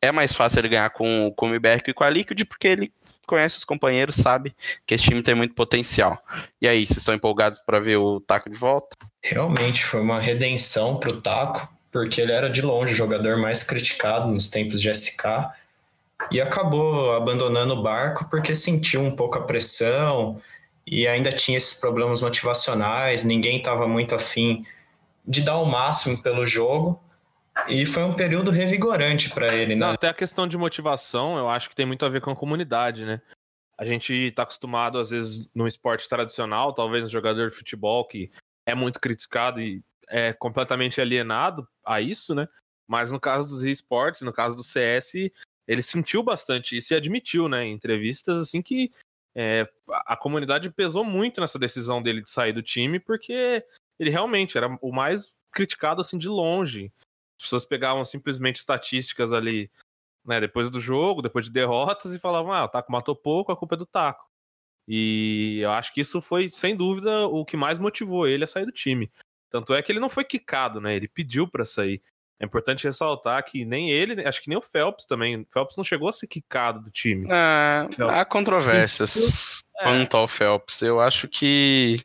é 0.01 0.11
mais 0.11 0.33
fácil 0.33 0.59
ele 0.59 0.67
ganhar 0.67 0.89
com, 0.89 1.31
com 1.37 1.51
o 1.51 1.55
Iberco 1.55 1.89
e 1.89 1.93
com 1.93 2.03
a 2.03 2.09
Liquid, 2.09 2.43
porque 2.45 2.67
ele 2.67 2.93
conhece 3.31 3.55
os 3.55 3.63
companheiros, 3.63 4.15
sabe 4.17 4.53
que 4.85 4.93
esse 4.93 5.05
time 5.05 5.23
tem 5.23 5.33
muito 5.33 5.55
potencial. 5.55 6.21
E 6.61 6.67
aí, 6.67 6.85
vocês 6.85 6.97
estão 6.97 7.15
empolgados 7.15 7.59
para 7.65 7.79
ver 7.79 7.95
o 7.95 8.19
Taco 8.19 8.49
de 8.49 8.57
volta? 8.57 8.97
Realmente 9.23 9.85
foi 9.85 10.01
uma 10.01 10.19
redenção 10.19 10.97
para 10.97 11.11
o 11.11 11.21
Taco, 11.21 11.67
porque 11.89 12.19
ele 12.19 12.33
era 12.33 12.49
de 12.49 12.61
longe 12.61 12.93
o 12.93 12.97
jogador 12.97 13.37
mais 13.37 13.63
criticado 13.63 14.27
nos 14.27 14.49
tempos 14.49 14.81
de 14.81 14.93
SK 14.93 15.49
e 16.29 16.41
acabou 16.41 17.13
abandonando 17.13 17.73
o 17.73 17.81
barco 17.81 18.25
porque 18.29 18.53
sentiu 18.53 19.01
um 19.01 19.15
pouco 19.15 19.37
a 19.37 19.41
pressão 19.41 20.41
e 20.85 21.07
ainda 21.07 21.31
tinha 21.31 21.57
esses 21.57 21.79
problemas 21.79 22.21
motivacionais, 22.21 23.23
ninguém 23.23 23.57
estava 23.57 23.87
muito 23.87 24.13
afim 24.13 24.65
de 25.25 25.41
dar 25.41 25.57
o 25.57 25.65
máximo 25.65 26.21
pelo 26.21 26.45
jogo. 26.45 27.01
E 27.67 27.85
foi 27.85 28.03
um 28.03 28.13
período 28.13 28.49
revigorante 28.51 29.29
para 29.29 29.53
ele, 29.53 29.75
né? 29.75 29.85
Não, 29.85 29.93
até 29.93 30.07
a 30.07 30.13
questão 30.13 30.47
de 30.47 30.57
motivação, 30.57 31.37
eu 31.37 31.49
acho 31.49 31.69
que 31.69 31.75
tem 31.75 31.85
muito 31.85 32.05
a 32.05 32.09
ver 32.09 32.21
com 32.21 32.31
a 32.31 32.35
comunidade, 32.35 33.05
né? 33.05 33.21
A 33.77 33.85
gente 33.85 34.13
está 34.13 34.43
acostumado, 34.43 34.99
às 34.99 35.09
vezes, 35.09 35.49
no 35.53 35.67
esporte 35.67 36.07
tradicional, 36.07 36.73
talvez 36.73 37.03
no 37.03 37.09
jogador 37.09 37.49
de 37.49 37.55
futebol, 37.55 38.05
que 38.05 38.31
é 38.65 38.75
muito 38.75 38.99
criticado 38.99 39.61
e 39.61 39.83
é 40.07 40.33
completamente 40.33 41.01
alienado 41.01 41.67
a 41.85 41.99
isso, 41.99 42.35
né? 42.35 42.47
Mas 42.87 43.11
no 43.11 43.19
caso 43.19 43.47
dos 43.47 43.63
esportes, 43.63 44.21
no 44.21 44.33
caso 44.33 44.55
do 44.55 44.63
CS, 44.63 45.31
ele 45.67 45.81
sentiu 45.81 46.21
bastante 46.21 46.77
isso 46.77 46.93
e 46.93 46.97
admitiu, 46.97 47.47
né, 47.47 47.65
em 47.65 47.73
entrevistas, 47.73 48.41
assim, 48.41 48.61
que 48.61 48.91
é, 49.33 49.67
a 50.05 50.17
comunidade 50.17 50.69
pesou 50.69 51.05
muito 51.05 51.39
nessa 51.39 51.57
decisão 51.57 52.03
dele 52.03 52.21
de 52.21 52.29
sair 52.29 52.51
do 52.51 52.61
time, 52.61 52.99
porque 52.99 53.65
ele 53.97 54.09
realmente 54.09 54.57
era 54.57 54.77
o 54.81 54.91
mais 54.91 55.37
criticado, 55.51 56.01
assim, 56.01 56.17
de 56.17 56.27
longe. 56.27 56.91
As 57.41 57.45
pessoas 57.45 57.65
pegavam 57.65 58.05
simplesmente 58.05 58.57
estatísticas 58.57 59.33
ali, 59.33 59.71
né, 60.23 60.39
depois 60.39 60.69
do 60.69 60.79
jogo, 60.79 61.23
depois 61.23 61.45
de 61.45 61.51
derrotas, 61.51 62.13
e 62.13 62.19
falavam, 62.19 62.53
ah, 62.53 62.65
o 62.65 62.69
Taco 62.69 62.91
matou 62.91 63.15
pouco, 63.15 63.51
a 63.51 63.57
culpa 63.57 63.73
é 63.73 63.77
do 63.79 63.85
Taco. 63.85 64.29
E 64.87 65.59
eu 65.61 65.71
acho 65.71 65.91
que 65.91 66.01
isso 66.01 66.21
foi, 66.21 66.51
sem 66.51 66.75
dúvida, 66.75 67.25
o 67.27 67.43
que 67.43 67.57
mais 67.57 67.79
motivou 67.79 68.27
ele 68.27 68.43
a 68.43 68.47
sair 68.47 68.65
do 68.65 68.71
time. 68.71 69.11
Tanto 69.49 69.73
é 69.73 69.81
que 69.81 69.91
ele 69.91 69.99
não 69.99 70.09
foi 70.09 70.23
quicado, 70.23 70.79
né? 70.79 70.95
Ele 70.95 71.07
pediu 71.07 71.47
para 71.47 71.65
sair. 71.65 71.99
É 72.39 72.45
importante 72.45 72.85
ressaltar 72.85 73.43
que 73.43 73.65
nem 73.65 73.89
ele, 73.91 74.25
acho 74.25 74.41
que 74.41 74.49
nem 74.49 74.57
o 74.57 74.61
Phelps 74.61 75.05
também. 75.05 75.41
O 75.41 75.47
Phelps 75.51 75.77
não 75.77 75.83
chegou 75.83 76.09
a 76.09 76.13
ser 76.13 76.27
quicado 76.27 76.81
do 76.81 76.91
time. 76.91 77.27
Ah, 77.29 77.87
há 78.09 78.25
controvérsias 78.25 79.61
é. 79.79 79.83
quanto 79.83 80.17
ao 80.17 80.27
Phelps. 80.27 80.81
Eu 80.81 80.99
acho 80.99 81.27
que 81.27 82.03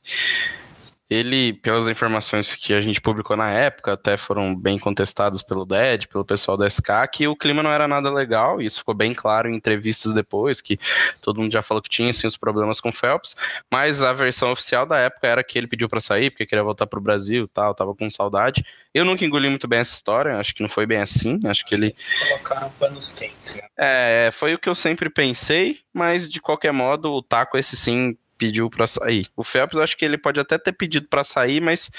ele, 1.09 1.53
pelas 1.53 1.87
informações 1.87 2.57
que 2.57 2.75
a 2.75 2.81
gente 2.81 3.01
publicou 3.01 3.37
na 3.37 3.51
época, 3.51 3.93
até 3.93 4.17
foram 4.17 4.55
bem 4.55 4.77
contestadas 4.79 5.41
pelo 5.41 5.65
DED, 5.65 6.09
pelo 6.09 6.25
pessoal 6.25 6.57
da 6.57 6.69
SK, 6.69 6.91
que 7.13 7.29
o 7.29 7.37
clima 7.37 7.63
não 7.63 7.71
era 7.71 7.87
nada 7.87 8.11
legal, 8.11 8.61
e 8.61 8.67
isso 8.67 8.81
ficou 8.81 8.95
bem 8.95 9.15
claro 9.15 9.49
em 9.49 9.55
entrevistas 9.55 10.13
depois, 10.13 10.61
que 10.61 10.79
todo 11.21 11.41
mundo 11.41 11.53
já 11.53 11.63
falou 11.63 11.81
que 11.81 11.89
tinha 11.89 12.11
assim, 12.11 12.27
os 12.27 12.37
problemas 12.37 12.81
com 12.81 12.89
o 12.89 12.93
Phelps, 12.93 13.37
mas 13.71 14.03
a 14.03 14.13
versão 14.13 14.51
oficial 14.51 14.85
da 14.85 14.99
época 14.99 15.27
era 15.29 15.45
que 15.45 15.57
ele 15.57 15.69
pediu 15.69 15.89
para 15.89 16.01
sair, 16.01 16.31
porque 16.31 16.45
queria 16.45 16.65
voltar 16.65 16.87
pro 16.87 17.01
Brasil 17.01 17.47
tal, 17.47 17.75
tava 17.75 17.95
com 17.95 18.11
saudade. 18.11 18.65
Eu 18.93 19.05
nunca 19.05 19.25
engoli 19.25 19.49
muito 19.49 19.69
bem 19.69 19.79
essa 19.79 19.95
história, 19.95 20.39
acho 20.39 20.55
que 20.55 20.63
não 20.63 20.69
foi 20.69 20.87
bem 20.87 20.99
assim, 20.99 21.39
acho 21.45 21.65
que 21.65 21.75
ele... 21.75 21.95
Colocaram 22.29 22.71
panos 22.81 23.15
quentes, 23.15 23.55
né? 23.55 23.63
É, 23.77 24.31
foi 24.33 24.55
o 24.55 24.59
que 24.59 24.69
eu 24.69 24.75
sempre 24.75 25.09
pensei, 25.09 25.79
mas 25.95 26.29
de 26.29 26.41
qualquer 26.41 26.73
modo, 26.73 27.13
o 27.13 27.23
taco 27.23 27.57
esse 27.57 27.77
sim 27.77 28.17
pediu 28.37 28.69
para 28.71 28.87
sair. 28.87 29.29
O 29.37 29.43
Phelps, 29.43 29.79
acho 29.79 29.97
que 29.97 30.05
ele 30.05 30.19
pode 30.19 30.39
até 30.39 30.59
ter 30.59 30.73
pedido 30.73 31.09
para 31.09 31.25
sair, 31.25 31.61
mas 31.61 31.91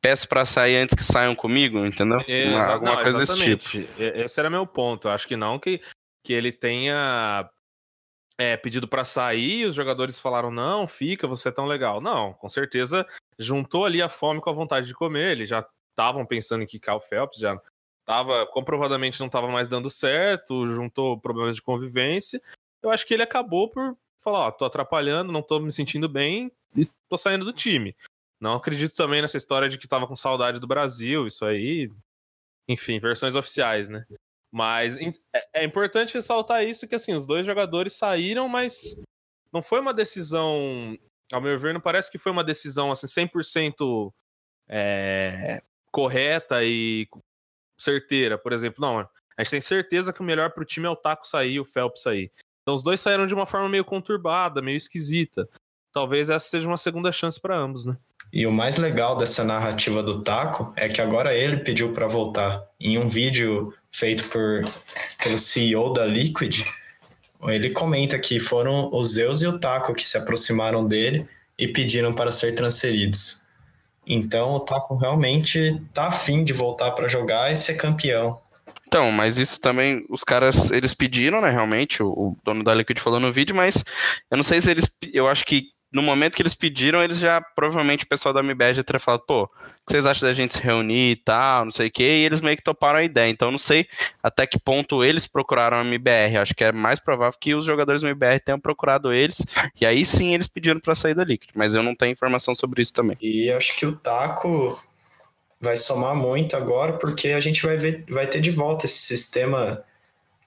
peço 0.00 0.28
para 0.28 0.44
sair 0.44 0.76
antes 0.76 0.94
que 0.94 1.04
saiam 1.04 1.34
comigo, 1.34 1.84
entendeu? 1.84 2.18
Uma, 2.48 2.66
alguma 2.66 2.96
não, 2.96 3.02
coisa 3.02 3.18
desse 3.18 3.56
tipo. 3.56 3.88
Esse 3.98 4.40
era 4.40 4.50
meu 4.50 4.66
ponto. 4.66 5.08
Eu 5.08 5.12
acho 5.12 5.28
que 5.28 5.36
não 5.36 5.58
que, 5.58 5.80
que 6.24 6.32
ele 6.32 6.52
tenha 6.52 7.48
é, 8.38 8.56
pedido 8.56 8.88
para 8.88 9.04
sair 9.04 9.60
e 9.60 9.64
os 9.66 9.74
jogadores 9.74 10.18
falaram: 10.18 10.50
não, 10.50 10.86
fica, 10.86 11.26
você 11.26 11.48
é 11.48 11.52
tão 11.52 11.66
legal. 11.66 12.00
Não, 12.00 12.32
com 12.34 12.48
certeza 12.48 13.06
juntou 13.38 13.84
ali 13.84 14.00
a 14.00 14.08
fome 14.08 14.40
com 14.40 14.50
a 14.50 14.54
vontade 14.54 14.86
de 14.86 14.94
comer. 14.94 15.32
Eles 15.32 15.48
já 15.48 15.66
estavam 15.90 16.24
pensando 16.24 16.62
em 16.62 16.66
quicar 16.66 16.96
o 16.96 17.00
Phelps, 17.00 17.38
já 17.38 17.60
tava, 18.04 18.46
comprovadamente 18.46 19.20
não 19.20 19.26
estava 19.26 19.48
mais 19.48 19.68
dando 19.68 19.90
certo, 19.90 20.66
juntou 20.68 21.20
problemas 21.20 21.56
de 21.56 21.62
convivência. 21.62 22.40
Eu 22.82 22.90
acho 22.90 23.06
que 23.06 23.14
ele 23.14 23.22
acabou 23.22 23.70
por 23.70 23.96
falar, 24.22 24.46
ó, 24.46 24.50
tô 24.50 24.64
atrapalhando, 24.64 25.32
não 25.32 25.42
tô 25.42 25.58
me 25.58 25.72
sentindo 25.72 26.08
bem 26.08 26.50
e 26.76 26.86
tô 27.08 27.18
saindo 27.18 27.44
do 27.44 27.52
time. 27.52 27.94
Não 28.40 28.54
acredito 28.54 28.94
também 28.94 29.20
nessa 29.20 29.36
história 29.36 29.68
de 29.68 29.78
que 29.78 29.88
tava 29.88 30.06
com 30.06 30.16
saudade 30.16 30.58
do 30.58 30.66
Brasil, 30.66 31.26
isso 31.26 31.44
aí. 31.44 31.90
Enfim, 32.68 32.98
versões 32.98 33.34
oficiais, 33.34 33.88
né? 33.88 34.04
Mas 34.50 34.96
é, 34.96 35.12
é 35.54 35.64
importante 35.64 36.14
ressaltar 36.14 36.64
isso 36.64 36.86
que 36.86 36.94
assim, 36.94 37.14
os 37.14 37.26
dois 37.26 37.46
jogadores 37.46 37.94
saíram, 37.94 38.48
mas 38.48 39.00
não 39.52 39.62
foi 39.62 39.80
uma 39.80 39.94
decisão, 39.94 40.96
ao 41.32 41.40
meu 41.40 41.58
ver, 41.58 41.74
não 41.74 41.80
parece 41.80 42.10
que 42.10 42.18
foi 42.18 42.30
uma 42.30 42.44
decisão 42.44 42.92
assim 42.92 43.06
100% 43.06 44.12
é, 44.68 45.62
correta 45.90 46.62
e 46.64 47.08
certeira, 47.78 48.38
por 48.38 48.52
exemplo, 48.52 48.80
não, 48.80 49.00
a 49.00 49.42
gente 49.42 49.50
tem 49.50 49.60
certeza 49.60 50.12
que 50.12 50.20
o 50.20 50.24
melhor 50.24 50.50
pro 50.50 50.64
time 50.64 50.86
é 50.86 50.90
o 50.90 50.96
Taco 50.96 51.26
sair, 51.26 51.58
o 51.58 51.64
Phelps 51.64 52.02
sair. 52.02 52.30
Então 52.62 52.74
os 52.74 52.82
dois 52.82 53.00
saíram 53.00 53.26
de 53.26 53.34
uma 53.34 53.46
forma 53.46 53.68
meio 53.68 53.84
conturbada, 53.84 54.62
meio 54.62 54.76
esquisita. 54.76 55.48
Talvez 55.92 56.30
essa 56.30 56.48
seja 56.48 56.66
uma 56.66 56.76
segunda 56.76 57.12
chance 57.12 57.40
para 57.40 57.56
ambos, 57.56 57.84
né? 57.84 57.96
E 58.32 58.46
o 58.46 58.52
mais 58.52 58.78
legal 58.78 59.16
dessa 59.16 59.44
narrativa 59.44 60.02
do 60.02 60.22
Taco 60.22 60.72
é 60.74 60.88
que 60.88 61.02
agora 61.02 61.34
ele 61.34 61.58
pediu 61.58 61.92
para 61.92 62.08
voltar. 62.08 62.64
Em 62.80 62.98
um 62.98 63.06
vídeo 63.06 63.74
feito 63.90 64.26
por 64.28 64.64
pelo 65.22 65.36
CEO 65.36 65.92
da 65.92 66.06
Liquid, 66.06 66.64
ele 67.42 67.70
comenta 67.70 68.18
que 68.18 68.40
foram 68.40 68.88
os 68.92 69.12
Zeus 69.12 69.42
e 69.42 69.46
o 69.46 69.58
Taco 69.58 69.94
que 69.94 70.04
se 70.04 70.16
aproximaram 70.16 70.86
dele 70.86 71.28
e 71.58 71.68
pediram 71.68 72.14
para 72.14 72.32
ser 72.32 72.54
transferidos. 72.54 73.42
Então 74.06 74.52
o 74.52 74.60
Taco 74.60 74.96
realmente 74.96 75.80
tá 75.92 76.08
afim 76.08 76.42
de 76.42 76.52
voltar 76.52 76.92
para 76.92 77.08
jogar 77.08 77.52
e 77.52 77.56
ser 77.56 77.74
campeão. 77.74 78.40
Então, 78.92 79.10
mas 79.10 79.38
isso 79.38 79.58
também, 79.58 80.04
os 80.10 80.22
caras, 80.22 80.70
eles 80.70 80.92
pediram, 80.92 81.40
né, 81.40 81.48
realmente, 81.48 82.02
o, 82.02 82.08
o, 82.08 82.36
dono 82.44 82.62
da 82.62 82.74
Liquid 82.74 83.00
falou 83.00 83.18
no 83.18 83.32
vídeo, 83.32 83.56
mas 83.56 83.82
eu 84.30 84.36
não 84.36 84.44
sei 84.44 84.60
se 84.60 84.70
eles, 84.70 84.86
eu 85.14 85.26
acho 85.26 85.46
que 85.46 85.68
no 85.90 86.02
momento 86.02 86.34
que 86.34 86.42
eles 86.42 86.52
pediram, 86.52 87.02
eles 87.02 87.18
já, 87.18 87.40
provavelmente 87.40 88.04
o 88.04 88.06
pessoal 88.06 88.34
da 88.34 88.40
MBR 88.40 88.74
já 88.74 88.82
teria 88.82 89.00
falado, 89.00 89.24
pô, 89.26 89.44
o 89.44 89.48
que 89.48 89.92
vocês 89.92 90.04
acham 90.04 90.28
da 90.28 90.34
gente 90.34 90.52
se 90.52 90.60
reunir 90.60 91.12
e 91.12 91.16
tal, 91.16 91.64
não 91.64 91.72
sei 91.72 91.88
o 91.88 91.90
quê, 91.90 92.02
e 92.02 92.24
eles 92.26 92.42
meio 92.42 92.54
que 92.54 92.62
toparam 92.62 92.98
a 92.98 93.02
ideia, 93.02 93.30
então 93.30 93.50
não 93.50 93.56
sei 93.56 93.86
até 94.22 94.46
que 94.46 94.60
ponto 94.60 95.02
eles 95.02 95.26
procuraram 95.26 95.78
a 95.78 95.84
MBR, 95.84 96.36
acho 96.36 96.54
que 96.54 96.62
é 96.62 96.70
mais 96.70 97.00
provável 97.00 97.38
que 97.40 97.54
os 97.54 97.64
jogadores 97.64 98.02
da 98.02 98.10
MBR 98.10 98.40
tenham 98.40 98.60
procurado 98.60 99.10
eles, 99.10 99.38
e 99.80 99.86
aí 99.86 100.04
sim 100.04 100.34
eles 100.34 100.48
pediram 100.48 100.80
para 100.80 100.94
sair 100.94 101.14
da 101.14 101.24
Liquid, 101.24 101.48
mas 101.54 101.74
eu 101.74 101.82
não 101.82 101.94
tenho 101.94 102.12
informação 102.12 102.54
sobre 102.54 102.82
isso 102.82 102.92
também. 102.92 103.16
E 103.22 103.50
acho 103.50 103.74
que 103.74 103.86
o 103.86 103.96
Taco 103.96 104.78
vai 105.62 105.76
somar 105.76 106.16
muito 106.16 106.56
agora, 106.56 106.94
porque 106.94 107.28
a 107.28 107.40
gente 107.40 107.64
vai, 107.64 107.76
ver, 107.76 108.04
vai 108.10 108.26
ter 108.26 108.40
de 108.40 108.50
volta 108.50 108.84
esse 108.84 108.98
sistema 108.98 109.84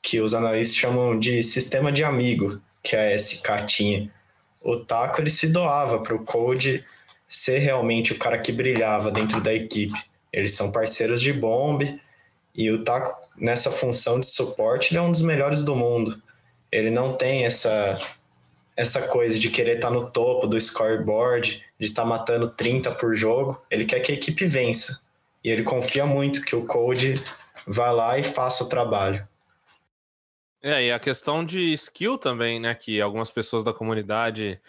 que 0.01 0.19
os 0.19 0.33
analistas 0.33 0.75
chamam 0.75 1.17
de 1.17 1.41
sistema 1.41 1.89
de 1.89 2.03
amigo, 2.03 2.61
que 2.83 2.97
a 2.97 3.17
SK 3.17 3.65
tinha. 3.65 4.11
O 4.61 4.75
Taco 4.77 5.21
ele 5.21 5.29
se 5.29 5.47
doava 5.47 5.99
para 5.99 6.15
o 6.15 6.23
Code 6.25 6.83
ser 7.27 7.59
realmente 7.59 8.11
o 8.11 8.19
cara 8.19 8.37
que 8.37 8.51
brilhava 8.51 9.09
dentro 9.09 9.39
da 9.39 9.53
equipe. 9.53 9.97
Eles 10.33 10.53
são 10.53 10.71
parceiros 10.71 11.21
de 11.21 11.31
bomb 11.31 11.81
e 12.53 12.69
o 12.69 12.83
Taco, 12.83 13.17
nessa 13.37 13.71
função 13.71 14.19
de 14.19 14.25
suporte, 14.25 14.91
ele 14.91 14.97
é 14.97 15.01
um 15.01 15.11
dos 15.11 15.21
melhores 15.21 15.63
do 15.63 15.75
mundo. 15.75 16.21
Ele 16.69 16.91
não 16.91 17.13
tem 17.13 17.45
essa 17.45 17.97
essa 18.77 19.03
coisa 19.03 19.39
de 19.39 19.49
querer 19.49 19.75
estar 19.77 19.87
tá 19.87 19.93
no 19.93 20.11
topo 20.11 20.47
do 20.47 20.59
scoreboard, 20.59 21.63
de 21.79 21.87
estar 21.87 22.01
tá 22.01 22.07
matando 22.09 22.49
30 22.49 22.91
por 22.91 23.15
jogo. 23.15 23.61
Ele 23.71 23.85
quer 23.85 24.01
que 24.01 24.11
a 24.11 24.15
equipe 24.15 24.45
vença 24.45 25.04
e 25.45 25.49
ele 25.51 25.61
confia 25.61 26.07
muito 26.07 26.43
que 26.43 26.55
o 26.55 26.65
Code 26.65 27.21
vá 27.67 27.91
lá 27.91 28.17
e 28.17 28.23
faça 28.23 28.63
o 28.63 28.67
trabalho. 28.67 29.27
É, 30.59 30.85
e 30.85 30.91
a 30.91 30.99
questão 30.99 31.45
de 31.45 31.71
skill 31.73 32.17
também, 32.17 32.59
né? 32.59 32.73
Que 32.73 32.99
algumas 32.99 33.29
pessoas 33.29 33.63
da 33.63 33.71
comunidade 33.71 34.59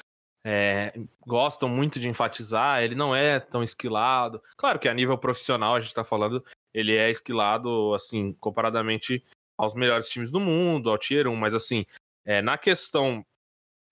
é, 0.44 0.92
gostam 1.26 1.66
muito 1.66 1.98
de 1.98 2.10
enfatizar, 2.10 2.82
ele 2.82 2.94
não 2.94 3.16
é 3.16 3.40
tão 3.40 3.62
esquilado. 3.62 4.42
Claro 4.54 4.78
que 4.78 4.86
a 4.86 4.92
nível 4.92 5.16
profissional, 5.16 5.76
a 5.76 5.80
gente 5.80 5.94
tá 5.94 6.04
falando, 6.04 6.44
ele 6.74 6.94
é 6.94 7.10
esquilado, 7.10 7.94
assim, 7.94 8.34
comparadamente 8.34 9.24
aos 9.56 9.74
melhores 9.74 10.10
times 10.10 10.30
do 10.30 10.38
mundo, 10.38 10.90
ao 10.90 10.98
Tier 10.98 11.26
1, 11.26 11.34
mas 11.34 11.54
assim, 11.54 11.86
é, 12.22 12.42
na 12.42 12.58
questão 12.58 13.24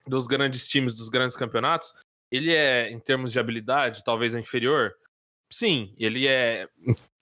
dos 0.05 0.27
grandes 0.27 0.67
times, 0.67 0.93
dos 0.93 1.09
grandes 1.09 1.35
campeonatos, 1.35 1.95
ele 2.31 2.53
é, 2.53 2.91
em 2.91 2.99
termos 2.99 3.31
de 3.31 3.39
habilidade, 3.39 4.03
talvez 4.03 4.35
é 4.35 4.39
inferior, 4.39 4.95
sim, 5.51 5.93
ele 5.97 6.27
é 6.27 6.67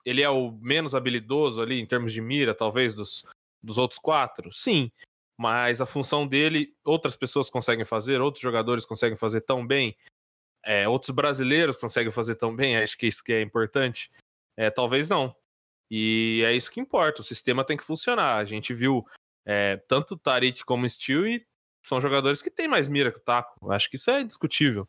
ele 0.05 0.21
é 0.21 0.29
o 0.29 0.51
menos 0.51 0.93
habilidoso 0.93 1.61
ali 1.61 1.79
em 1.79 1.85
termos 1.85 2.11
de 2.11 2.21
mira, 2.21 2.53
talvez, 2.53 2.93
dos, 2.93 3.25
dos 3.61 3.77
outros 3.77 3.99
quatro? 3.99 4.51
Sim. 4.51 4.91
Mas 5.37 5.81
a 5.81 5.85
função 5.85 6.27
dele, 6.27 6.75
outras 6.83 7.15
pessoas 7.15 7.49
conseguem 7.49 7.85
fazer, 7.85 8.21
outros 8.21 8.41
jogadores 8.41 8.85
conseguem 8.85 9.17
fazer 9.17 9.41
tão 9.41 9.65
bem, 9.65 9.97
é, 10.63 10.87
outros 10.87 11.11
brasileiros 11.11 11.77
conseguem 11.77 12.11
fazer 12.11 12.35
tão 12.35 12.55
bem, 12.55 12.77
acho 12.77 12.97
que 12.97 13.07
isso 13.07 13.23
que 13.23 13.33
é 13.33 13.41
importante. 13.41 14.11
É, 14.57 14.69
talvez 14.69 15.09
não. 15.09 15.35
E 15.89 16.43
é 16.45 16.53
isso 16.53 16.71
que 16.71 16.79
importa, 16.79 17.21
o 17.21 17.23
sistema 17.25 17.65
tem 17.65 17.77
que 17.77 17.83
funcionar. 17.83 18.37
A 18.37 18.45
gente 18.45 18.73
viu 18.73 19.05
é, 19.45 19.77
tanto 19.87 20.17
Tarik 20.17 20.63
como 20.63 20.89
Stewie 20.89 21.45
são 21.85 21.99
jogadores 21.99 22.41
que 22.41 22.49
têm 22.49 22.67
mais 22.67 22.87
mira 22.87 23.11
que 23.11 23.17
o 23.17 23.21
Taco. 23.21 23.71
Acho 23.71 23.89
que 23.89 23.95
isso 23.95 24.09
é 24.09 24.21
indiscutível. 24.21 24.87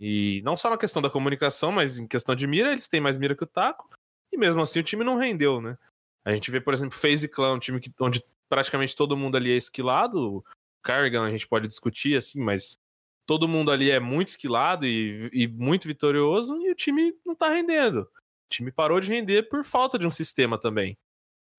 E 0.00 0.42
não 0.44 0.56
só 0.56 0.68
na 0.70 0.78
questão 0.78 1.00
da 1.00 1.10
comunicação, 1.10 1.70
mas 1.70 1.98
em 1.98 2.06
questão 2.06 2.34
de 2.34 2.46
mira, 2.46 2.72
eles 2.72 2.88
têm 2.88 3.00
mais 3.00 3.16
mira 3.16 3.34
que 3.34 3.44
o 3.44 3.46
Taco. 3.46 3.88
E 4.32 4.36
mesmo 4.36 4.60
assim 4.60 4.80
o 4.80 4.84
time 4.84 5.04
não 5.04 5.16
rendeu, 5.16 5.60
né? 5.60 5.78
A 6.24 6.32
gente 6.32 6.50
vê, 6.50 6.60
por 6.60 6.74
exemplo, 6.74 6.98
FaZe 6.98 7.28
Clan, 7.28 7.54
um 7.54 7.58
time 7.58 7.78
que, 7.80 7.92
onde 8.00 8.24
praticamente 8.48 8.96
todo 8.96 9.16
mundo 9.16 9.36
ali 9.36 9.52
é 9.52 9.56
esquilado. 9.56 10.38
O 10.38 10.44
Carrigan 10.82 11.24
a 11.24 11.30
gente 11.30 11.46
pode 11.46 11.68
discutir, 11.68 12.16
assim, 12.16 12.40
mas 12.40 12.78
todo 13.26 13.48
mundo 13.48 13.70
ali 13.70 13.90
é 13.90 14.00
muito 14.00 14.30
esquilado 14.30 14.86
e, 14.86 15.30
e 15.32 15.46
muito 15.46 15.86
vitorioso 15.86 16.56
e 16.60 16.70
o 16.70 16.74
time 16.74 17.14
não 17.24 17.34
tá 17.34 17.48
rendendo. 17.48 18.02
O 18.02 18.50
time 18.50 18.70
parou 18.70 19.00
de 19.00 19.08
render 19.08 19.44
por 19.44 19.64
falta 19.64 19.98
de 19.98 20.06
um 20.06 20.10
sistema 20.10 20.58
também. 20.58 20.96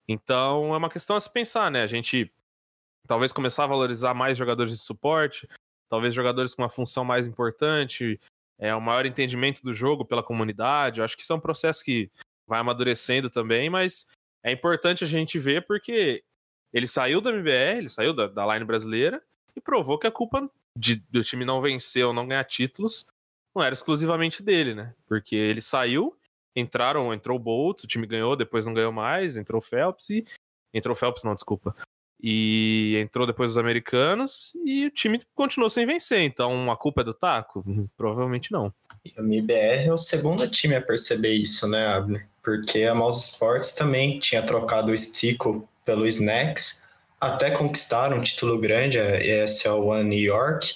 Então 0.08 0.74
é 0.74 0.78
uma 0.78 0.90
questão 0.90 1.16
a 1.16 1.20
se 1.20 1.32
pensar, 1.32 1.72
né? 1.72 1.82
A 1.82 1.88
gente 1.88 2.32
talvez 3.08 3.32
começar 3.32 3.64
a 3.64 3.68
valorizar 3.68 4.14
mais 4.14 4.38
jogadores 4.38 4.72
de 4.72 4.80
suporte, 4.80 5.48
talvez 5.90 6.14
jogadores 6.14 6.54
com 6.54 6.62
uma 6.62 6.70
função 6.70 7.04
mais 7.04 7.28
importante, 7.28 8.20
é 8.58 8.76
um 8.76 8.82
maior 8.82 9.06
entendimento 9.06 9.62
do 9.64 9.74
jogo 9.74 10.06
pela 10.06 10.24
comunidade. 10.24 11.00
Eu 11.00 11.06
acho 11.06 11.16
que 11.16 11.24
isso 11.24 11.34
é 11.34 11.36
um 11.36 11.42
processo 11.42 11.84
que 11.84 12.10
vai 12.48 12.60
amadurecendo 12.60 13.30
também, 13.30 13.70
mas 13.70 14.08
é 14.44 14.52
importante 14.52 15.04
a 15.04 15.08
gente 15.08 15.40
ver 15.40 15.66
porque 15.66 16.24
ele 16.74 16.88
saiu 16.88 17.22
da 17.22 17.32
MBR, 17.32 17.78
ele 17.78 17.90
saiu 17.90 18.14
da, 18.14 18.28
da 18.28 18.54
line 18.54 18.66
brasileira 18.66 19.22
e 19.56 19.62
provou 19.62 19.98
que 19.98 20.08
a 20.08 20.12
culpa 20.12 20.50
de, 20.78 20.98
do 21.10 21.24
time 21.24 21.46
não 21.46 21.62
vencer 21.62 22.06
ou 22.06 22.14
não 22.14 22.28
ganhar 22.28 22.44
títulos 22.44 23.08
não 23.56 23.64
era 23.64 23.74
exclusivamente 23.74 24.44
dele, 24.44 24.76
né? 24.76 24.94
Porque 25.08 25.36
ele 25.36 25.62
saiu, 25.62 26.16
entraram, 26.56 27.14
entrou 27.14 27.38
o 27.38 27.42
Bolt, 27.42 27.84
o 27.84 27.88
time 27.88 28.06
ganhou, 28.06 28.36
depois 28.36 28.66
não 28.66 28.74
ganhou 28.74 28.92
mais, 28.92 29.38
entrou 29.38 29.60
o 29.60 29.64
Phelps 29.64 30.10
e. 30.10 30.26
Entrou 30.74 30.94
o 30.94 30.96
Phelps, 30.96 31.24
não, 31.24 31.34
desculpa. 31.34 31.74
E 32.28 32.98
entrou 32.98 33.28
depois 33.28 33.52
os 33.52 33.58
americanos 33.58 34.54
e 34.66 34.88
o 34.88 34.90
time 34.90 35.22
continuou 35.36 35.70
sem 35.70 35.86
vencer. 35.86 36.22
Então 36.22 36.72
a 36.72 36.76
culpa 36.76 37.02
é 37.02 37.04
do 37.04 37.14
Taco? 37.14 37.64
Provavelmente 37.96 38.52
não. 38.52 38.74
A 39.16 39.22
MBR 39.22 39.88
é 39.88 39.94
o 39.94 39.98
segundo 39.98 40.50
time 40.50 40.76
a 40.76 40.82
perceber 40.82 41.34
isso, 41.34 41.68
né, 41.68 41.86
Abner? 41.86 42.28
Porque 42.44 42.82
a 42.84 42.96
Mouse 42.96 43.30
Sports 43.30 43.74
também 43.74 44.18
tinha 44.18 44.42
trocado 44.42 44.92
o 44.92 44.98
Stico 44.98 45.70
pelo 45.86 46.08
Snacks 46.08 46.86
até 47.20 47.50
conquistaram 47.52 48.18
um 48.18 48.22
título 48.22 48.60
grande, 48.60 49.00
a 49.00 49.18
ESL 49.20 49.82
One 49.82 50.10
New 50.10 50.20
York, 50.20 50.76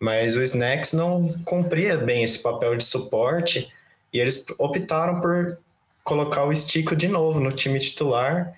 mas 0.00 0.36
o 0.36 0.42
Snacks 0.42 0.92
não 0.92 1.28
cumpria 1.44 1.96
bem 1.96 2.22
esse 2.22 2.42
papel 2.42 2.76
de 2.76 2.84
suporte 2.84 3.72
e 4.12 4.18
eles 4.18 4.46
optaram 4.58 5.20
por 5.20 5.58
colocar 6.02 6.44
o 6.44 6.54
Stico 6.54 6.94
de 6.94 7.08
novo 7.08 7.40
no 7.40 7.50
time 7.50 7.78
titular 7.78 8.54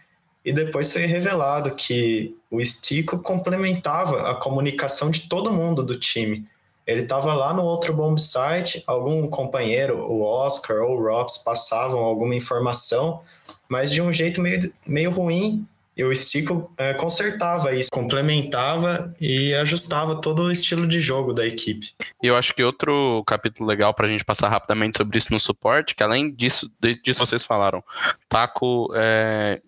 e 0.47 0.53
depois 0.53 0.93
foi 0.93 1.07
revelado 1.07 1.75
que 1.75 2.37
o 2.49 2.65
Stico 2.65 3.19
complementava 3.19 4.31
a 4.31 4.35
comunicação 4.37 5.11
de 5.11 5.29
todo 5.29 5.53
mundo 5.53 5.83
do 5.83 5.99
time. 5.99 6.47
Ele 6.87 7.01
estava 7.01 7.35
lá 7.35 7.53
no 7.53 7.65
outro 7.65 7.93
bomb 7.93 8.17
site, 8.17 8.81
algum 8.87 9.27
companheiro, 9.27 9.99
o 9.99 10.23
Oscar 10.23 10.85
ou 10.85 10.97
o 10.97 11.03
Robs, 11.03 11.39
passavam 11.39 11.99
alguma 11.99 12.37
informação, 12.37 13.23
mas 13.69 13.91
de 13.91 14.01
um 14.01 14.13
jeito 14.13 14.41
meio, 14.41 14.73
meio 14.87 15.11
ruim 15.11 15.67
e 15.97 16.05
o 16.05 16.15
Stico 16.15 16.71
é, 16.77 16.95
consertava 16.95 17.75
isso, 17.75 17.91
complementava 17.91 19.13
e 19.21 19.53
ajustava 19.55 20.21
todo 20.21 20.45
o 20.45 20.53
estilo 20.53 20.87
de 20.87 21.01
jogo 21.01 21.33
da 21.33 21.45
equipe. 21.45 21.93
E 22.23 22.29
eu 22.29 22.37
acho 22.37 22.55
que 22.55 22.63
outro 22.63 23.25
capítulo 23.27 23.69
legal 23.69 23.93
para 23.93 24.07
a 24.07 24.09
gente 24.09 24.25
passar 24.25 24.49
rapidamente 24.49 24.99
sobre 24.99 25.19
isso 25.19 25.33
no 25.33 25.41
suporte, 25.41 25.95
que 25.95 26.05
além 26.05 26.31
disso, 26.31 26.71
disso 27.03 27.27
vocês 27.27 27.45
falaram, 27.45 27.83
Taco 28.29 28.93
é, 28.95 29.61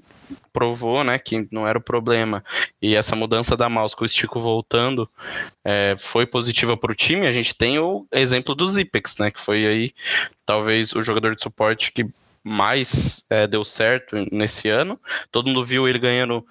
provou 0.53 1.05
né, 1.05 1.19
que 1.19 1.47
não 1.53 1.67
era 1.67 1.79
o 1.79 1.83
problema. 1.83 2.45
E 2.81 2.95
essa 2.95 3.15
mudança 3.17 3.57
da 3.57 3.69
mouse 3.69 3.95
com 3.95 4.05
o 4.05 4.09
Stico 4.09 4.41
voltando 4.41 5.09
é, 5.65 5.97
foi 5.99 6.27
positiva 6.27 6.77
para 6.77 6.93
o 6.93 6.95
time. 6.95 7.27
A 7.27 7.33
gente 7.33 7.55
tem 7.55 7.79
o 7.79 8.07
exemplo 8.13 8.55
do 8.55 8.67
Zipex, 8.67 9.17
né, 9.19 9.31
que 9.31 9.41
foi 9.41 9.67
aí 9.67 9.93
talvez 10.45 10.95
o 10.95 11.03
jogador 11.03 11.35
de 11.35 11.43
suporte 11.43 11.93
que 11.93 12.07
mais 12.49 13.25
é, 13.31 13.47
deu 13.47 13.65
certo 13.65 14.17
nesse 14.33 14.69
ano. 14.69 14.99
Todo 15.31 15.47
mundo 15.47 15.65
viu 15.65 15.89
ele 15.89 15.99
ganhando 15.99 16.45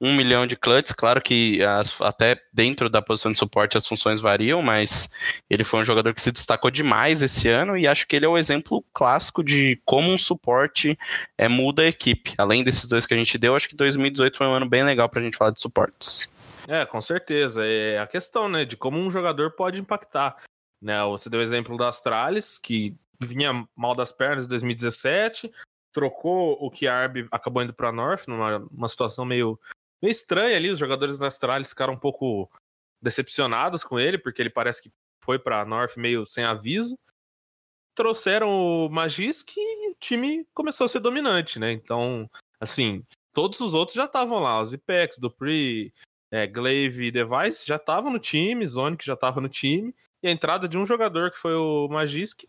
um 0.00 0.14
milhão 0.14 0.46
de 0.46 0.56
clutches. 0.56 0.92
Claro 0.92 1.20
que 1.20 1.62
as, 1.62 2.00
até 2.00 2.40
dentro 2.52 2.88
da 2.88 3.02
posição 3.02 3.30
de 3.30 3.38
suporte 3.38 3.76
as 3.76 3.86
funções 3.86 4.20
variam, 4.20 4.62
mas 4.62 5.08
ele 5.48 5.64
foi 5.64 5.80
um 5.80 5.84
jogador 5.84 6.14
que 6.14 6.22
se 6.22 6.32
destacou 6.32 6.70
demais 6.70 7.22
esse 7.22 7.48
ano 7.48 7.76
e 7.76 7.86
acho 7.86 8.06
que 8.06 8.16
ele 8.16 8.26
é 8.26 8.28
o 8.28 8.38
exemplo 8.38 8.84
clássico 8.92 9.44
de 9.44 9.80
como 9.84 10.10
um 10.10 10.18
suporte 10.18 10.98
é, 11.36 11.48
muda 11.48 11.82
a 11.82 11.88
equipe. 11.88 12.34
Além 12.38 12.64
desses 12.64 12.88
dois 12.88 13.06
que 13.06 13.14
a 13.14 13.16
gente 13.16 13.38
deu, 13.38 13.54
acho 13.54 13.68
que 13.68 13.76
2018 13.76 14.36
foi 14.36 14.46
um 14.46 14.54
ano 14.54 14.68
bem 14.68 14.82
legal 14.82 15.08
para 15.08 15.20
a 15.20 15.22
gente 15.22 15.36
falar 15.36 15.50
de 15.50 15.60
suportes. 15.60 16.32
É, 16.66 16.86
com 16.86 17.00
certeza. 17.00 17.64
É 17.64 17.98
a 17.98 18.06
questão, 18.06 18.48
né, 18.48 18.64
de 18.64 18.76
como 18.76 18.98
um 18.98 19.10
jogador 19.10 19.52
pode 19.52 19.78
impactar. 19.78 20.36
Né, 20.80 21.02
você 21.04 21.30
deu 21.30 21.40
o 21.40 21.42
exemplo 21.42 21.76
da 21.76 21.88
Astralis, 21.88 22.58
que 22.58 22.94
vinha 23.24 23.66
mal 23.74 23.94
das 23.94 24.12
pernas 24.12 24.46
em 24.46 24.48
2017, 24.48 25.50
trocou 25.92 26.58
o 26.60 26.70
Kiarb, 26.70 27.28
acabou 27.30 27.62
indo 27.62 27.72
para 27.72 27.92
North, 27.92 28.26
numa 28.26 28.88
situação 28.88 29.24
meio, 29.24 29.58
meio 30.02 30.10
estranha 30.10 30.56
ali. 30.56 30.68
Os 30.68 30.78
jogadores 30.78 31.18
da 31.18 31.28
Astralis 31.28 31.68
ficaram 31.68 31.94
um 31.94 31.98
pouco 31.98 32.50
decepcionados 33.00 33.84
com 33.84 33.98
ele, 33.98 34.18
porque 34.18 34.42
ele 34.42 34.50
parece 34.50 34.82
que 34.82 34.92
foi 35.22 35.38
para 35.38 35.64
North 35.64 35.96
meio 35.96 36.26
sem 36.26 36.44
aviso. 36.44 36.98
Trouxeram 37.94 38.48
o 38.48 38.88
Magisk 38.88 39.52
e 39.56 39.90
o 39.90 39.94
time 40.00 40.44
começou 40.52 40.84
a 40.84 40.88
ser 40.88 40.98
dominante, 40.98 41.60
né? 41.60 41.70
Então, 41.70 42.28
assim, 42.60 43.06
todos 43.32 43.60
os 43.60 43.72
outros 43.72 43.94
já 43.94 44.04
estavam 44.04 44.40
lá, 44.40 44.60
os 44.60 44.72
Ipex, 44.72 45.18
Dupri, 45.18 45.94
é, 46.30 46.46
Glaive 46.46 47.06
e 47.06 47.12
Device 47.12 47.64
já 47.64 47.76
estavam 47.76 48.10
no 48.10 48.18
time, 48.18 48.66
Zonic 48.66 49.06
já 49.06 49.14
estava 49.14 49.40
no 49.40 49.48
time, 49.48 49.94
e 50.20 50.26
a 50.26 50.30
entrada 50.30 50.66
de 50.66 50.76
um 50.76 50.84
jogador 50.84 51.30
que 51.30 51.38
foi 51.38 51.54
o 51.54 51.86
Magisk 51.88 52.44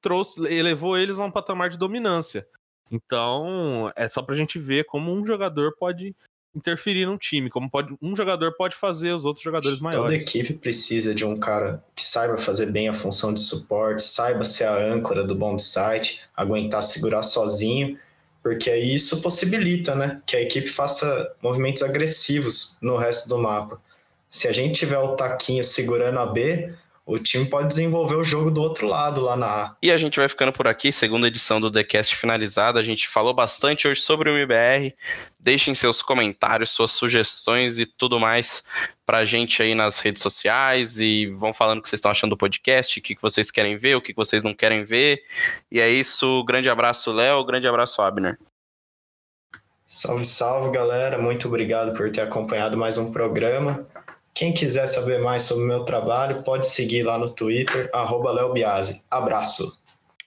trouxe, 0.00 0.40
elevou 0.46 0.96
eles 0.96 1.18
a 1.18 1.24
um 1.24 1.30
patamar 1.30 1.70
de 1.70 1.78
dominância. 1.78 2.46
Então, 2.90 3.92
é 3.94 4.08
só 4.08 4.22
pra 4.22 4.34
gente 4.34 4.58
ver 4.58 4.84
como 4.84 5.12
um 5.12 5.26
jogador 5.26 5.74
pode 5.78 6.14
interferir 6.54 7.06
num 7.06 7.18
time, 7.18 7.50
como 7.50 7.70
pode, 7.70 7.94
um 8.00 8.16
jogador 8.16 8.52
pode 8.56 8.74
fazer 8.74 9.12
os 9.12 9.24
outros 9.24 9.44
jogadores 9.44 9.80
maiores. 9.80 10.02
Toda 10.02 10.14
equipe 10.14 10.54
precisa 10.54 11.14
de 11.14 11.24
um 11.24 11.36
cara 11.38 11.84
que 11.94 12.04
saiba 12.04 12.36
fazer 12.36 12.72
bem 12.72 12.88
a 12.88 12.94
função 12.94 13.32
de 13.32 13.40
suporte, 13.40 14.02
saiba 14.02 14.42
ser 14.42 14.64
a 14.64 14.76
âncora 14.76 15.22
do 15.22 15.34
bomb 15.34 15.58
site, 15.60 16.22
aguentar 16.34 16.82
segurar 16.82 17.22
sozinho, 17.22 17.98
porque 18.42 18.70
aí 18.70 18.94
isso 18.94 19.20
possibilita, 19.20 19.94
né, 19.94 20.22
que 20.26 20.36
a 20.36 20.40
equipe 20.40 20.68
faça 20.68 21.32
movimentos 21.42 21.82
agressivos 21.82 22.78
no 22.80 22.96
resto 22.96 23.28
do 23.28 23.38
mapa. 23.38 23.80
Se 24.30 24.48
a 24.48 24.52
gente 24.52 24.80
tiver 24.80 24.98
o 24.98 25.16
taquinho 25.16 25.62
segurando 25.62 26.18
a 26.18 26.26
B, 26.26 26.74
o 27.08 27.18
time 27.18 27.46
pode 27.46 27.68
desenvolver 27.68 28.16
o 28.16 28.22
jogo 28.22 28.50
do 28.50 28.60
outro 28.60 28.86
lado 28.86 29.22
lá 29.22 29.34
na 29.34 29.46
A. 29.46 29.76
E 29.82 29.90
a 29.90 29.96
gente 29.96 30.18
vai 30.18 30.28
ficando 30.28 30.52
por 30.52 30.68
aqui, 30.68 30.92
segunda 30.92 31.26
edição 31.26 31.58
do 31.58 31.70
TheCast 31.70 32.14
finalizada. 32.14 32.78
A 32.78 32.82
gente 32.82 33.08
falou 33.08 33.32
bastante 33.32 33.88
hoje 33.88 34.02
sobre 34.02 34.28
o 34.28 34.36
MBR. 34.36 34.94
Deixem 35.40 35.74
seus 35.74 36.02
comentários, 36.02 36.70
suas 36.70 36.92
sugestões 36.92 37.78
e 37.78 37.86
tudo 37.86 38.20
mais 38.20 38.62
pra 39.06 39.24
gente 39.24 39.62
aí 39.62 39.74
nas 39.74 40.00
redes 40.00 40.20
sociais 40.22 41.00
e 41.00 41.28
vão 41.28 41.54
falando 41.54 41.78
o 41.78 41.82
que 41.82 41.88
vocês 41.88 41.98
estão 41.98 42.10
achando 42.10 42.30
do 42.30 42.36
podcast, 42.36 42.98
o 42.98 43.02
que 43.02 43.16
vocês 43.22 43.50
querem 43.50 43.78
ver, 43.78 43.94
o 43.94 44.02
que 44.02 44.12
vocês 44.12 44.44
não 44.44 44.52
querem 44.52 44.84
ver. 44.84 45.22
E 45.72 45.80
é 45.80 45.88
isso, 45.88 46.44
grande 46.44 46.68
abraço, 46.68 47.10
Léo, 47.10 47.42
grande 47.42 47.66
abraço, 47.66 48.02
Abner. 48.02 48.38
Salve, 49.86 50.26
salve, 50.26 50.70
galera. 50.70 51.16
Muito 51.16 51.48
obrigado 51.48 51.96
por 51.96 52.12
ter 52.12 52.20
acompanhado 52.20 52.76
mais 52.76 52.98
um 52.98 53.10
programa. 53.10 53.88
Quem 54.38 54.52
quiser 54.52 54.86
saber 54.86 55.20
mais 55.20 55.42
sobre 55.42 55.64
o 55.64 55.66
meu 55.66 55.84
trabalho, 55.84 56.44
pode 56.44 56.64
seguir 56.68 57.02
lá 57.02 57.18
no 57.18 57.28
Twitter, 57.28 57.90
arroba 57.92 58.48
Biasi. 58.52 59.04
Abraço! 59.10 59.76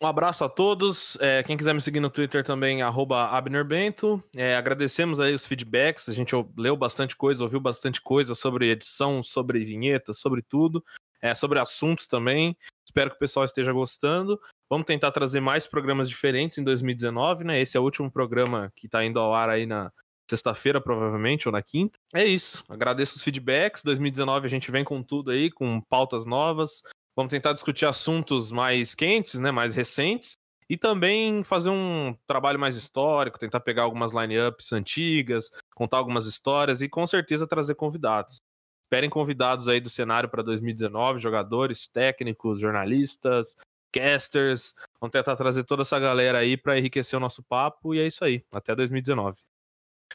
Um 0.04 0.06
abraço 0.06 0.44
a 0.44 0.50
todos. 0.50 1.18
É, 1.22 1.42
quem 1.44 1.56
quiser 1.56 1.74
me 1.74 1.80
seguir 1.80 2.02
no 2.02 2.10
Twitter 2.10 2.44
também, 2.44 2.82
arroba 2.82 3.30
AbnerBento. 3.30 4.22
É, 4.36 4.58
agradecemos 4.58 5.18
aí 5.18 5.34
os 5.34 5.46
feedbacks. 5.46 6.10
A 6.10 6.14
gente 6.14 6.36
leu 6.58 6.76
bastante 6.76 7.16
coisa, 7.16 7.42
ouviu 7.42 7.62
bastante 7.62 8.02
coisa 8.02 8.36
sobre 8.36 8.70
edição, 8.70 9.24
sobre 9.24 9.64
vinheta, 9.64 10.14
sobre 10.14 10.42
tudo. 10.42 10.84
É, 11.22 11.34
sobre 11.34 11.60
assuntos 11.60 12.06
também. 12.06 12.58
Espero 12.86 13.12
que 13.12 13.16
o 13.16 13.20
pessoal 13.20 13.46
esteja 13.46 13.72
gostando. 13.72 14.38
Vamos 14.70 14.88
tentar 14.88 15.12
trazer 15.12 15.40
mais 15.40 15.66
programas 15.66 16.10
diferentes 16.10 16.58
em 16.58 16.66
2019, 16.66 17.46
né? 17.46 17.62
Esse 17.62 17.78
é 17.78 17.80
o 17.80 17.84
último 17.84 18.12
programa 18.12 18.74
que 18.76 18.88
está 18.88 19.06
indo 19.06 19.22
ao 19.22 19.34
ar 19.34 19.48
aí 19.48 19.66
na, 19.66 19.90
sexta-feira, 20.32 20.80
provavelmente, 20.80 21.48
ou 21.48 21.52
na 21.52 21.62
quinta. 21.62 22.00
É 22.14 22.24
isso. 22.24 22.64
Agradeço 22.70 23.16
os 23.16 23.24
feedbacks. 23.24 23.84
2019 23.84 24.48
a 24.48 24.50
gente 24.50 24.72
vem 24.72 24.84
com 24.84 25.04
tudo 25.04 25.32
aí, 25.32 25.52
com 25.52 25.82
pautas 25.82 26.26
novas. 26.26 26.82
Vamos 27.16 27.32
tentar 27.32 27.54
discutir 27.54 27.86
assuntos 27.86 28.52
mais 28.52 28.96
quentes, 28.96 29.40
né? 29.40 29.52
Mais 29.52 29.76
recentes. 29.76 30.34
E 30.70 30.78
também 30.78 31.44
fazer 31.44 31.70
um 31.70 32.16
trabalho 32.26 32.58
mais 32.58 32.78
histórico, 32.78 33.38
tentar 33.38 33.60
pegar 33.60 33.84
algumas 33.84 34.14
line-ups 34.14 34.72
antigas, 34.72 35.52
contar 35.76 35.98
algumas 35.98 36.26
histórias 36.26 36.82
e 36.82 36.88
com 36.88 37.06
certeza 37.06 37.46
trazer 37.46 37.76
convidados. 37.76 38.38
Esperem 38.86 39.10
convidados 39.10 39.68
aí 39.68 39.82
do 39.82 39.90
cenário 39.90 40.30
para 40.30 40.42
2019, 40.42 41.20
jogadores, 41.20 41.90
técnicos, 41.90 42.62
jornalistas, 42.62 43.58
casters. 43.92 44.74
Vamos 45.02 45.12
tentar 45.12 45.36
trazer 45.36 45.66
toda 45.66 45.82
essa 45.82 46.00
galera 46.00 46.38
aí 46.38 46.56
para 46.56 46.78
enriquecer 46.78 47.18
o 47.18 47.20
nosso 47.20 47.44
papo 47.44 47.94
e 47.94 48.00
é 48.00 48.08
isso 48.08 48.24
aí. 48.24 48.46
Até 48.52 48.74
2019. 48.74 49.38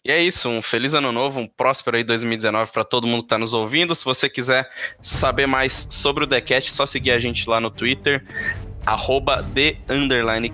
E 0.05 0.11
é 0.11 0.23
isso, 0.23 0.49
um 0.49 0.63
feliz 0.63 0.95
ano 0.95 1.13
novo, 1.13 1.41
um 1.41 1.47
próspero 1.47 1.97
aí 1.97 2.05
2019 2.05 2.71
para 2.73 2.85
todo 2.85 3.07
mundo 3.07 3.21
que 3.21 3.27
está 3.27 3.39
nos 3.39 3.53
ouvindo. 3.53 3.95
Se 3.95 4.05
você 4.05 4.29
quiser 4.29 4.71
saber 5.01 5.47
mais 5.47 5.89
sobre 5.91 6.25
o 6.25 6.27
TheCast, 6.27 6.71
é 6.71 6.75
só 6.75 6.87
seguir 6.87 7.11
a 7.11 7.19
gente 7.19 7.49
lá 7.49 7.61
no 7.61 7.71
Twitter, 7.71 8.25
arroba 8.85 9.43
The 9.55 9.77
Underline. 9.89 10.49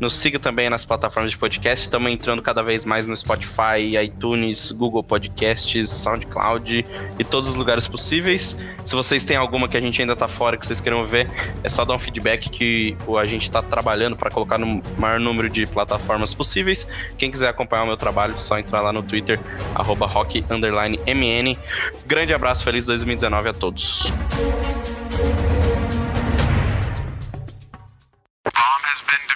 Nos 0.00 0.16
siga 0.16 0.38
também 0.38 0.68
nas 0.68 0.84
plataformas 0.84 1.30
de 1.30 1.38
podcast. 1.38 1.84
Estamos 1.84 2.10
entrando 2.10 2.42
cada 2.42 2.62
vez 2.62 2.84
mais 2.84 3.06
no 3.06 3.16
Spotify, 3.16 3.96
iTunes, 4.02 4.72
Google 4.72 5.04
Podcasts, 5.04 5.88
SoundCloud 5.88 6.84
e 7.18 7.24
todos 7.24 7.48
os 7.48 7.54
lugares 7.54 7.86
possíveis. 7.86 8.58
Se 8.84 8.94
vocês 8.94 9.22
têm 9.22 9.36
alguma 9.36 9.68
que 9.68 9.76
a 9.76 9.80
gente 9.80 10.00
ainda 10.00 10.16
tá 10.16 10.26
fora 10.26 10.56
que 10.56 10.66
vocês 10.66 10.80
queiram 10.80 11.04
ver, 11.06 11.30
é 11.62 11.68
só 11.68 11.84
dar 11.84 11.94
um 11.94 11.98
feedback 11.98 12.50
que 12.50 12.96
a 13.18 13.26
gente 13.26 13.42
está 13.42 13.62
trabalhando 13.62 14.16
para 14.16 14.30
colocar 14.30 14.58
no 14.58 14.82
maior 14.98 15.20
número 15.20 15.48
de 15.48 15.64
plataformas 15.66 16.34
possíveis. 16.34 16.88
Quem 17.16 17.30
quiser 17.30 17.48
acompanhar 17.48 17.84
o 17.84 17.86
meu 17.86 17.96
trabalho, 17.96 18.34
é 18.34 18.40
só 18.40 18.58
entrar 18.58 18.80
lá 18.80 18.92
no 18.92 19.02
Twitter, 19.02 19.38
rock_mn. 19.74 21.58
Grande 22.04 22.34
abraço, 22.34 22.64
feliz 22.64 22.86
2019 22.86 23.48
a 23.48 23.52
todos. 23.52 24.12
Has 28.94 29.00
been. 29.00 29.33